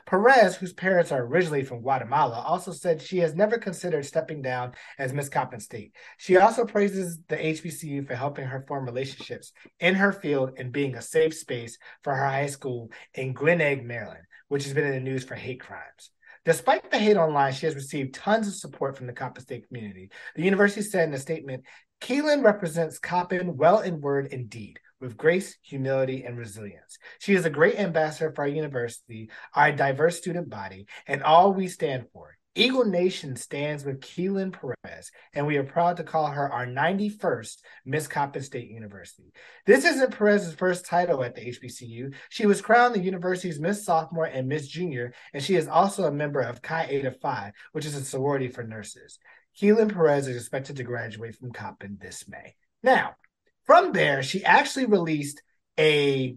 [0.06, 4.74] Perez, whose parents are originally from Guatemala, also said she has never considered stepping down
[4.98, 5.96] as Miss Coppin State.
[6.18, 10.96] She also praises the HBCU for helping her form relationships in her field and being
[10.96, 15.00] a safe space for her high school in Gwinnett, Maryland, which has been in the
[15.00, 16.12] news for hate crimes.
[16.44, 20.10] Despite the hate online, she has received tons of support from the Coppin State community.
[20.36, 21.66] The university said in a statement,
[22.02, 26.98] Keelan represents Coppin well in word and deed, with grace, humility, and resilience.
[27.20, 31.68] She is a great ambassador for our university, our diverse student body, and all we
[31.68, 32.36] stand for.
[32.54, 37.58] Eagle Nation stands with Keelan Perez, and we are proud to call her our 91st
[37.86, 39.32] Miss Coppin State University.
[39.66, 42.14] This isn't Perez's first title at the HBCU.
[42.30, 46.12] She was crowned the university's Miss Sophomore and Miss Junior, and she is also a
[46.12, 49.18] member of Chi Eta Phi, which is a sorority for nurses.
[49.58, 52.56] Keelan Perez is expected to graduate from Coppin this May.
[52.84, 53.16] Now,
[53.64, 55.42] from there, she actually released
[55.80, 56.36] a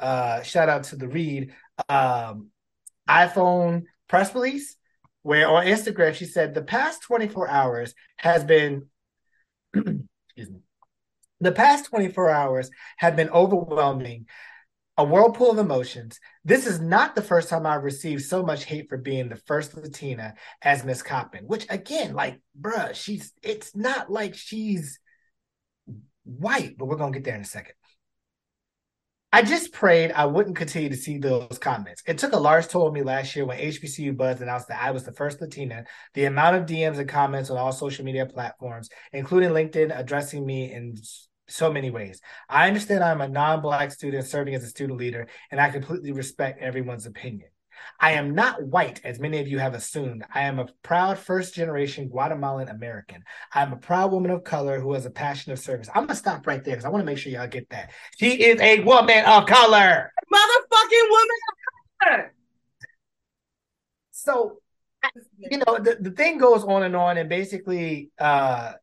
[0.00, 1.52] uh, shout out to the Reed
[1.88, 2.48] um,
[3.08, 4.76] iPhone press release
[5.22, 8.86] where on Instagram she said the past 24 hours has been
[9.74, 10.60] excuse me
[11.40, 14.26] the past 24 hours have been overwhelming
[14.98, 16.18] a whirlpool of emotions.
[16.44, 19.76] This is not the first time i've received so much hate for being the first
[19.76, 24.98] latina as miss coppin which again like bruh she's it's not like she's
[26.24, 27.74] white but we're gonna get there in a second
[29.30, 32.02] I just prayed I wouldn't continue to see those comments.
[32.06, 34.90] It took a large toll on me last year when HBCU Buzz announced that I
[34.90, 35.84] was the first Latina.
[36.14, 40.72] The amount of DMs and comments on all social media platforms, including LinkedIn, addressing me
[40.72, 40.96] in
[41.46, 42.22] so many ways.
[42.48, 46.12] I understand I'm a non Black student serving as a student leader, and I completely
[46.12, 47.50] respect everyone's opinion.
[48.00, 50.24] I am not white, as many of you have assumed.
[50.32, 53.24] I am a proud first generation Guatemalan American.
[53.52, 55.88] I'm a proud woman of color who has a passion of service.
[55.88, 57.90] I'm going to stop right there because I want to make sure y'all get that.
[58.16, 60.12] She is a woman of color.
[60.32, 62.34] Motherfucking woman of color.
[64.12, 64.60] So,
[65.38, 67.18] you know, the, the thing goes on and on.
[67.18, 68.74] And basically, uh,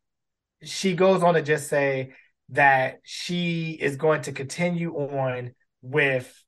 [0.62, 2.14] she goes on to just say
[2.50, 6.44] that she is going to continue on with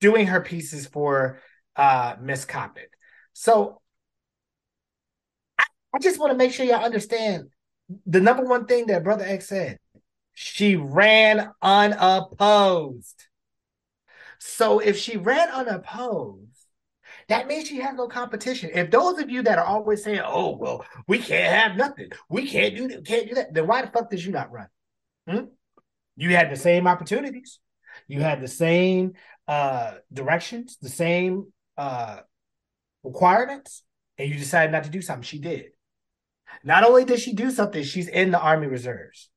[0.00, 1.40] doing her pieces for
[1.80, 2.84] uh, Miss Coppin.
[3.32, 3.80] So
[5.58, 5.64] I,
[5.94, 7.48] I just want to make sure y'all understand
[8.04, 9.78] the number one thing that Brother X said.
[10.34, 13.24] She ran unopposed.
[14.38, 16.46] So if she ran unopposed,
[17.28, 18.70] that means she has no competition.
[18.74, 22.46] If those of you that are always saying, "Oh, well, we can't have nothing, we
[22.46, 24.68] can't do that, can't do that," then why the fuck did you not run?
[25.28, 25.44] Hmm?
[26.16, 27.58] You had the same opportunities,
[28.06, 29.14] you had the same
[29.48, 32.20] uh, directions, the same uh,
[33.02, 33.82] requirements,
[34.18, 35.22] and you decided not to do something.
[35.22, 35.70] She did.
[36.62, 39.30] Not only did she do something, she's in the Army Reserves.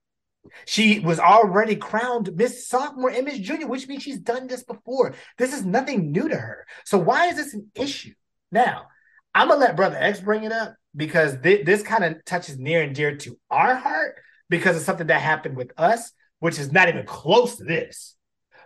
[0.65, 5.15] She was already crowned Miss Sophomore and Miss Junior, which means she's done this before.
[5.37, 6.67] This is nothing new to her.
[6.83, 8.11] So why is this an issue?
[8.51, 8.87] Now,
[9.33, 12.81] I'm gonna let Brother X bring it up because th- this kind of touches near
[12.83, 14.15] and dear to our heart
[14.49, 18.17] because of something that happened with us, which is not even close to this.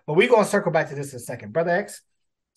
[0.07, 1.53] But we're gonna circle back to this in a second.
[1.53, 2.01] Brother X.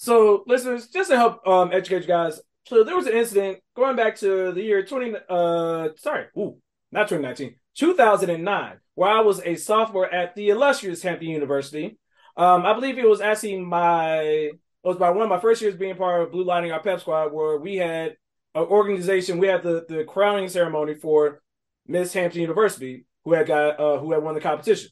[0.01, 3.97] So, listeners, just to help um, educate you guys, so there was an incident going
[3.97, 6.57] back to the year 20, uh, sorry, ooh,
[6.91, 11.99] not 2019, 2009, where I was a sophomore at the illustrious Hampton University.
[12.35, 15.77] Um, I believe it was actually my, it was by one of my first years
[15.77, 18.17] being part of Blue Lightning, our pep squad, where we had
[18.55, 21.43] an organization, we had the, the crowning ceremony for
[21.87, 24.89] Miss Hampton University, who had got, uh, who had won the competition.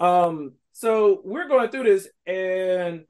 [0.00, 3.04] Um, so we're going through this and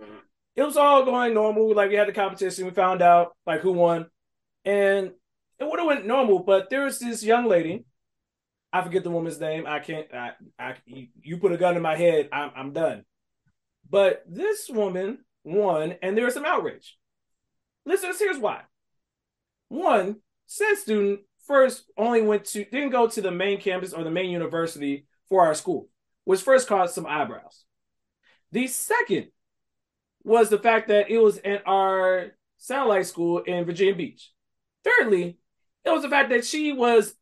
[0.59, 1.73] it was all going normal.
[1.73, 4.07] Like we had the competition, we found out like who won,
[4.65, 5.13] and
[5.61, 6.41] it would have went normal.
[6.41, 7.85] But there was this young lady,
[8.73, 9.67] I forget the woman's name.
[9.69, 10.13] I can't.
[10.13, 10.75] I, I
[11.23, 13.05] you put a gun in my head, I'm I'm done.
[13.89, 16.99] But this woman won, and there was some outrage.
[17.87, 18.63] Listen, here's why.
[19.69, 24.11] One, said student first only went to didn't go to the main campus or the
[24.11, 25.89] main university for our school,
[26.25, 27.65] which first caused some eyebrows.
[28.51, 29.29] The second
[30.25, 34.33] was the fact that it was at our satellite school in Virginia Beach.
[34.85, 35.39] Thirdly,
[35.85, 37.15] it was the fact that she was,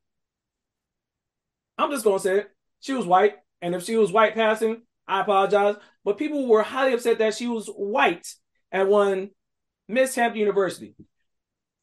[1.78, 3.34] I'm just going to say it, she was white.
[3.62, 5.76] And if she was white passing, I apologize.
[6.04, 8.26] But people were highly upset that she was white
[8.72, 9.30] at one
[9.88, 10.94] Miss Hampton University.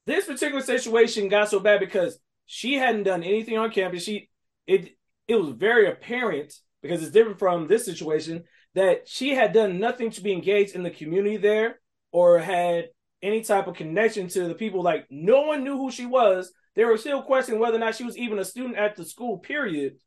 [0.05, 4.03] This particular situation got so bad because she hadn't done anything on campus.
[4.03, 4.29] She
[4.67, 4.95] it
[5.27, 8.43] it was very apparent because it's different from this situation
[8.75, 11.79] that she had done nothing to be engaged in the community there
[12.11, 12.89] or had
[13.21, 14.81] any type of connection to the people.
[14.81, 16.51] Like no one knew who she was.
[16.75, 19.37] They were still questioning whether or not she was even a student at the school,
[19.37, 19.97] period.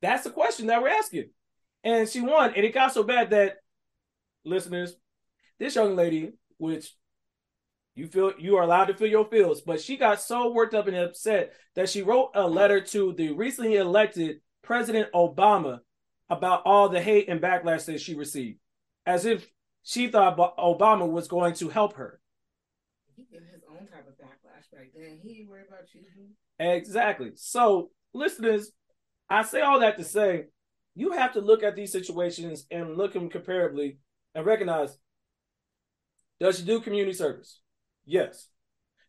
[0.00, 1.30] That's the question that we're asking.
[1.82, 2.54] And she won.
[2.54, 3.56] And it got so bad that
[4.44, 4.94] listeners,
[5.58, 6.94] this young lady which
[7.94, 10.88] you feel you are allowed to feel your feels, but she got so worked up
[10.88, 15.80] and upset that she wrote a letter to the recently elected President Obama
[16.36, 18.58] about all the hate and backlash that she received,
[19.06, 19.46] as if
[19.82, 22.20] she thought Obama was going to help her.
[23.16, 25.20] He getting his own type of backlash back then.
[25.22, 26.02] He worried about you.
[26.58, 27.32] Exactly.
[27.34, 28.72] So, listeners,
[29.28, 30.46] I say all that to say
[30.94, 33.96] you have to look at these situations and look them comparably
[34.34, 34.96] and recognize
[36.40, 37.60] does she do community service?
[38.04, 38.48] Yes.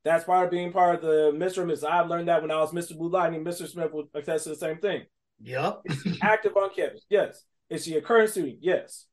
[0.04, 1.60] That's part of being part of the Mr.
[1.60, 1.84] and Miss.
[1.84, 2.96] I've learned that when I was Mr.
[2.96, 3.68] Blue Lightning, Mr.
[3.68, 5.04] Smith would attest to the same thing.
[5.42, 5.82] Yep.
[5.86, 7.06] Is she active on campus?
[7.10, 7.44] Yes.
[7.70, 8.58] Is she a current student?
[8.62, 9.06] Yes.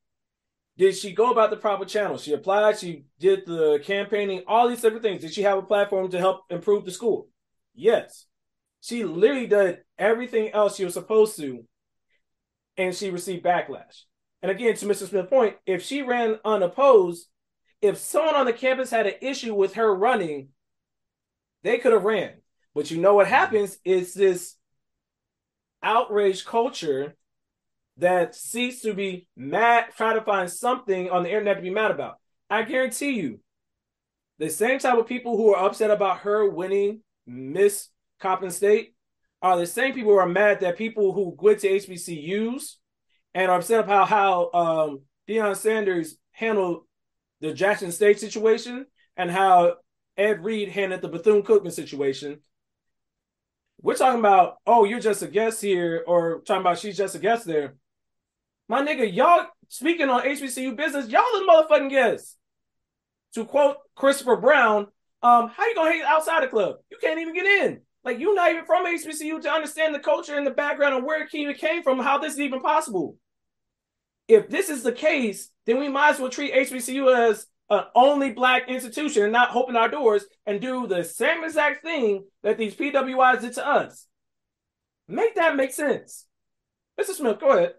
[0.77, 2.23] Did she go about the proper channels?
[2.23, 5.21] She applied, she did the campaigning, all these different things.
[5.21, 7.27] Did she have a platform to help improve the school?
[7.75, 8.25] Yes.
[8.81, 11.65] She literally did everything else she was supposed to,
[12.75, 14.01] and she received backlash.
[14.41, 15.07] And again, to Mr.
[15.07, 17.27] Smith's point, if she ran unopposed,
[17.81, 20.49] if someone on the campus had an issue with her running,
[21.61, 22.33] they could have ran.
[22.73, 24.55] But you know what happens is this
[25.83, 27.15] outrage culture
[27.97, 31.91] that seeks to be mad, try to find something on the internet to be mad
[31.91, 32.15] about.
[32.49, 33.39] I guarantee you,
[34.39, 38.95] the same type of people who are upset about her winning Miss Coppin State
[39.41, 42.75] are the same people who are mad that people who went to HBCUs
[43.33, 46.83] and are upset about how um, Deion Sanders handled
[47.41, 48.85] the Jackson State situation
[49.17, 49.75] and how
[50.17, 52.39] Ed Reed handled the Bethune Cookman situation.
[53.83, 57.19] We're talking about, oh, you're just a guest here, or talking about she's just a
[57.19, 57.75] guest there.
[58.69, 62.37] My nigga, y'all speaking on HBCU business, y'all the motherfucking guests.
[63.35, 64.87] To quote Christopher Brown,
[65.21, 66.77] um, how you gonna hate outside the club?
[66.89, 67.81] You can't even get in.
[68.05, 71.21] Like you're not even from HBCU to understand the culture and the background and where
[71.21, 73.17] it even came from, how this is even possible.
[74.29, 78.31] If this is the case, then we might as well treat HBCU as an only
[78.31, 82.75] black institution and not open our doors and do the same exact thing that these
[82.75, 84.07] PWIs did to us.
[85.07, 86.25] Make that make sense.
[86.99, 87.11] Mr.
[87.11, 87.73] Smith, go ahead.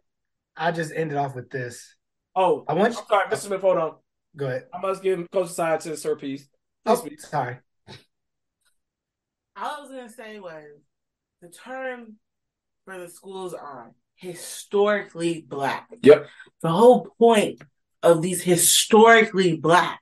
[0.56, 1.94] I just ended off with this.
[2.34, 3.36] Oh, I want I'm sorry, Mr.
[3.36, 3.94] Smith, hold on.
[4.36, 4.64] Go ahead.
[4.72, 6.48] I must give Coach Scientist her piece.
[6.86, 7.58] Oh, sorry.
[9.56, 10.64] All I was gonna say was
[11.40, 12.16] the term
[12.84, 15.88] for the schools are historically black.
[16.02, 16.26] Yep.
[16.62, 17.62] The whole point
[18.04, 20.00] of these historically black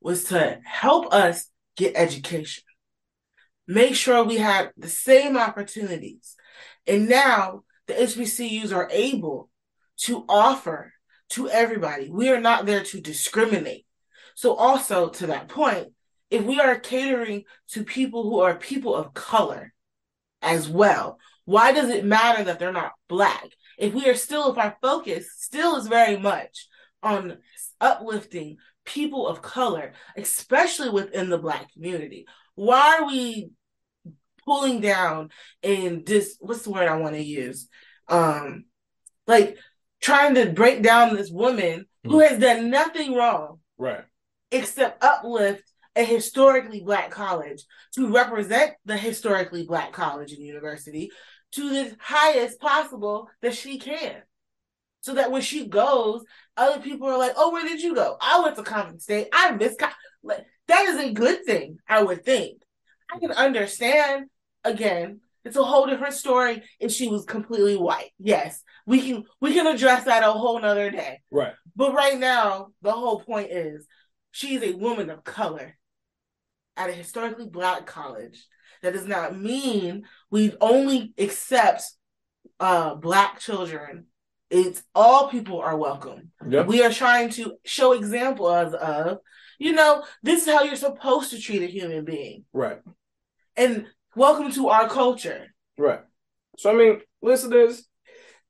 [0.00, 2.64] was to help us get education.
[3.66, 6.34] Make sure we had the same opportunities.
[6.86, 9.50] And now the HBCUs are able
[9.98, 10.92] to offer
[11.30, 12.10] to everybody.
[12.10, 13.86] We are not there to discriminate.
[14.34, 15.88] So, also to that point,
[16.30, 19.72] if we are catering to people who are people of color
[20.42, 23.48] as well, why does it matter that they're not black?
[23.78, 26.68] If we are still, if our focus still is very much
[27.04, 27.38] on
[27.80, 33.50] uplifting people of color, especially within the black community, why are we
[34.44, 35.30] pulling down
[35.62, 37.68] and this what's the word I want to use?
[38.08, 38.64] Um
[39.26, 39.56] like
[40.00, 44.04] trying to break down this woman who has done nothing wrong Right.
[44.50, 45.62] except uplift
[45.96, 51.10] a historically black college to represent the historically black college and university
[51.52, 54.16] to the highest possible that she can.
[55.04, 56.24] So that when she goes,
[56.56, 58.16] other people are like, oh, where did you go?
[58.22, 59.28] I went to Coppin State.
[59.34, 59.88] I missed Co-.
[60.22, 62.62] like that is a good thing, I would think.
[63.12, 64.30] I can understand
[64.64, 68.12] again, it's a whole different story if she was completely white.
[68.18, 68.62] Yes.
[68.86, 71.20] We can we can address that a whole nother day.
[71.30, 71.52] Right.
[71.76, 73.86] But right now, the whole point is
[74.30, 75.76] she's a woman of color
[76.78, 78.46] at a historically black college.
[78.80, 81.82] That does not mean we only accept
[82.58, 84.06] uh, black children.
[84.54, 86.30] It's all people are welcome.
[86.48, 86.68] Yep.
[86.68, 89.18] We are trying to show examples of,
[89.58, 92.44] you know, this is how you're supposed to treat a human being.
[92.52, 92.78] Right.
[93.56, 95.52] And welcome to our culture.
[95.76, 96.02] Right.
[96.56, 97.84] So I mean, listeners,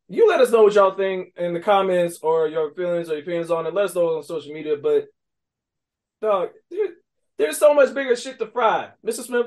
[0.06, 3.22] you let us know what y'all think in the comments or your feelings or your
[3.22, 3.72] opinions on it.
[3.72, 4.76] Let us know on social media.
[4.76, 5.06] But
[6.20, 6.88] dog, there,
[7.38, 8.90] there's so much bigger shit to fry.
[9.06, 9.22] Mr.
[9.22, 9.46] Smith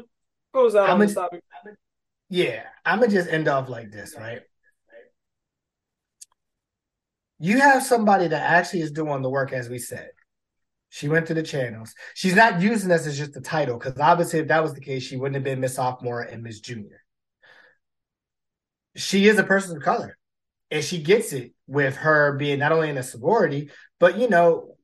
[0.51, 1.43] goes out I'm on a- this topic.
[2.30, 4.41] Yeah, I'm gonna just end off like this, right?
[7.39, 10.09] You have somebody that actually is doing the work, as we said.
[10.89, 11.93] She went to the channels.
[12.13, 15.03] She's not using this as just a title, because obviously, if that was the case,
[15.03, 17.03] she wouldn't have been Miss Sophomore and Miss Junior.
[18.95, 20.17] She is a person of color,
[20.71, 23.69] and she gets it with her being not only in a sorority,
[23.99, 24.77] but you know,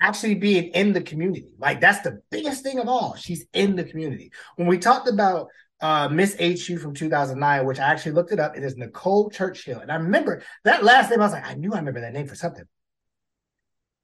[0.00, 1.54] actually being in the community.
[1.58, 3.14] Like that's the biggest thing of all.
[3.14, 4.32] She's in the community.
[4.56, 5.48] When we talked about
[5.84, 8.56] uh, Miss HU from 2009, which I actually looked it up.
[8.56, 9.80] It is Nicole Churchill.
[9.80, 11.20] And I remember that last name.
[11.20, 12.64] I was like, I knew I remember that name for something.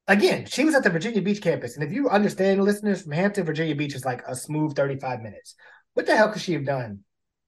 [0.07, 1.75] again, she was at the Virginia Beach campus.
[1.75, 5.55] And if you understand, listeners, from Hampton, Virginia Beach is like a smooth 35 minutes.
[5.95, 6.99] What the hell could she have done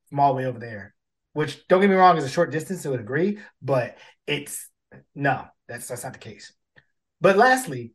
[0.10, 0.96] from all the way over there?
[1.34, 4.68] Which, don't get me wrong, is a short distance, I would agree, but it's
[5.14, 6.52] no, that's that's not the case.
[7.22, 7.94] But lastly,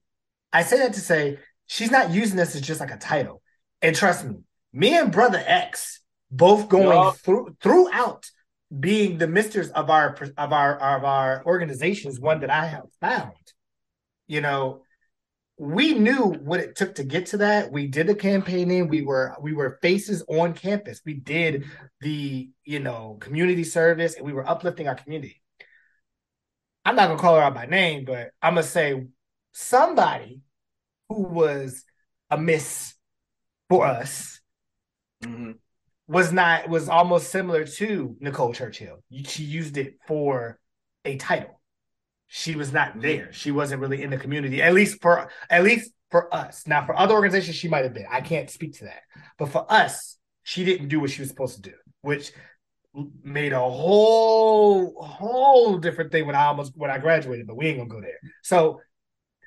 [0.53, 3.43] I say that to say she's not using this as just like a title.
[3.82, 4.36] And trust me,
[4.72, 5.99] me and Brother X
[6.31, 8.31] both going through throughout
[8.79, 13.33] being the misters of our of our of our organizations, one that I have found.
[14.26, 14.83] You know,
[15.57, 17.72] we knew what it took to get to that.
[17.72, 18.89] We did the campaigning.
[18.89, 21.01] We were we were faces on campus.
[21.05, 21.64] We did
[22.01, 25.41] the you know community service, and we were uplifting our community.
[26.85, 29.07] I'm not gonna call her out by name, but I'm gonna say
[29.53, 30.41] somebody
[31.09, 31.85] who was
[32.31, 32.95] a miss
[33.68, 34.39] for us
[35.24, 35.53] Mm-hmm.
[36.09, 39.04] Was not was almost similar to Nicole Churchill.
[39.24, 40.59] She used it for
[41.04, 41.61] a title.
[42.26, 43.00] She was not mm-hmm.
[43.00, 43.32] there.
[43.32, 44.62] She wasn't really in the community.
[44.62, 46.66] At least for at least for us.
[46.66, 48.06] Now for other organizations, she might have been.
[48.11, 49.02] I can't speak to that.
[49.38, 52.32] But for us, she didn't do what she was supposed to do, which
[53.22, 57.46] made a whole whole different thing when I almost when I graduated.
[57.46, 58.18] But we ain't gonna go there.
[58.42, 58.80] So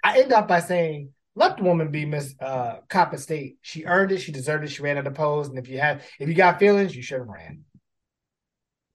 [0.04, 3.58] I end up by saying let the woman be Miss uh Coppin State.
[3.62, 5.48] She earned it, she deserved it, she ran out of pose.
[5.48, 7.64] And if you had, if you got feelings, you should have ran.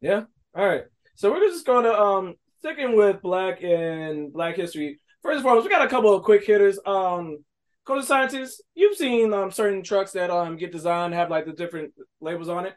[0.01, 0.25] Yeah.
[0.55, 0.85] All right.
[1.15, 5.01] So we're just going to um sticking with Black and Black history.
[5.23, 6.79] First and foremost, we got a couple of quick hitters.
[6.85, 7.39] Um,
[7.85, 11.95] Coach Scientists, you've seen um certain trucks that um get designed have like the different
[12.21, 12.75] labels on it.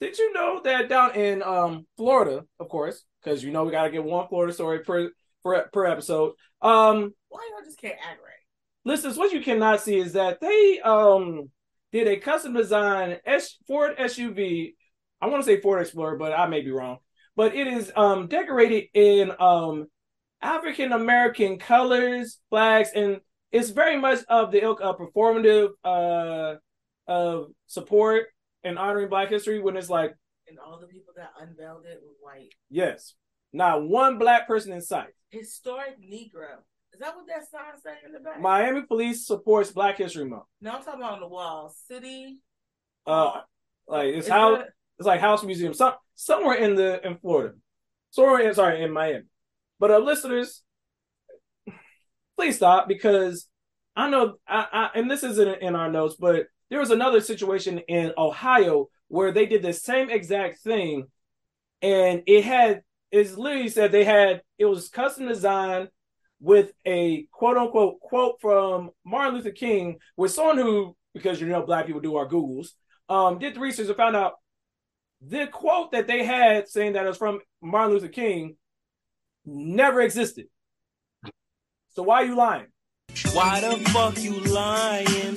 [0.00, 3.84] Did you know that down in um Florida, of course, because you know we got
[3.84, 5.10] to get one Florida story per
[5.42, 6.34] per per episode.
[6.62, 8.39] Um, Why y'all just can't act right?
[8.84, 11.50] Listeners, what you cannot see is that they um
[11.92, 14.74] did a custom design S Ford SUV.
[15.20, 16.98] I want to say Ford Explorer, but I may be wrong.
[17.36, 19.86] But it is um decorated in um
[20.42, 23.20] African American colors, flags, and
[23.52, 26.54] it's very much of the ilk of performative uh
[27.06, 28.26] of support
[28.62, 29.60] and honoring Black history.
[29.60, 30.14] When it's like,
[30.48, 32.52] And all the people that unveiled it were white.
[32.70, 33.14] yes,
[33.52, 35.08] not one black person in sight.
[35.30, 36.58] Historic Negro.
[37.00, 38.42] Is that what that sign saying in the back?
[38.42, 40.42] Miami Police supports Black History Month.
[40.60, 41.74] no, I'm talking about on the wall.
[41.88, 42.40] City.
[43.06, 43.40] Uh,
[43.88, 47.54] like it's how that- it's like House Museum, some somewhere in the in Florida,
[48.10, 49.24] somewhere in sorry in Miami.
[49.78, 50.62] But uh, listeners,
[52.36, 53.48] please stop because
[53.96, 57.78] I know I, I and this isn't in our notes, but there was another situation
[57.78, 61.06] in Ohio where they did the same exact thing,
[61.80, 65.88] and it had it's literally said they had it was custom designed
[66.40, 71.62] with a quote unquote quote from Martin Luther King with someone who because you know
[71.62, 72.68] black people do our googles
[73.08, 74.34] um did the research and found out
[75.20, 78.56] the quote that they had saying that it was from Martin Luther King
[79.44, 80.46] never existed.
[81.90, 82.68] So why are you lying?
[83.32, 85.36] Why the fuck you lying?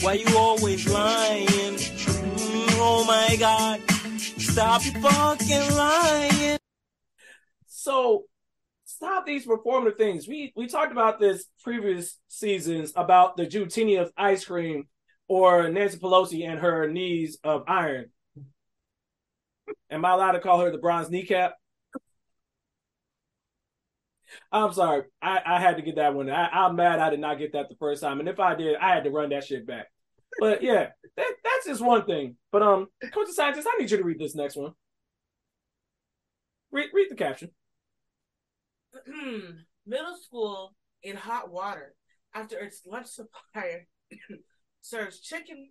[0.00, 1.46] Why you always lying?
[1.46, 3.80] Mm, oh my god.
[4.18, 6.58] Stop you fucking lying.
[7.66, 8.24] So
[9.00, 10.28] stop these performative things.
[10.28, 14.88] We we talked about this previous seasons about the Juneteenth ice cream
[15.26, 18.10] or Nancy Pelosi and her knees of iron.
[19.90, 21.54] Am I allowed to call her the bronze kneecap?
[24.52, 25.04] I'm sorry.
[25.20, 26.30] I, I had to get that one.
[26.30, 28.20] I, I'm mad I did not get that the first time.
[28.20, 29.86] And if I did, I had to run that shit back.
[30.38, 32.36] But yeah, that, that's just one thing.
[32.52, 34.72] But um, Coach of Scientist, I need you to read this next one.
[36.70, 37.50] Read read the caption.
[39.86, 41.94] Middle school in hot water
[42.34, 43.86] after its lunch supplier
[44.80, 45.68] serves chicken,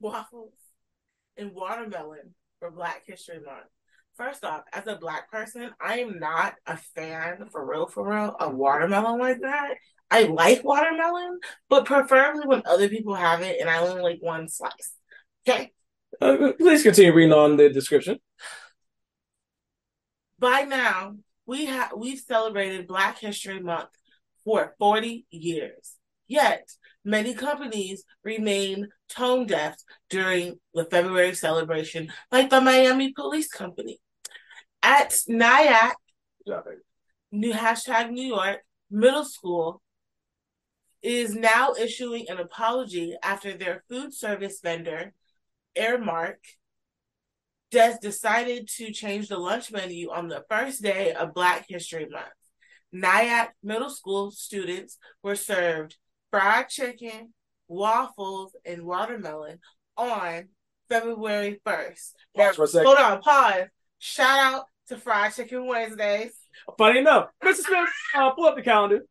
[0.00, 0.54] waffles,
[1.36, 3.66] and watermelon for Black History Month.
[4.16, 8.36] First off, as a black person, I am not a fan, for real, for real,
[8.38, 9.74] of watermelon like that.
[10.10, 11.38] I like watermelon,
[11.68, 14.92] but preferably when other people have it and I only like one slice.
[15.48, 15.72] Okay.
[16.20, 18.18] Uh, please continue reading on the description.
[20.38, 21.14] By now,
[21.50, 23.88] we have we've celebrated Black History Month
[24.44, 25.96] for 40 years.
[26.28, 26.70] Yet,
[27.04, 29.74] many companies remain tone deaf
[30.08, 33.98] during the February celebration, like the Miami Police Company.
[34.80, 35.96] At Nyack,
[37.32, 39.82] new hashtag New York, middle school
[41.02, 45.12] is now issuing an apology after their food service vendor,
[45.76, 46.36] Aramark,
[47.70, 52.26] des- decided to change the lunch menu on the first day of Black History Month.
[52.92, 55.96] Nyack Middle School students were served
[56.30, 57.32] fried chicken,
[57.68, 59.60] waffles, and watermelon
[59.96, 60.48] on
[60.88, 62.12] February 1st.
[62.36, 62.86] Pause for a second.
[62.86, 63.68] Hold on, pause.
[63.98, 66.32] Shout out to Fried Chicken Wednesdays.
[66.76, 67.56] Funny enough, Mr.
[67.56, 69.02] Smith, uh, pull up the calendar.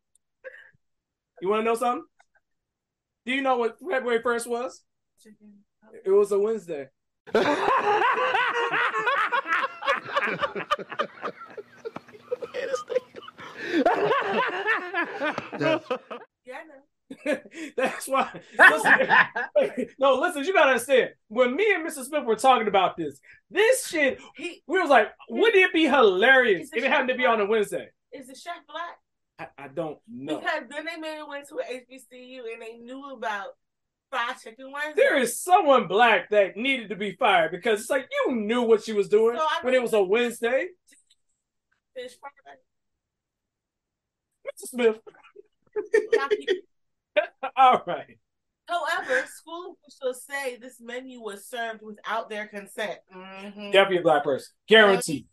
[1.42, 2.06] You want to know something?
[3.26, 4.82] Do you know what February first was?
[6.06, 6.88] It was a Wednesday.
[16.46, 17.40] Yeah, I know.
[17.78, 18.30] That's why.
[18.58, 18.94] Listen,
[20.00, 21.10] no, listen, you gotta understand.
[21.28, 22.04] When me and Mr.
[22.06, 23.20] Smith were talking about this,
[23.50, 27.26] this shit, He we was like, wouldn't it be hilarious if it happened to be
[27.26, 27.88] on a Wednesday?
[28.12, 28.98] is the chef black
[29.38, 30.40] I, I don't know.
[30.40, 33.50] because then they made it went to an HBCU and they knew about
[34.10, 35.02] fried chicken Wednesday.
[35.02, 38.84] There is someone black that needed to be fired because it's like you knew what
[38.84, 40.68] she was doing So when it was a Wednesday.
[41.96, 42.30] fish fry.
[44.48, 44.68] Mr.
[44.68, 45.00] Smith.
[47.56, 48.18] All right.
[48.68, 53.00] However, school officials say this menu was served without their consent.
[53.16, 53.74] Mhm.
[53.74, 54.54] Gotta be a black person.
[54.68, 55.26] Guaranteed.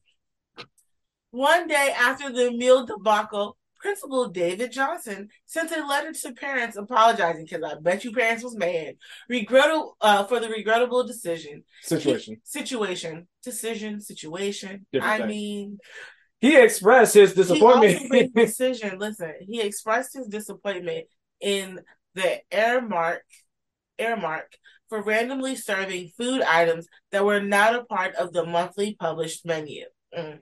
[1.30, 7.44] One day after the meal debacle, Principal David Johnson sent a letter to parents apologizing
[7.44, 8.96] because I bet you parents was mad,
[9.30, 12.40] regrettal uh, for the regrettable decision Situation.
[12.44, 14.86] situation decision situation.
[14.92, 15.28] Different I thing.
[15.28, 15.78] mean,
[16.40, 18.34] He expressed his disappointment.
[18.34, 18.98] decision.
[18.98, 21.06] Listen, he expressed his disappointment
[21.40, 21.80] in
[22.14, 23.18] the Aramark
[24.00, 24.44] Aramark
[24.88, 29.84] for randomly serving food items that were not a part of the monthly published menu.
[30.16, 30.38] Mm.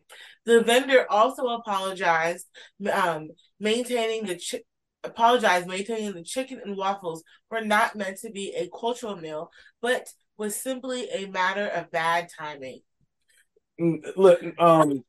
[0.46, 2.46] The vendor also apologized,
[2.92, 3.28] um,
[3.58, 4.62] maintaining the chi-
[5.02, 10.08] apologized maintaining the chicken and waffles were not meant to be a cultural meal, but
[10.36, 12.80] was simply a matter of bad timing.
[13.80, 15.04] Mm, Look, um,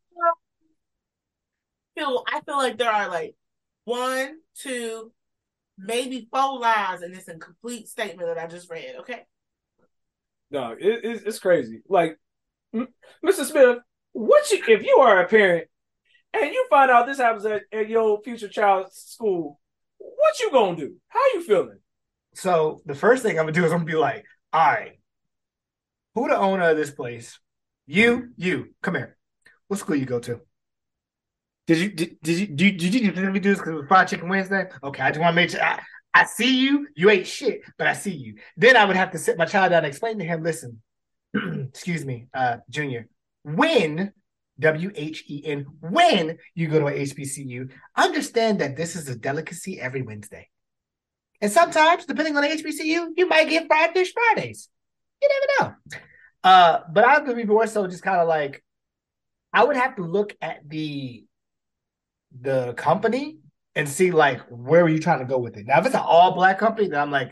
[1.96, 3.36] feel I feel like there are like
[3.86, 5.12] one, two,
[5.78, 8.96] maybe four lies in this incomplete statement that I just read.
[9.02, 9.24] Okay,
[10.52, 11.82] no, it, it's, it's crazy.
[11.88, 12.18] Like,
[12.74, 13.46] Mr.
[13.46, 13.80] Smith,
[14.16, 15.68] what you if you are a parent
[16.34, 19.60] and you find out this happens at, at your future child's school,
[19.98, 20.96] what you gonna do?
[21.10, 21.80] How you feeling?
[22.34, 25.00] So the first thing I'm gonna do is I'm gonna be like, all right,
[26.14, 27.38] who the owner of this place?
[27.88, 29.18] You, you, come here.
[29.68, 30.40] What school you go to?
[31.68, 34.08] Did you did, did you did, you did we do this because it was fried
[34.08, 34.70] chicken Wednesday?
[34.82, 35.82] Okay, I just want to make sure I,
[36.14, 36.88] I see you.
[36.96, 38.36] You ain't shit, but I see you.
[38.56, 40.82] Then I would have to sit my child down and explain to him, listen,
[41.34, 43.10] excuse me, uh, junior,
[43.46, 44.12] when
[44.60, 49.16] W H E N, when you go to a HBCU, understand that this is a
[49.16, 50.50] delicacy every Wednesday.
[51.42, 54.70] And sometimes, depending on the HBCU, you might get fried fish Fridays.
[55.22, 56.00] You never know.
[56.44, 58.64] Uh, but I would be more so just kind of like
[59.54, 61.26] I would have to look at the
[62.42, 63.38] the company
[63.76, 65.66] and see like where are you trying to go with it.
[65.68, 67.32] Now, if it's an all black company, then I'm like,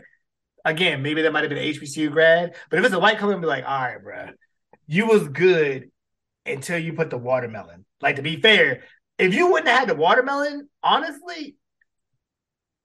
[0.64, 2.54] again, maybe that might have been an HBCU grad.
[2.70, 4.28] But if it's a white company, I'm be like, all right, bro,
[4.86, 5.90] you was good
[6.46, 7.84] until you put the watermelon.
[8.00, 8.82] Like to be fair,
[9.18, 11.56] if you wouldn't have had the watermelon, honestly,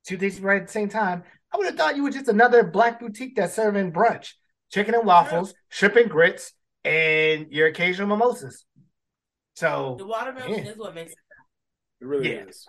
[0.05, 2.63] two things right at the same time, I would have thought you were just another
[2.63, 4.33] black boutique that's serving brunch,
[4.71, 6.53] chicken and waffles, shrimp and grits,
[6.83, 8.65] and your occasional mimosas.
[9.55, 10.71] So the watermelon yeah.
[10.71, 11.17] is what makes it.
[12.01, 12.45] It really Yeah.
[12.45, 12.67] is.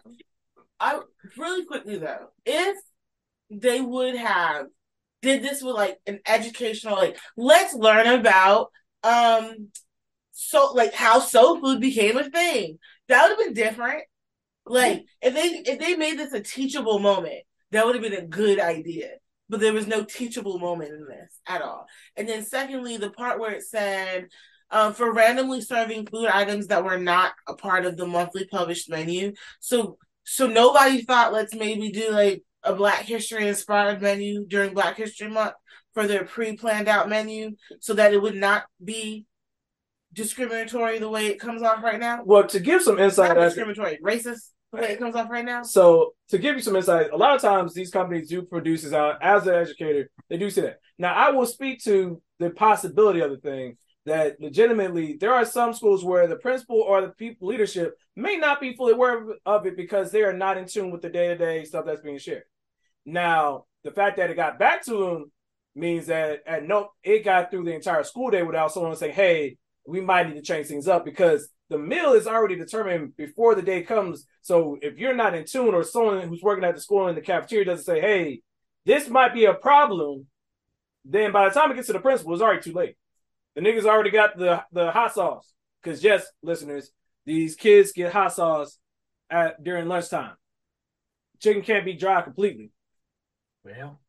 [0.80, 1.00] I
[1.36, 2.76] really quickly though, if
[3.50, 4.66] they would have
[5.22, 8.70] did this with like an educational, like let's learn about
[9.02, 9.68] um
[10.32, 12.78] so like how soul food became a thing.
[13.08, 14.04] That would have been different.
[14.66, 18.26] Like if they if they made this a teachable moment, that would have been a
[18.26, 19.10] good idea.
[19.48, 21.86] But there was no teachable moment in this at all.
[22.16, 24.28] And then secondly, the part where it said
[24.70, 28.88] um, for randomly serving food items that were not a part of the monthly published
[28.88, 29.32] menu.
[29.58, 34.96] So so nobody thought let's maybe do like a Black History inspired menu during Black
[34.96, 35.54] History Month
[35.94, 39.26] for their pre planned out menu so that it would not be
[40.12, 42.22] discriminatory the way it comes off right now.
[42.24, 45.44] Well, to give some insight, Not as- discriminatory, racist the way it comes off right
[45.44, 45.62] now.
[45.62, 48.92] So to give you some insight, a lot of times these companies do produce this
[48.92, 50.10] out as an educator.
[50.28, 50.78] They do say that.
[50.98, 53.76] Now I will speak to the possibility of the thing
[54.06, 58.60] that legitimately there are some schools where the principal or the people leadership may not
[58.60, 61.36] be fully aware of it because they are not in tune with the day to
[61.36, 62.44] day stuff that's being shared.
[63.04, 65.32] Now the fact that it got back to them
[65.74, 69.56] means that at no it got through the entire school day without someone saying, "Hey,
[69.90, 73.62] we might need to change things up," because the meal is already determined before the
[73.62, 74.26] day comes.
[74.42, 77.20] So if you're not in tune, or someone who's working at the school in the
[77.20, 78.42] cafeteria doesn't say, "Hey,
[78.84, 80.26] this might be a problem,"
[81.04, 82.96] then by the time it gets to the principal, it's already too late.
[83.54, 85.52] The niggas already got the the hot sauce.
[85.82, 86.90] Because yes, listeners,
[87.24, 88.78] these kids get hot sauce
[89.30, 90.36] at during lunchtime.
[91.40, 92.70] Chicken can't be dry completely.
[93.64, 94.00] Well,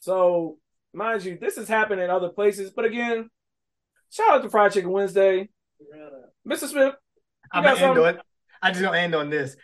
[0.00, 0.58] So,
[0.92, 2.70] mind you, this has happened in other places.
[2.70, 3.30] But again,
[4.10, 5.48] shout out to Fried Chicken Wednesday.
[6.46, 6.68] Mr.
[6.68, 6.94] Smith,
[7.52, 8.20] I'm gonna end on.
[8.62, 9.56] I just gonna end on this.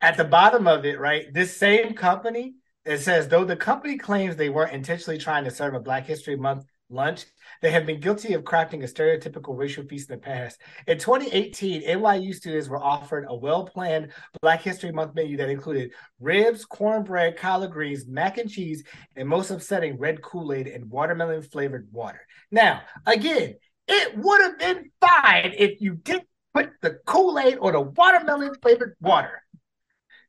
[0.00, 1.26] At the bottom of it, right?
[1.32, 2.54] This same company
[2.84, 6.36] It says though the company claims they weren't intentionally trying to serve a Black History
[6.36, 7.24] Month lunch,
[7.62, 10.60] they have been guilty of crafting a stereotypical racial feast in the past.
[10.86, 14.12] In 2018, NYU students were offered a well-planned
[14.42, 18.82] Black History Month menu that included ribs, cornbread, collard greens, mac and cheese,
[19.16, 22.20] and most upsetting, red Kool-Aid and watermelon flavored water.
[22.50, 23.54] Now, again,
[23.88, 28.96] it would have been fine if you didn't put the Kool-Aid or the watermelon flavored
[29.00, 29.42] water.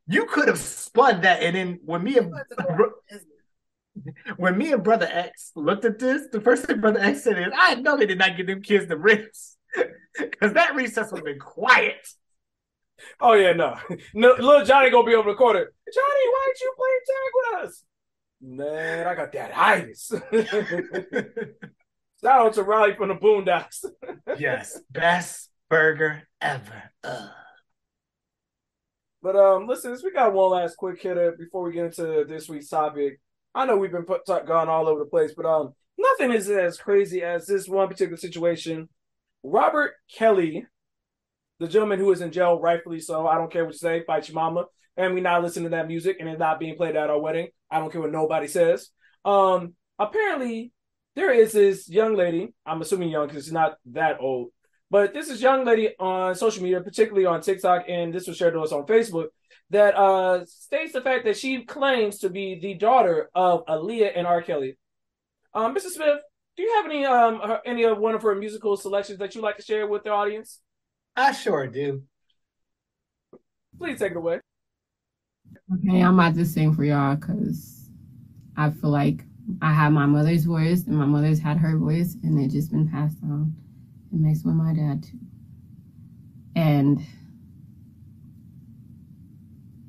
[0.08, 2.34] You could have spun that, and then when me and
[4.38, 7.54] when me and brother X looked at this, the first thing brother X said is,
[7.56, 9.58] "I know they did not give them kids the ribs
[10.20, 12.06] because that recess would have been quiet."
[13.20, 13.78] Oh yeah, no,
[14.14, 15.60] no, little Johnny gonna be over the corner.
[15.62, 17.84] Johnny, why ain't you play tag with us?
[18.42, 20.12] Man, I got that itis.
[22.24, 23.84] Shout out to Riley from the Boondocks.
[24.40, 26.84] yes, best burger ever.
[27.04, 27.30] Ugh.
[29.22, 32.70] But um, listen, we got one last quick hitter before we get into this week's
[32.70, 33.20] topic.
[33.54, 36.50] I know we've been put, t- gone all over the place, but um, nothing is
[36.50, 38.88] as crazy as this one particular situation.
[39.44, 40.66] Robert Kelly,
[41.60, 43.28] the gentleman who is in jail, rightfully so.
[43.28, 45.88] I don't care what you say, fight your mama, and we not listening to that
[45.88, 47.50] music, and it's not being played at our wedding.
[47.70, 48.90] I don't care what nobody says.
[49.26, 50.73] Um, apparently,
[51.16, 52.54] there is this young lady.
[52.66, 54.50] I'm assuming young because she's not that old.
[54.90, 58.54] But this is young lady on social media, particularly on TikTok, and this was shared
[58.54, 59.28] to us on Facebook,
[59.72, 64.28] that uh, states the fact that she claims to be the daughter of Aaliyah and
[64.28, 64.44] R.
[64.44, 64.78] Kelly.
[65.54, 65.90] Um, Mr.
[65.90, 66.20] Smith,
[66.56, 69.42] do you have any um her, any of one of her musical selections that you'd
[69.42, 70.60] like to share with the audience?
[71.16, 72.04] I sure do.
[73.80, 74.40] Please take it away.
[75.74, 77.90] Okay, I'm about to sing for y'all because
[78.56, 79.24] I feel like
[79.62, 82.90] I have my mother's voice and my mother's had her voice, and it just been
[82.90, 83.54] passed on.
[84.12, 85.20] It makes with my dad too.
[86.56, 87.00] And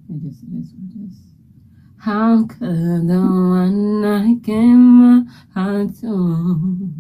[0.09, 1.19] it just it is what it is.
[1.99, 5.23] How could the one I gave my
[5.55, 6.93] heart to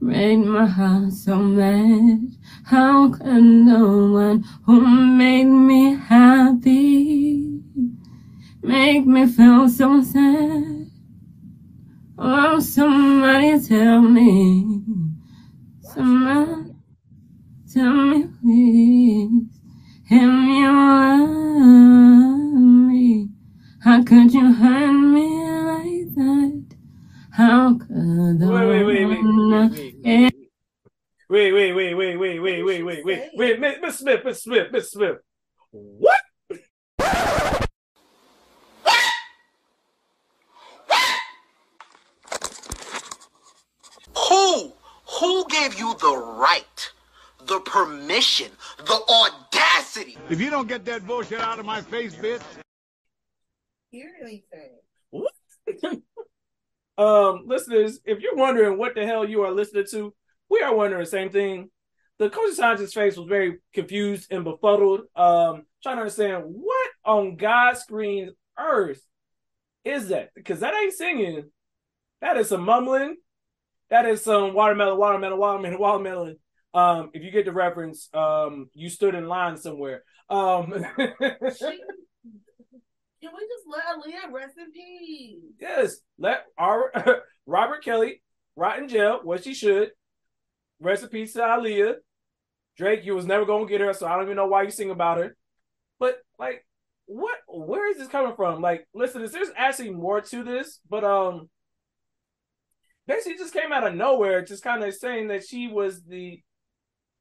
[0.00, 2.34] break my heart so much?
[2.64, 7.60] How could the one who made me happy
[8.62, 10.81] make me feel so sad?
[12.24, 14.64] Oh, somebody tell me,
[15.80, 16.70] somebody.
[17.74, 19.48] Tell me, please,
[20.06, 21.58] if you love
[22.86, 23.28] me,
[23.82, 25.26] how could you hurt me
[25.64, 26.76] like that?
[27.32, 30.32] How could Wait, wait, wait, wait, wait,
[31.28, 34.92] wait, wait, wait, wait, wait, wait, wait, wait, wait, wait, Miss Smith, Miss Smith, Miss
[34.92, 35.16] Smith.
[35.72, 36.20] What?
[44.16, 44.72] Who?
[45.20, 46.92] Who gave you the right,
[47.46, 50.16] the permission, the audacity?
[50.30, 52.42] If you don't get that bullshit out of my face, bitch.
[53.90, 54.70] Hear anything?
[55.10, 55.32] What?
[56.98, 60.14] um, listeners, if you're wondering what the hell you are listening to,
[60.48, 61.70] we are wondering the same thing.
[62.18, 67.36] The coach scientist's face was very confused and befuddled, um, trying to understand what on
[67.36, 69.02] God's green earth
[69.84, 70.30] is that?
[70.34, 71.50] Because that ain't singing.
[72.20, 73.16] That is some mumbling.
[73.92, 76.38] That is some watermelon, watermelon, watermelon, watermelon.
[76.74, 80.02] Um, if you get the reference, um, you stood in line somewhere.
[80.28, 80.70] Um,
[83.22, 85.38] Can we just let Aaliyah rest in peace?
[85.60, 86.92] Yes, let our
[87.46, 88.22] Robert Kelly
[88.56, 89.90] rot in jail, what she should.
[90.80, 91.94] Rest in peace to Aaliyah.
[92.76, 94.90] Drake, you was never gonna get her, so I don't even know why you sing
[94.90, 95.36] about her.
[96.00, 96.66] But like,
[97.06, 97.36] what?
[97.46, 98.60] Where is this coming from?
[98.60, 101.48] Like, listen, there's actually more to this, but um,
[103.06, 106.42] basically just came out of nowhere, just kind of saying that she was the,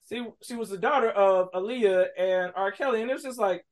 [0.10, 2.72] she she was the daughter of Aaliyah and R.
[2.72, 3.66] Kelly, and it was just like,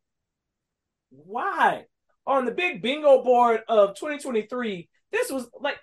[1.09, 1.85] why?
[2.27, 5.77] On the big bingo board of 2023, this was like,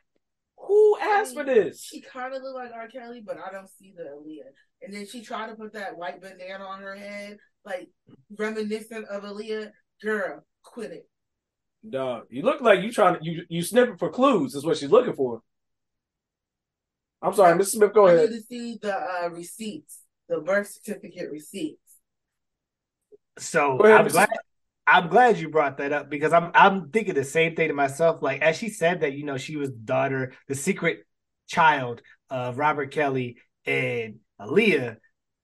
[0.56, 1.82] who asked for this?
[1.82, 2.89] She kind of looked like R.
[2.89, 4.52] Kelly, but I don't see the Aaliyah.
[4.82, 7.89] And then she tried to put that white bandana on her head, like
[8.36, 9.70] reminiscent of Aaliyah.
[10.02, 11.09] Girl, quit it.
[11.89, 14.55] Dog, you look like you trying to you you sniffing for clues.
[14.55, 15.43] Is what she's looking for.
[17.23, 17.66] I'm sorry, Mr.
[17.66, 17.94] Smith.
[17.94, 18.31] Go I ahead.
[18.31, 21.81] need to see the uh, receipts, the birth certificate receipts.
[23.39, 24.28] So I'm glad
[24.86, 28.23] I'm glad you brought that up because I'm I'm thinking the same thing to myself.
[28.23, 31.05] Like as she said that, you know, she was the daughter, the secret
[31.48, 34.97] child of Robert Kelly and Aaliyah.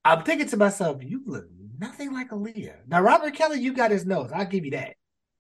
[0.05, 1.47] I'm thinking to myself, you look
[1.79, 2.89] nothing like Aaliyah.
[2.89, 4.31] Now, Robert Kelly, you got his nose.
[4.33, 4.95] I'll give you that.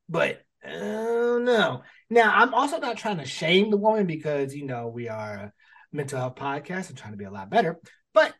[0.08, 1.82] But uh, no.
[2.10, 5.52] Now, I'm also not trying to shame the woman because, you know, we are a
[5.92, 7.78] mental health podcast and trying to be a lot better.
[8.12, 8.34] But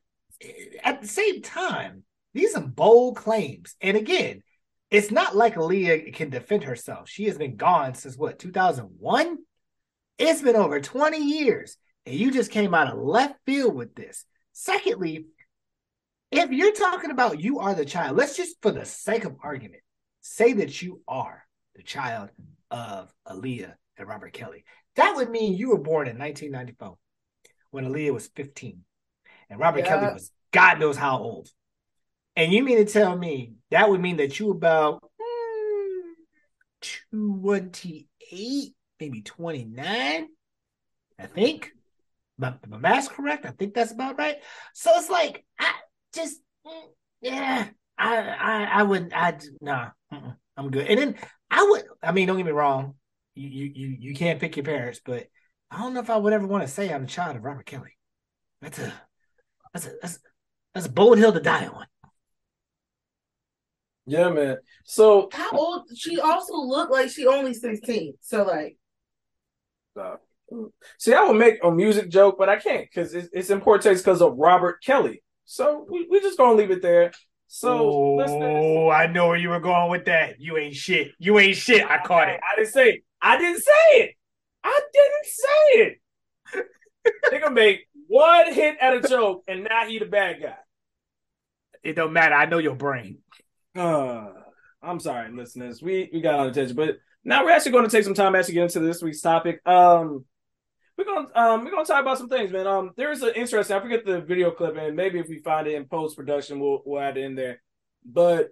[0.82, 2.04] at the same time,
[2.34, 3.76] these are bold claims.
[3.80, 4.42] And again,
[4.90, 7.08] it's not like Aaliyah can defend herself.
[7.08, 9.38] She has been gone since what 2001.
[10.18, 14.24] It's been over 20 years, and you just came out of left field with this.
[14.52, 15.26] Secondly,
[16.30, 19.82] if you're talking about you are the child, let's just for the sake of argument
[20.20, 21.44] say that you are
[21.74, 22.30] the child
[22.70, 24.64] of Aaliyah and Robert Kelly.
[24.96, 26.96] That would mean you were born in 1994
[27.70, 28.84] when Aaliyah was 15
[29.52, 30.00] and Robert Yeah.
[30.00, 31.48] Kelly was God knows how old.
[32.36, 36.12] And you mean to tell me that would mean that you about mm,
[37.12, 40.28] 28, maybe 29,
[41.18, 41.72] I think.
[42.38, 43.44] My, my math's correct.
[43.44, 44.36] I think that's about right.
[44.74, 45.70] So it's like, I
[46.14, 46.82] just, mm,
[47.20, 47.68] yeah,
[47.98, 49.90] I, I, I wouldn't, I, nah,
[50.56, 50.86] I'm good.
[50.86, 51.16] And then
[51.50, 52.94] I would, I mean, don't get me wrong.
[53.34, 55.26] You, you, you, you can't pick your parents, but
[55.70, 57.66] I don't know if I would ever want to say I'm the child of Robert
[57.66, 57.96] Kelly.
[58.62, 58.92] That's a,
[59.72, 60.18] that's a, that's,
[60.74, 61.86] that's a bold hill to die on.
[64.06, 64.56] Yeah, man.
[64.84, 65.82] So How old?
[65.96, 68.14] She also looked like she only sixteen.
[68.20, 68.76] So like,
[69.98, 70.16] uh,
[70.98, 73.78] see, I would make a music joke, but I can't because it's, it's in poor
[73.78, 75.22] taste because of Robert Kelly.
[75.44, 77.12] So we we just gonna leave it there.
[77.46, 80.40] So oh, I know where you were going with that.
[80.40, 81.12] You ain't shit.
[81.18, 81.84] You ain't shit.
[81.84, 82.40] I caught it.
[82.42, 83.04] I didn't say it.
[83.20, 84.14] I didn't say it.
[84.64, 86.66] I didn't say it.
[87.30, 87.80] they gonna make
[88.12, 90.56] one hit at a joke and now he the bad guy.
[91.82, 92.34] It don't matter.
[92.34, 93.18] I know your brain.
[93.74, 94.28] Uh,
[94.82, 95.82] I'm sorry, listeners.
[95.82, 98.38] We we got on attention, but now we're actually going to take some time to
[98.38, 99.66] actually get into this week's topic.
[99.66, 100.26] Um,
[100.98, 102.66] we're gonna um we're gonna talk about some things, man.
[102.66, 103.76] Um, there is an interesting.
[103.76, 106.82] I forget the video clip, and maybe if we find it in post production, we'll
[106.84, 107.62] we'll add it in there.
[108.04, 108.50] But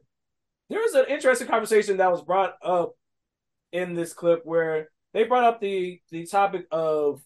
[0.71, 2.93] there was an interesting conversation that was brought up
[3.73, 7.21] in this clip where they brought up the the topic of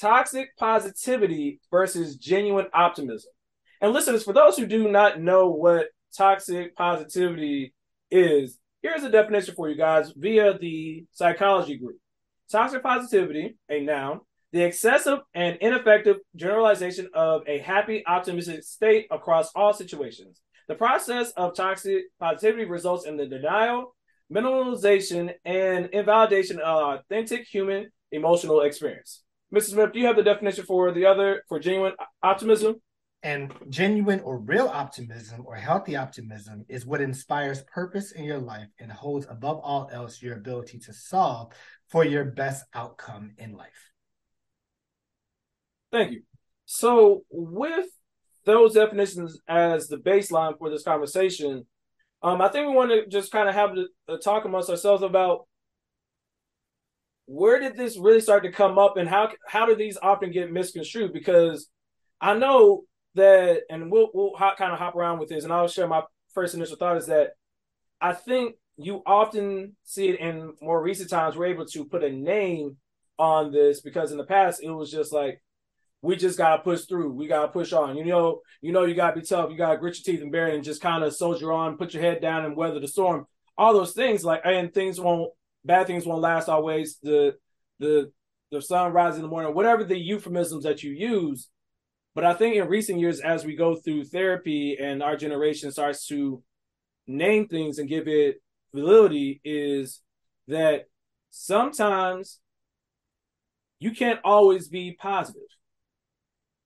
[0.00, 3.30] toxic positivity versus genuine optimism.
[3.80, 7.74] And listeners, for those who do not know what toxic positivity
[8.10, 11.96] is, here's a definition for you guys via the psychology group.
[12.50, 14.20] Toxic positivity, a noun,
[14.52, 20.40] the excessive and ineffective generalization of a happy, optimistic state across all situations.
[20.68, 23.96] The process of toxic positivity results in the denial,
[24.32, 29.23] minimalization, and invalidation of authentic human emotional experience.
[29.54, 29.70] Mrs.
[29.70, 31.92] Smith, do you have the definition for the other for genuine
[32.24, 32.74] optimism?
[33.22, 38.66] And genuine or real optimism or healthy optimism is what inspires purpose in your life
[38.80, 41.52] and holds above all else your ability to solve
[41.88, 43.92] for your best outcome in life.
[45.92, 46.22] Thank you.
[46.66, 47.86] So, with
[48.44, 51.64] those definitions as the baseline for this conversation,
[52.22, 53.70] um, I think we want to just kind of have
[54.08, 55.46] a, a talk amongst ourselves about
[57.26, 60.52] where did this really start to come up, and how how do these often get
[60.52, 61.12] misconstrued?
[61.12, 61.68] Because
[62.20, 62.84] I know
[63.14, 66.02] that, and we'll we'll hop, kind of hop around with this, and I'll share my
[66.34, 67.30] first initial thought is that
[68.00, 71.36] I think you often see it in more recent times.
[71.36, 72.76] We're able to put a name
[73.18, 75.40] on this because in the past it was just like
[76.04, 77.12] we just gotta push through.
[77.12, 77.96] We gotta push on.
[77.96, 79.50] You know, you know, you gotta be tough.
[79.50, 81.94] You gotta grit your teeth and bear it, and just kind of soldier on, put
[81.94, 83.26] your head down, and weather the storm.
[83.56, 85.32] All those things, like, and things won't,
[85.64, 86.98] bad things won't last always.
[87.02, 87.36] The
[87.78, 88.12] the
[88.50, 91.48] the sun rises in the morning, whatever the euphemisms that you use.
[92.14, 96.06] But I think in recent years, as we go through therapy and our generation starts
[96.06, 96.42] to
[97.08, 98.40] name things and give it
[98.72, 100.00] validity, is
[100.46, 100.84] that
[101.30, 102.38] sometimes
[103.80, 105.42] you can't always be positive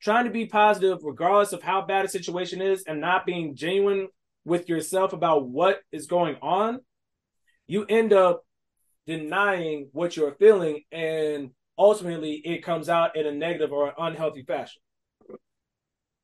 [0.01, 4.09] trying to be positive regardless of how bad a situation is and not being genuine
[4.45, 6.81] with yourself about what is going on,
[7.67, 8.45] you end up
[9.09, 14.83] denying what you're feeling and ultimately it comes out in a negative or unhealthy fashion.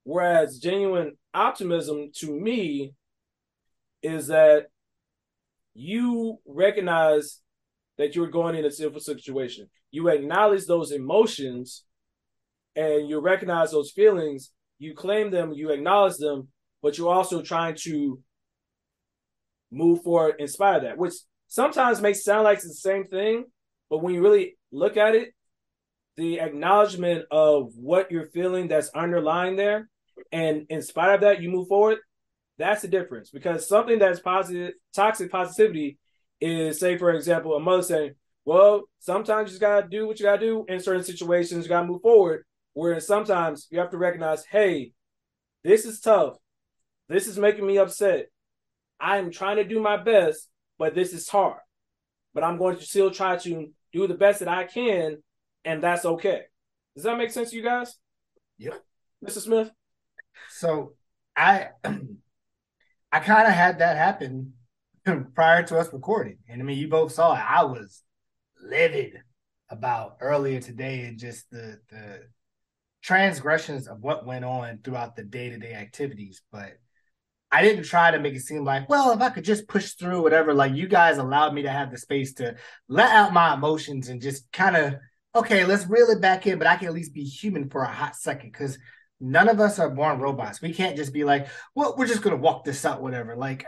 [0.03, 2.93] Whereas genuine optimism to me
[4.03, 4.67] is that
[5.73, 7.41] you recognize
[7.97, 9.71] that you're going in a sinful situation.
[9.91, 11.85] You acknowledge those emotions
[12.77, 16.49] and you recognize those feelings, you claim them, you acknowledge them,
[16.83, 18.21] but you're also trying to
[19.73, 21.15] move forward in spite of that, which
[21.55, 23.45] sometimes may sound like it's the same thing,
[23.89, 25.29] but when you really look at it,
[26.17, 29.89] the acknowledgement of what you're feeling that's underlying there,
[30.33, 31.99] and in spite of that, you move forward.
[32.59, 35.99] That's the difference because something that's positive, toxic positivity
[36.41, 38.15] is, say, for example, a mother saying,
[38.45, 41.87] Well, sometimes you just gotta do what you gotta do in certain situations, you gotta
[41.87, 42.45] move forward.
[42.73, 44.93] Whereas sometimes you have to recognize, hey,
[45.63, 46.35] this is tough.
[47.09, 48.27] This is making me upset.
[48.99, 50.49] I am trying to do my best,
[50.79, 51.61] but this is hard.
[52.33, 55.23] But I'm going to still try to do the best that I can,
[55.65, 56.43] and that's okay.
[56.95, 57.97] Does that make sense to you guys?
[58.59, 58.75] Yeah.
[59.25, 59.41] Mr.
[59.41, 59.71] Smith?
[60.51, 60.95] So
[61.37, 64.55] I I kind of had that happen
[65.35, 66.39] prior to us recording.
[66.49, 67.45] And I mean, you both saw it.
[67.49, 68.03] I was
[68.61, 69.21] livid
[69.71, 72.21] about earlier today and just the the
[73.03, 76.43] transgressions of what went on throughout the day to day activities.
[76.51, 76.79] But
[77.55, 80.23] I didn't try to make it seem like, well, if I could just push through
[80.23, 82.57] whatever, like you guys allowed me to have the space to
[82.89, 84.95] let out my emotions and just kind of,
[85.37, 87.93] okay, let's reel it back in, but I can at least be human for a
[87.93, 88.77] hot second because
[89.21, 90.61] none of us are born robots.
[90.61, 93.37] We can't just be like, well, we're just going to walk this out, whatever.
[93.37, 93.65] Like,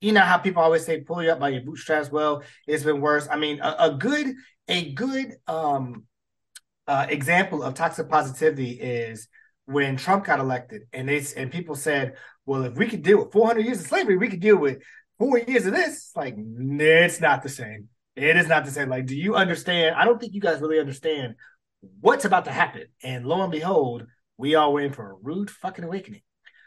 [0.00, 2.10] you know how people always say, pull you up by your bootstraps.
[2.10, 3.28] Well, it's been worse.
[3.30, 4.34] I mean, a, a good,
[4.68, 6.04] a good um,
[6.86, 9.28] uh, example of toxic positivity is
[9.68, 12.16] when Trump got elected, and they and people said,
[12.46, 14.82] "Well, if we could deal with 400 years of slavery, we could deal with
[15.18, 17.88] four years of this." Like, it's not the same.
[18.16, 18.88] It is not the same.
[18.88, 19.94] Like, do you understand?
[19.94, 21.34] I don't think you guys really understand
[22.00, 22.84] what's about to happen.
[23.04, 24.06] And lo and behold,
[24.38, 26.22] we are waiting for a rude fucking awakening.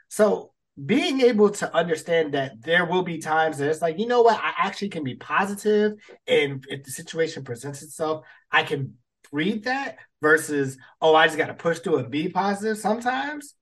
[0.08, 0.54] So
[0.86, 4.40] being able to understand that there will be times that it's like, you know what,
[4.40, 5.94] I actually can be positive,
[6.28, 8.96] and if the situation presents itself, I can
[9.32, 12.78] breathe that versus, oh, I just got to push through and be positive.
[12.78, 13.56] Sometimes,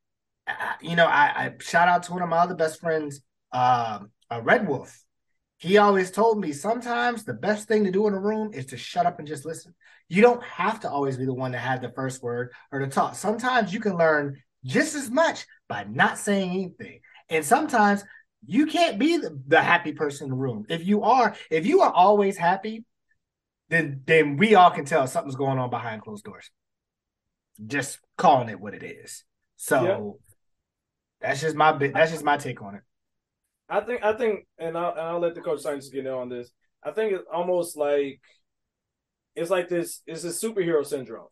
[0.47, 3.21] I, you know, I, I, shout out to one of my other best friends,
[3.51, 3.99] uh,
[4.29, 5.03] a Red Wolf.
[5.57, 8.77] He always told me sometimes the best thing to do in a room is to
[8.77, 9.75] shut up and just listen.
[10.07, 12.87] You don't have to always be the one to have the first word or to
[12.87, 13.15] talk.
[13.15, 17.01] Sometimes you can learn just as much by not saying anything.
[17.29, 18.03] And sometimes
[18.45, 20.65] you can't be the, the happy person in the room.
[20.69, 22.85] If you are, if you are always happy,
[23.69, 26.51] then then we all can tell something's going on behind closed doors.
[27.65, 29.23] Just calling it what it is.
[29.57, 30.01] So yep.
[31.21, 32.81] that's just my that's just my take on it.
[33.69, 36.29] I think I think, and I'll, and I'll let the coach science get in on
[36.29, 36.49] this.
[36.83, 38.19] I think it's almost like
[39.35, 40.01] it's like this.
[40.07, 41.27] It's a superhero syndrome.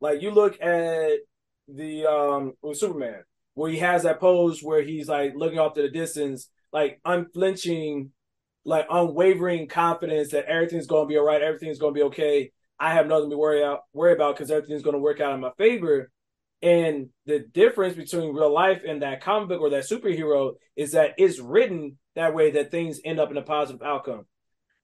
[0.00, 1.18] Like you look at
[1.66, 3.22] the um with Superman,
[3.54, 8.12] where he has that pose where he's like looking off to the distance, like unflinching
[8.64, 12.52] like unwavering confidence that everything's going to be all right, everything's going to be okay.
[12.78, 15.40] I have nothing to worry out worry about because everything's going to work out in
[15.40, 16.10] my favor.
[16.60, 21.14] And the difference between real life and that comic book or that superhero is that
[21.16, 24.26] it's written that way that things end up in a positive outcome.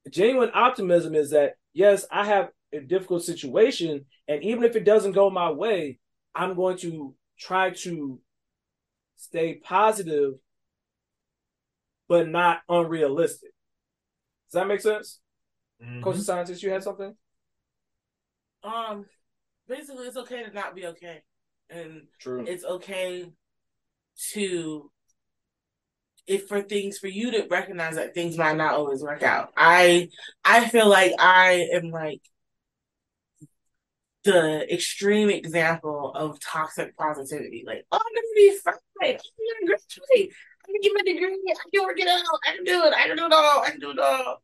[0.09, 5.13] Genuine optimism is that yes, I have a difficult situation, and even if it doesn't
[5.13, 5.99] go my way,
[6.35, 8.21] I'm going to try to
[9.17, 10.35] stay positive,
[12.09, 13.54] but not unrealistic.
[14.55, 15.19] Does that make sense?
[15.83, 16.01] Mm-hmm.
[16.01, 17.13] Coach of scientist, you had something?
[18.63, 19.05] Um,
[19.67, 21.23] basically, it's okay to not be okay,
[21.69, 22.45] and True.
[22.47, 23.33] it's okay
[24.33, 24.91] to
[26.29, 29.53] if for things for you to recognize that things might not always work out.
[29.57, 30.09] I
[30.45, 32.23] I feel like I am like
[34.23, 37.65] the extreme example of toxic positivity.
[37.67, 38.75] Like, oh, I'm gonna be fine.
[39.03, 40.33] I'm gonna graduate.
[40.65, 41.39] I can get my degree.
[41.49, 42.23] I can work it out.
[42.47, 42.95] I can do it.
[42.95, 43.63] I can do it all.
[43.63, 44.43] I can do it all.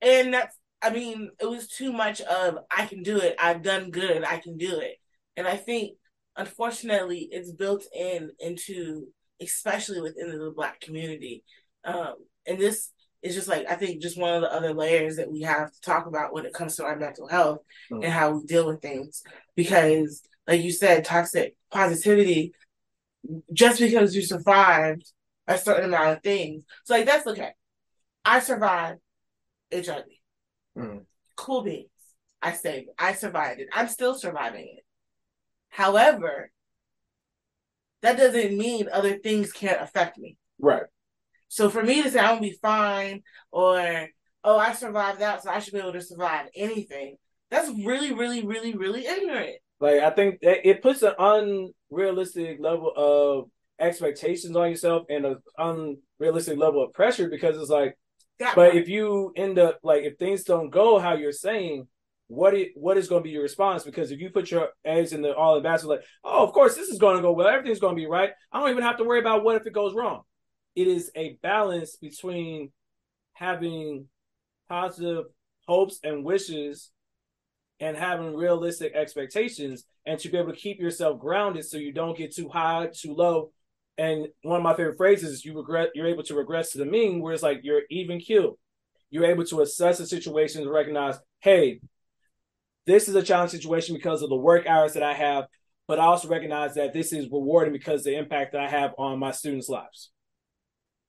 [0.00, 3.36] And that's, I mean, it was too much of, I can do it.
[3.40, 4.24] I've done good.
[4.24, 4.96] I can do it.
[5.36, 5.96] And I think,
[6.36, 9.08] unfortunately, it's built in into,
[9.40, 11.44] especially within the Black community.
[11.84, 12.14] Um,
[12.46, 12.90] and this
[13.22, 15.80] is just like, I think, just one of the other layers that we have to
[15.80, 17.58] talk about when it comes to our mental health
[17.90, 18.04] mm-hmm.
[18.04, 19.22] and how we deal with things.
[19.56, 22.52] Because, like you said, toxic positivity,
[23.52, 25.10] just because you survived
[25.46, 26.64] a certain amount of things.
[26.84, 27.50] So like that's okay.
[28.24, 29.00] I survived
[29.72, 30.04] HIV.
[30.76, 31.04] Mm.
[31.36, 31.88] Cool beans.
[32.42, 33.68] I say I survived it.
[33.72, 34.84] I'm still surviving it.
[35.68, 36.50] However,
[38.02, 40.36] that doesn't mean other things can't affect me.
[40.58, 40.84] Right.
[41.48, 44.08] So for me to say I'm gonna be fine or
[44.44, 47.16] oh I survived that so I should be able to survive anything,
[47.50, 49.56] that's really, really, really, really ignorant.
[49.80, 55.36] Like I think it puts an unrealistic level of expectations on yourself and an
[56.18, 57.96] unrealistic level of pressure because it's like
[58.38, 61.86] that but if you end up like if things don't go how you're saying
[62.28, 63.84] what it, what is going to be your response?
[63.84, 66.74] Because if you put your eggs in the all in basket like oh of course
[66.74, 68.30] this is going to go well everything's going to be right.
[68.52, 70.22] I don't even have to worry about what if it goes wrong.
[70.74, 72.72] It is a balance between
[73.32, 74.06] having
[74.68, 75.26] positive
[75.66, 76.90] hopes and wishes
[77.80, 82.16] and having realistic expectations and to be able to keep yourself grounded so you don't
[82.16, 83.50] get too high too low
[83.98, 86.84] and one of my favorite phrases is you regret you're able to regress to the
[86.84, 88.58] mean where it's like you're even killed.
[89.10, 91.80] You're able to assess the situation recognize, hey,
[92.86, 95.46] this is a challenging situation because of the work hours that I have,
[95.88, 99.18] but I also recognize that this is rewarding because the impact that I have on
[99.18, 100.10] my students' lives.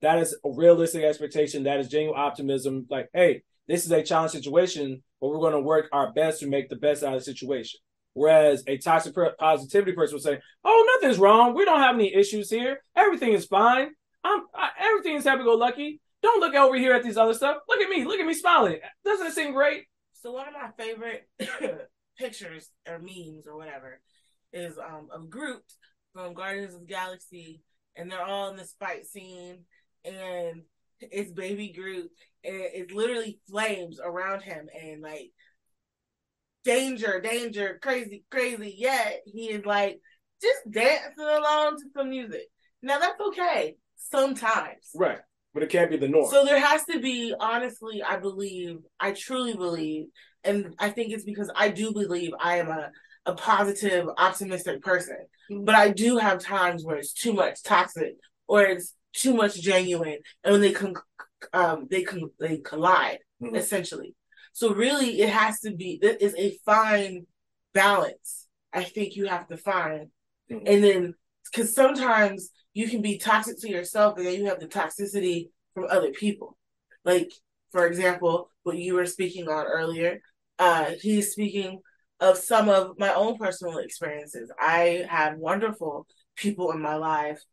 [0.02, 1.64] That is a realistic expectation.
[1.64, 2.86] That is genuine optimism.
[2.90, 6.48] Like, hey, this is a challenging situation, but we're going to work our best to
[6.48, 7.80] make the best out of the situation.
[8.18, 11.54] Whereas a toxic positivity person will say, "Oh, nothing's wrong.
[11.54, 12.82] We don't have any issues here.
[12.96, 13.92] Everything is fine.
[14.24, 17.58] I'm I, everything is happy go lucky." Don't look over here at these other stuff.
[17.70, 18.06] Look at me.
[18.06, 18.80] Look at me smiling.
[19.06, 19.84] Doesn't it seem great?
[20.14, 21.30] So one of my favorite
[22.18, 24.02] pictures or memes or whatever
[24.52, 25.62] is um of Groot
[26.14, 27.62] from Guardians of the Galaxy,
[27.96, 29.60] and they're all in this fight scene,
[30.04, 30.64] and
[31.00, 32.10] it's baby Groot,
[32.44, 35.32] and it's literally flames around him, and like
[36.68, 38.76] danger, danger, crazy, crazy.
[38.78, 40.00] Yet he is like
[40.42, 42.44] just dancing along to some music.
[42.82, 44.90] Now that's okay sometimes.
[44.94, 45.20] Right.
[45.54, 46.30] But it can't be the norm.
[46.30, 50.08] So there has to be, honestly, I believe, I truly believe,
[50.44, 52.92] and I think it's because I do believe I am a,
[53.26, 55.18] a positive, optimistic person.
[55.50, 58.16] But I do have times where it's too much toxic
[58.48, 60.94] or it's too much genuine, and when they con-
[61.54, 63.56] um they con- they collide Mhm.
[63.56, 64.16] essentially.
[64.58, 66.00] So really, it has to be.
[66.02, 67.28] It is a fine
[67.76, 68.48] balance.
[68.74, 70.08] I think you have to find,
[70.50, 71.14] and then
[71.46, 75.86] because sometimes you can be toxic to yourself, and then you have the toxicity from
[75.92, 76.58] other people.
[77.06, 77.32] Like
[77.72, 80.22] for example, what you were speaking on earlier.
[80.58, 81.82] Uh, he's speaking
[82.20, 84.52] of some of my own personal experiences.
[84.60, 87.44] I have wonderful people in my life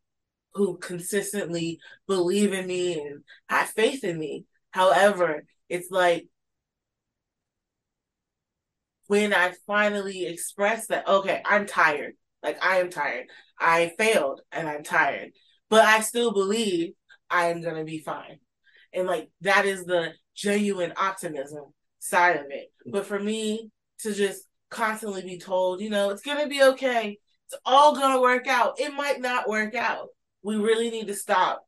[0.55, 1.77] who consistently
[2.07, 4.45] believe in me and have faith in me.
[4.71, 6.25] However, it's like
[9.07, 12.13] when I finally express that, okay, I'm tired.
[12.43, 13.25] Like I am tired.
[13.59, 15.31] I failed and I'm tired.
[15.69, 16.93] But I still believe
[17.29, 18.39] I am gonna be fine.
[18.93, 22.71] And like that is the genuine optimism side of it.
[22.85, 27.17] But for me to just constantly be told, you know, it's gonna be okay.
[27.47, 28.79] It's all gonna work out.
[28.79, 30.09] It might not work out.
[30.43, 31.65] We really need to stop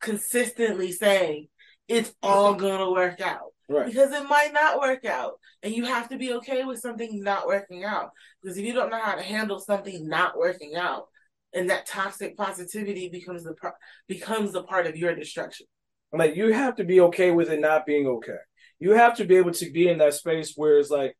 [0.00, 1.48] consistently saying
[1.88, 3.52] it's all gonna work out.
[3.68, 3.86] Right.
[3.86, 5.34] Because it might not work out.
[5.62, 8.10] And you have to be okay with something not working out.
[8.40, 11.06] Because if you don't know how to handle something not working out,
[11.52, 13.72] and that toxic positivity becomes the pro-
[14.08, 15.66] becomes the part of your destruction.
[16.12, 18.36] Like you have to be okay with it not being okay.
[18.78, 21.16] You have to be able to be in that space where it's like,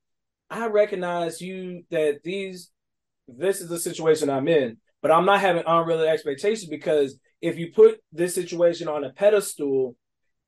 [0.51, 2.70] I recognize you that these
[3.27, 7.73] this is the situation I'm in, but I'm not having unrealistic expectations because if you
[7.73, 9.97] put this situation on a pedestal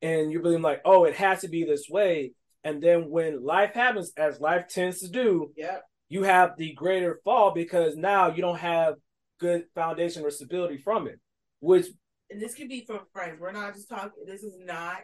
[0.02, 2.32] and you're really like, oh, it has to be this way,
[2.64, 7.20] and then when life happens, as life tends to do, yeah, you have the greater
[7.24, 8.94] fall because now you don't have
[9.38, 11.20] good foundation or stability from it,
[11.60, 11.86] which
[12.30, 13.40] And this could be from friends.
[13.40, 14.24] We're not just talking.
[14.26, 14.98] This is not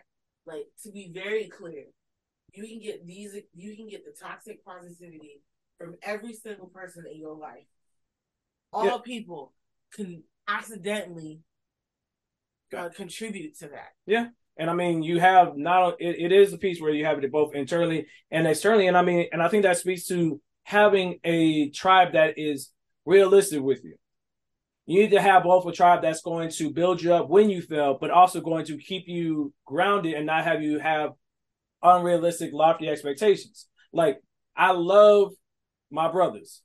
[0.47, 1.85] like to be very clear.
[2.53, 3.35] You can get these.
[3.55, 5.43] You can get the toxic positivity
[5.79, 7.66] from every single person in your life.
[8.73, 8.99] All Yeah.
[9.05, 9.53] people
[9.93, 11.41] can accidentally
[12.77, 13.91] uh, contribute to that.
[14.07, 14.29] Yeah.
[14.57, 17.33] And I mean, you have not, it, it is a piece where you have it
[17.33, 18.87] both internally and externally.
[18.87, 22.71] And I mean, and I think that speaks to having a tribe that is
[23.05, 23.97] realistic with you.
[24.87, 27.63] You need to have both a tribe that's going to build you up when you
[27.63, 31.11] fail, but also going to keep you grounded and not have you have
[31.83, 33.67] unrealistic, lofty expectations.
[33.93, 34.21] Like,
[34.57, 35.33] I love
[35.91, 36.63] my brothers,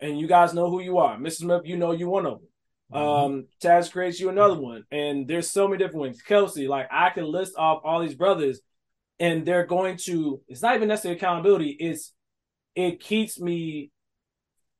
[0.00, 1.16] and you guys know who you are.
[1.16, 1.38] Mrs.
[1.38, 2.48] Smith, you know you one of them.
[2.92, 6.22] Um, Taz creates you another one, and there's so many different ones.
[6.22, 8.60] Kelsey, like I can list off all these brothers,
[9.18, 10.40] and they're going to.
[10.48, 11.70] It's not even necessarily accountability.
[11.70, 12.12] It's
[12.74, 13.90] it keeps me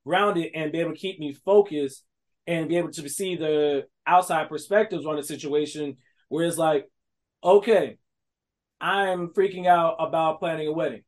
[0.07, 2.05] grounded and be able to keep me focused
[2.47, 5.97] and be able to see the outside perspectives on the situation.
[6.29, 6.89] Where it's like,
[7.43, 7.99] okay,
[8.81, 11.03] I'm freaking out about planning a wedding,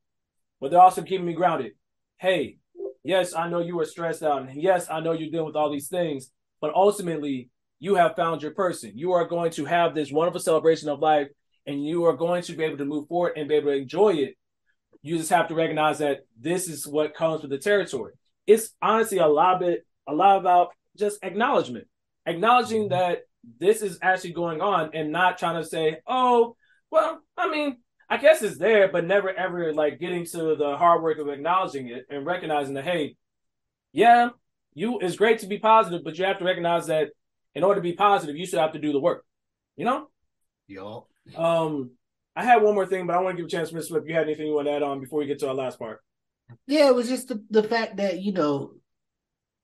[0.60, 1.72] but they're also keeping me grounded.
[2.18, 2.58] Hey,
[3.02, 5.70] yes, I know you are stressed out, and yes, I know you're dealing with all
[5.70, 6.30] these things
[6.64, 8.92] but ultimately you have found your person.
[8.94, 11.28] You are going to have this wonderful celebration of life
[11.66, 14.14] and you are going to be able to move forward and be able to enjoy
[14.14, 14.34] it.
[15.02, 18.14] You just have to recognize that this is what comes with the territory.
[18.46, 19.74] It's honestly a lot of
[20.08, 21.86] a lot about just acknowledgement,
[22.24, 22.94] acknowledging mm-hmm.
[22.94, 23.24] that
[23.60, 26.56] this is actually going on and not trying to say, oh,
[26.90, 27.76] well, I mean,
[28.08, 31.88] I guess it's there, but never ever like getting to the hard work of acknowledging
[31.88, 33.16] it and recognizing that, hey,
[33.92, 34.30] yeah,
[34.74, 37.10] you it's great to be positive, but you have to recognize that
[37.54, 39.24] in order to be positive, you still have to do the work.
[39.76, 40.08] You know?
[40.66, 41.06] Yo.
[41.36, 41.92] Um,
[42.36, 43.86] I had one more thing, but I want to give a chance for Mr.
[43.86, 44.04] Smith.
[44.06, 46.00] You had anything you want to add on before we get to our last part?
[46.66, 48.72] Yeah, it was just the, the fact that, you know,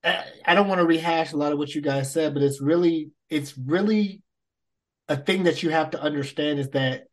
[0.03, 2.61] I, I don't want to rehash a lot of what you guys said, but it's
[2.61, 4.21] really, it's really
[5.07, 7.03] a thing that you have to understand is that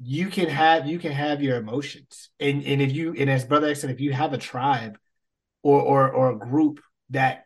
[0.00, 2.30] you can have you can have your emotions.
[2.38, 4.98] And and if you and as Brother X said, if you have a tribe
[5.62, 7.44] or or or a group that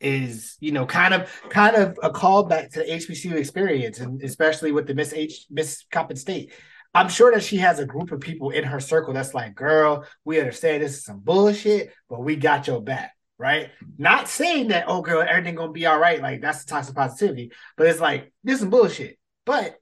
[0.00, 4.72] is you know kind of kind of a callback to the HBCU experience, and especially
[4.72, 6.52] with the Miss H Miss Coppin State.
[6.94, 10.06] I'm sure that she has a group of people in her circle that's like, girl,
[10.24, 13.70] we understand this is some bullshit, but we got your back, right?
[13.98, 16.20] Not saying that, oh girl, everything gonna be all right.
[16.20, 19.18] Like that's the toxic positivity, but it's like this is bullshit.
[19.44, 19.76] But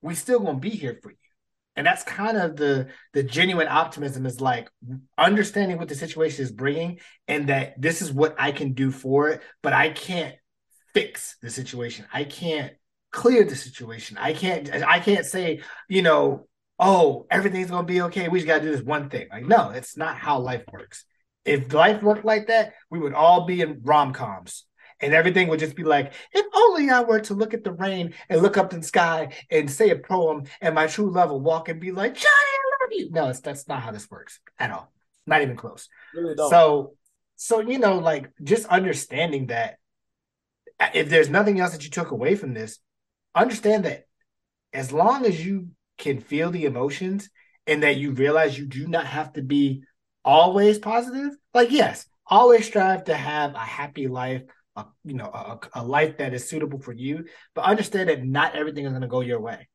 [0.00, 1.16] we still gonna be here for you.
[1.76, 4.68] And that's kind of the the genuine optimism is like
[5.18, 9.30] understanding what the situation is bringing and that this is what I can do for
[9.30, 10.36] it, but I can't
[10.92, 12.06] fix the situation.
[12.12, 12.72] I can't
[13.10, 14.18] clear the situation.
[14.18, 16.46] I can't I can't say, you know,
[16.78, 18.28] oh, everything's gonna be okay.
[18.28, 19.28] We just gotta do this one thing.
[19.30, 21.04] Like, no, it's not how life works.
[21.44, 24.64] If life worked like that, we would all be in rom coms.
[25.00, 28.14] And everything would just be like, if only I were to look at the rain
[28.28, 31.40] and look up in the sky and say a poem and my true love will
[31.40, 33.10] walk and be like, Johnny, I love you.
[33.10, 34.92] No, it's, that's not how this works at all.
[35.26, 35.88] Not even close.
[36.14, 36.34] Really.
[36.36, 36.94] So,
[37.36, 39.78] so you know, like just understanding that
[40.78, 42.78] uh, if there's nothing else that you took away from this,
[43.34, 44.04] understand that
[44.72, 45.68] as long as you
[45.98, 47.30] can feel the emotions
[47.66, 49.82] and that you realize you do not have to be
[50.24, 54.42] always positive, like yes, always strive to have a happy life,
[54.76, 57.24] a, you know, a, a life that is suitable for you,
[57.54, 59.68] but understand that not everything is going to go your way.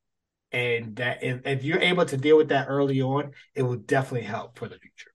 [0.51, 4.27] And that if, if you're able to deal with that early on, it will definitely
[4.27, 5.11] help for the future.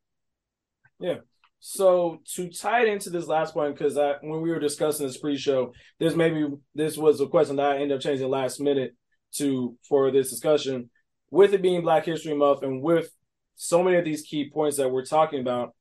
[1.01, 1.17] Yeah.
[1.59, 5.73] So to tie it into this last point, because when we were discussing this pre-show,
[5.99, 8.95] this maybe this was a question that I ended up changing last minute
[9.37, 10.91] to for this discussion.
[11.31, 13.11] With it being Black History Month and with
[13.57, 15.75] so many of these key points that we're talking about,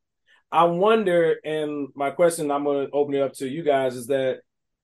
[0.53, 4.05] I wonder, and my question I'm going to open it up to you guys is
[4.07, 4.41] that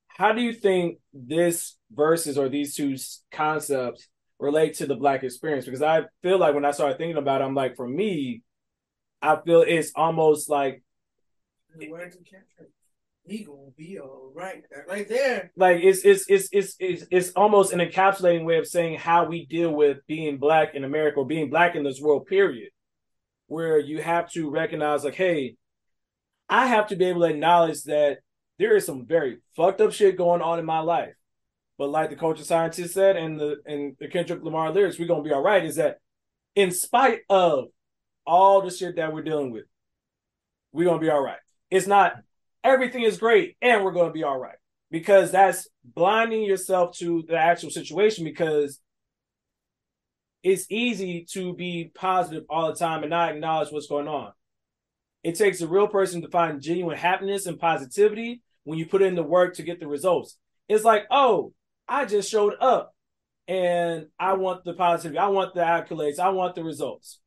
[0.08, 2.98] how do you think this verses or these two
[3.32, 4.08] concepts
[4.40, 5.66] relate to the Black experience?
[5.66, 8.42] Because I feel like when I started thinking about it, I'm like, for me,
[9.22, 10.82] I feel it's almost like
[13.28, 15.52] He gonna be all right, right there.
[15.56, 19.46] like it's it's it's it's it's, it's almost an encapsulating way of saying how we
[19.46, 22.72] deal with being black in America or being black in this world period
[23.46, 25.56] where you have to recognize like hey
[26.50, 28.20] I have to be able to acknowledge that
[28.58, 31.14] there is some very fucked up shit going on in my life
[31.78, 35.30] but like the Coach Scientist said and the and the Kendrick Lamar lyrics we're to
[35.30, 36.00] be all right is that
[36.56, 37.66] in spite of
[38.26, 39.66] all the shit that we're dealing with
[40.72, 41.40] we're to be all right
[41.72, 42.16] it's not
[42.64, 44.58] everything is great and we're to be all right
[44.92, 48.80] because that's blinding yourself to the actual situation because
[50.44, 54.32] it's easy to be positive all the time and not acknowledge what's going on.
[55.24, 59.16] It takes a real person to find genuine happiness and positivity when you put in
[59.16, 60.38] the work to get the results.
[60.68, 61.54] It's like, oh,
[61.88, 62.94] I just showed up
[63.48, 67.20] and I want the positivity, I want the accolades, I want the results.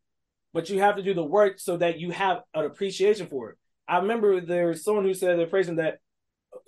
[0.54, 3.58] But you have to do the work so that you have an appreciation for it.
[3.88, 5.98] I remember there's someone who said the phrase that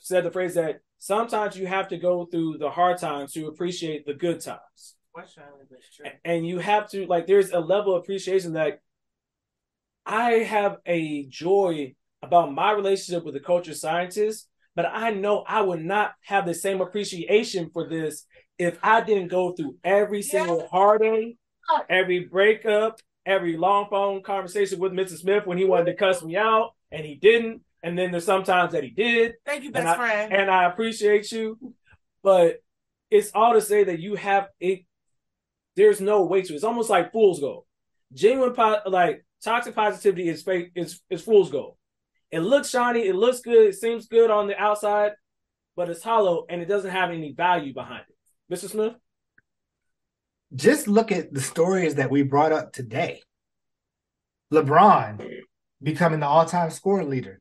[0.01, 4.07] said the phrase that sometimes you have to go through the hard times to appreciate
[4.07, 4.97] the good times.
[6.25, 8.81] And you have to like there's a level of appreciation that
[10.07, 15.61] I have a joy about my relationship with the Coach Scientist, but I know I
[15.61, 18.27] would not have the same appreciation for this
[18.59, 21.37] if I didn't go through every single heartache,
[21.89, 25.17] every breakup, every long phone conversation with Mr.
[25.17, 27.63] Smith when he wanted to cuss me out and he didn't.
[27.83, 29.35] And then there's sometimes that he did.
[29.45, 30.33] Thank you, and best I, friend.
[30.33, 31.59] And I appreciate you.
[32.23, 32.63] But
[33.11, 34.87] it's all to say that you have it.
[35.77, 36.55] There's no way to.
[36.55, 37.65] It's almost like fool's gold.
[38.15, 40.73] Genuine, po- like toxic positivity is fake.
[40.75, 41.77] Is is fool's gold.
[42.31, 43.07] It looks shiny.
[43.07, 43.69] It looks good.
[43.69, 45.13] It seems good on the outside,
[45.77, 48.53] but it's hollow and it doesn't have any value behind it.
[48.53, 48.69] Mr.
[48.69, 48.95] Smith.
[50.55, 53.21] Just look at the stories that we brought up today.
[54.53, 55.41] LeBron
[55.83, 57.41] becoming the all-time scoring leader.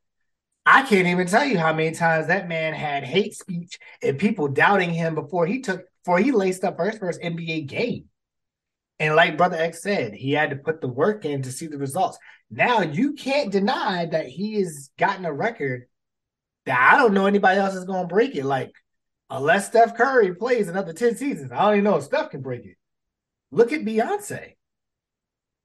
[0.65, 4.47] I can't even tell you how many times that man had hate speech and people
[4.47, 8.05] doubting him before he took before he laced up first first NBA game.
[8.99, 11.77] And like Brother X said, he had to put the work in to see the
[11.77, 12.17] results.
[12.49, 15.87] Now you can't deny that he has gotten a record
[16.65, 18.45] that I don't know anybody else is going to break it.
[18.45, 18.71] Like
[19.29, 22.65] unless Steph Curry plays another ten seasons, I don't even know if Steph can break
[22.65, 22.77] it.
[23.51, 24.53] Look at Beyonce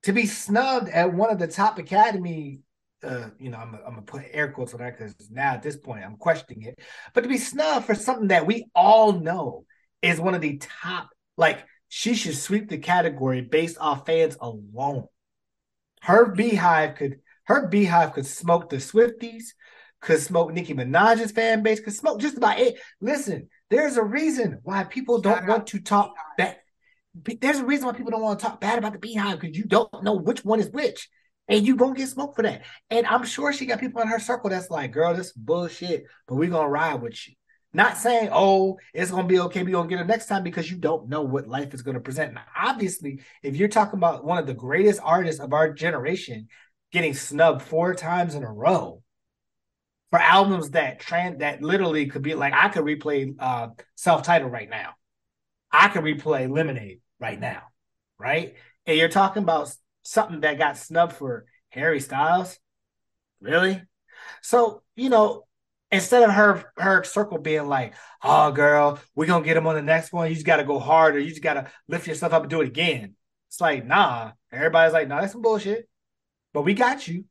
[0.05, 2.61] to be snubbed at one of the top academy
[3.03, 5.77] uh, you know, I'm, I'm gonna put air quotes on that because now at this
[5.77, 6.81] point I'm questioning it.
[7.15, 9.65] But to be snubbed for something that we all know
[10.03, 15.07] is one of the top, like she should sweep the category based off fans alone.
[16.03, 19.45] Her BeyHive could, her BeyHive could smoke the Swifties,
[20.01, 22.79] could smoke Nicki Minaj's fan base, could smoke just about it.
[23.01, 26.57] Listen, there's a reason why people don't want to talk bad.
[27.41, 29.65] There's a reason why people don't want to talk bad about the BeyHive because you
[29.65, 31.09] don't know which one is which
[31.49, 32.63] and you gonna get smoked for that.
[32.91, 36.05] And I'm sure she got people in her circle that's like, girl, this is bullshit,
[36.27, 37.35] but we gonna ride with you.
[37.73, 40.79] Not saying, oh, it's gonna be okay, we gonna get it next time because you
[40.79, 42.35] don't know what life is gonna present.
[42.35, 46.49] Now, obviously, if you're talking about one of the greatest artists of our generation
[46.93, 49.03] getting snubbed four times in a row
[50.11, 54.71] for albums that trans that literally could be like I could replay uh self-titled right
[54.71, 54.95] now.
[55.71, 57.63] I could replay Lemonade right now,
[58.19, 58.55] right?
[58.87, 59.71] And you're talking about
[60.03, 62.59] something that got snubbed for Harry Styles,
[63.43, 63.83] really?
[64.41, 65.45] So you know,
[65.91, 69.83] instead of her her circle being like, "Oh, girl, we're gonna get him on the
[69.83, 71.19] next one," you just got to go harder.
[71.19, 73.15] You just got to lift yourself up and do it again.
[73.49, 74.33] It's like, nah.
[74.53, 75.89] Everybody's like, nah, that's some bullshit.
[76.53, 77.25] But we got you,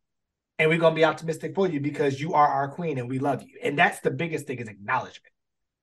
[0.59, 3.43] and we're gonna be optimistic for you because you are our queen and we love
[3.43, 3.59] you.
[3.63, 5.33] And that's the biggest thing is acknowledgement.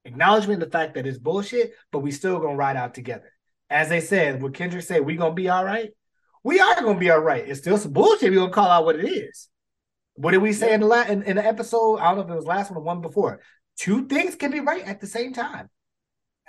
[0.05, 3.33] Acknowledgement the fact that it's bullshit, but we still gonna ride out together.
[3.71, 5.91] As they said, what Kendrick said, we gonna be all right.
[6.43, 7.49] We are gonna be all right.
[7.49, 8.31] It's still some bullshit.
[8.31, 9.49] We gonna call out what it is.
[10.15, 11.99] What did we say in the la- in, in the episode?
[11.99, 13.41] I don't know if it was last one or one before.
[13.77, 15.69] Two things can be right at the same time,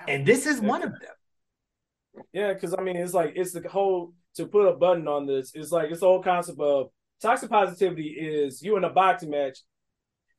[0.08, 2.24] and this is one of them.
[2.32, 5.52] Yeah, because I mean, it's like it's the whole to put a button on this.
[5.56, 6.90] It's like it's the whole concept of
[7.22, 9.60] toxic positivity is you in a boxing match.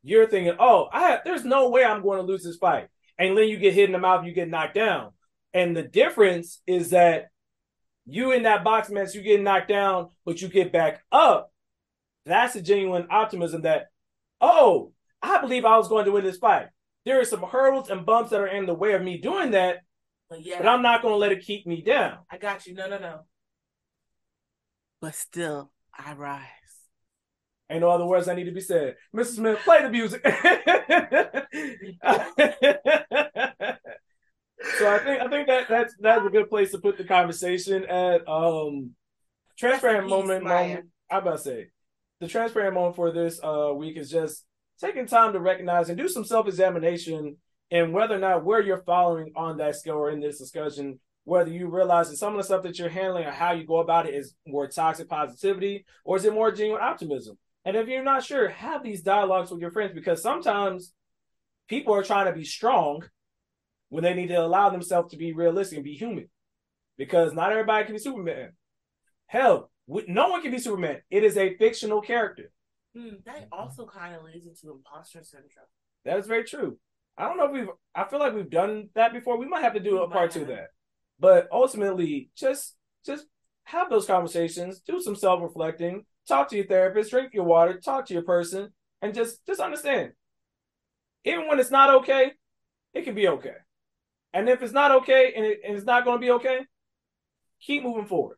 [0.03, 2.89] You're thinking, oh, I have, there's no way I'm going to lose this fight,
[3.19, 5.11] and then you get hit in the mouth, you get knocked down,
[5.53, 7.31] and the difference is that
[8.07, 11.51] you in that boxing match, you get knocked down, but you get back up.
[12.27, 13.87] That's a genuine optimism that,
[14.41, 14.93] oh,
[15.23, 16.67] I believe I was going to win this fight.
[17.05, 19.79] There are some hurdles and bumps that are in the way of me doing that,
[20.29, 22.19] But yeah, but I'm not going to let it keep me down.
[22.29, 22.75] I got you.
[22.75, 23.21] No, no, no.
[25.01, 26.43] But still, I rise.
[27.71, 28.97] Ain't no other words that need to be said.
[29.15, 29.37] Mrs.
[29.37, 30.23] Smith, play the music.
[30.25, 30.33] so
[34.89, 38.29] I think I think that that's that's a good place to put the conversation at.
[38.29, 38.97] Um,
[39.57, 40.45] transparent moment.
[40.45, 41.69] Moment I about to say
[42.21, 44.45] the transparent moment for this uh week is just
[44.81, 47.37] taking time to recognize and do some self examination
[47.71, 51.01] and whether or not where you're following on that scale or in this discussion.
[51.25, 53.79] Whether you realize that some of the stuff that you're handling or how you go
[53.79, 57.37] about it is more toxic positivity or is it more genuine optimism?
[57.65, 60.93] And if you're not sure, have these dialogues with your friends because sometimes
[61.69, 63.03] people are trying to be strong
[63.89, 66.29] when they need to allow themselves to be realistic and be human.
[66.97, 68.53] Because not everybody can be Superman.
[69.27, 71.01] Hell, no one can be Superman.
[71.11, 72.51] It is a fictional character.
[72.97, 75.67] Hmm, that also kind of leads into imposter syndrome.
[76.05, 76.79] That is very true.
[77.19, 77.69] I don't know if we've.
[77.95, 79.39] I feel like we've done that before.
[79.39, 80.69] We might have to do a part two of that.
[81.19, 83.27] But ultimately, just just
[83.65, 84.81] have those conversations.
[84.81, 86.05] Do some self reflecting.
[86.29, 87.11] Talk to your therapist.
[87.11, 87.81] Drink your water.
[87.81, 88.73] Talk to your person,
[89.03, 90.13] and just just understand.
[91.25, 92.33] Even when it's not okay,
[92.93, 93.57] it can be okay.
[94.33, 96.61] And if it's not okay, and, it, and it's not going to be okay,
[97.61, 98.37] keep moving forward.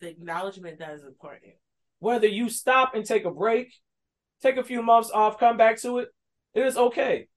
[0.00, 1.52] The acknowledgement that is important.
[1.98, 3.74] Whether you stop and take a break,
[4.42, 6.08] take a few months off, come back to it,
[6.54, 7.28] it is okay.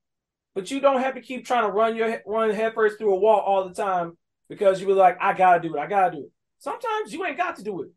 [0.56, 3.40] But you don't have to keep trying to run your run headfirst through a wall
[3.40, 4.18] all the time
[4.50, 6.32] because you be like, I gotta do it, I gotta do it.
[6.60, 7.90] Sometimes you ain't got to do it.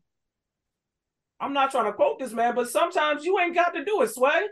[1.39, 4.09] I'm not trying to quote this man, but sometimes you ain't got to do it,
[4.09, 4.47] Sway.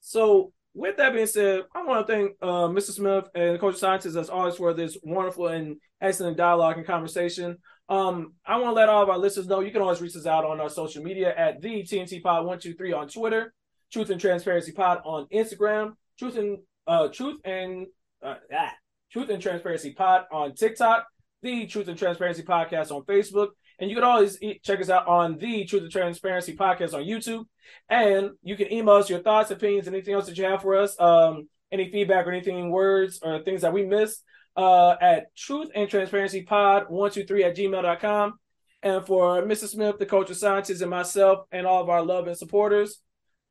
[0.00, 2.92] So, with that being said, I want to thank uh, Mr.
[2.92, 7.58] Smith and the Coach Scientist as always for this wonderful and excellent dialogue and conversation.
[7.88, 10.26] Um, I want to let all of our listeners know you can always reach us
[10.26, 13.52] out on our social media at the TNT Pod One Two Three on Twitter,
[13.92, 17.86] Truth and Transparency Pod on Instagram, Truth and uh, Truth and
[18.22, 18.72] uh, ah,
[19.10, 21.06] Truth and Transparency Pod on TikTok,
[21.42, 23.48] the Truth and Transparency Podcast on Facebook,
[23.78, 27.44] and you can always check us out on the Truth and Transparency Podcast on YouTube.
[27.88, 30.98] And you can email us your thoughts, opinions, anything else that you have for us,
[31.00, 34.22] um, any feedback or anything, words or things that we missed
[34.56, 38.34] uh, at truth and transparency pod 123 at gmail.com.
[38.82, 39.68] And for Mr.
[39.68, 42.98] Smith, the coach of scientists, and myself, and all of our love and supporters,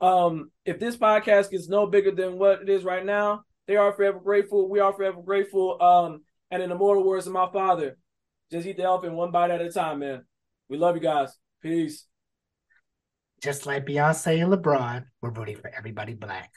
[0.02, 3.94] um, if this podcast gets no bigger than what it is right now, they are
[3.94, 4.69] forever grateful.
[4.69, 5.82] We are forever grateful.
[5.82, 7.98] Um, and in the mortal words of my father,
[8.52, 10.26] just eat the elephant one bite at a time, man.
[10.68, 11.38] We love you guys.
[11.61, 12.06] Peace.
[13.41, 16.52] Just like Beyonce and LeBron, we're rooting for everybody black.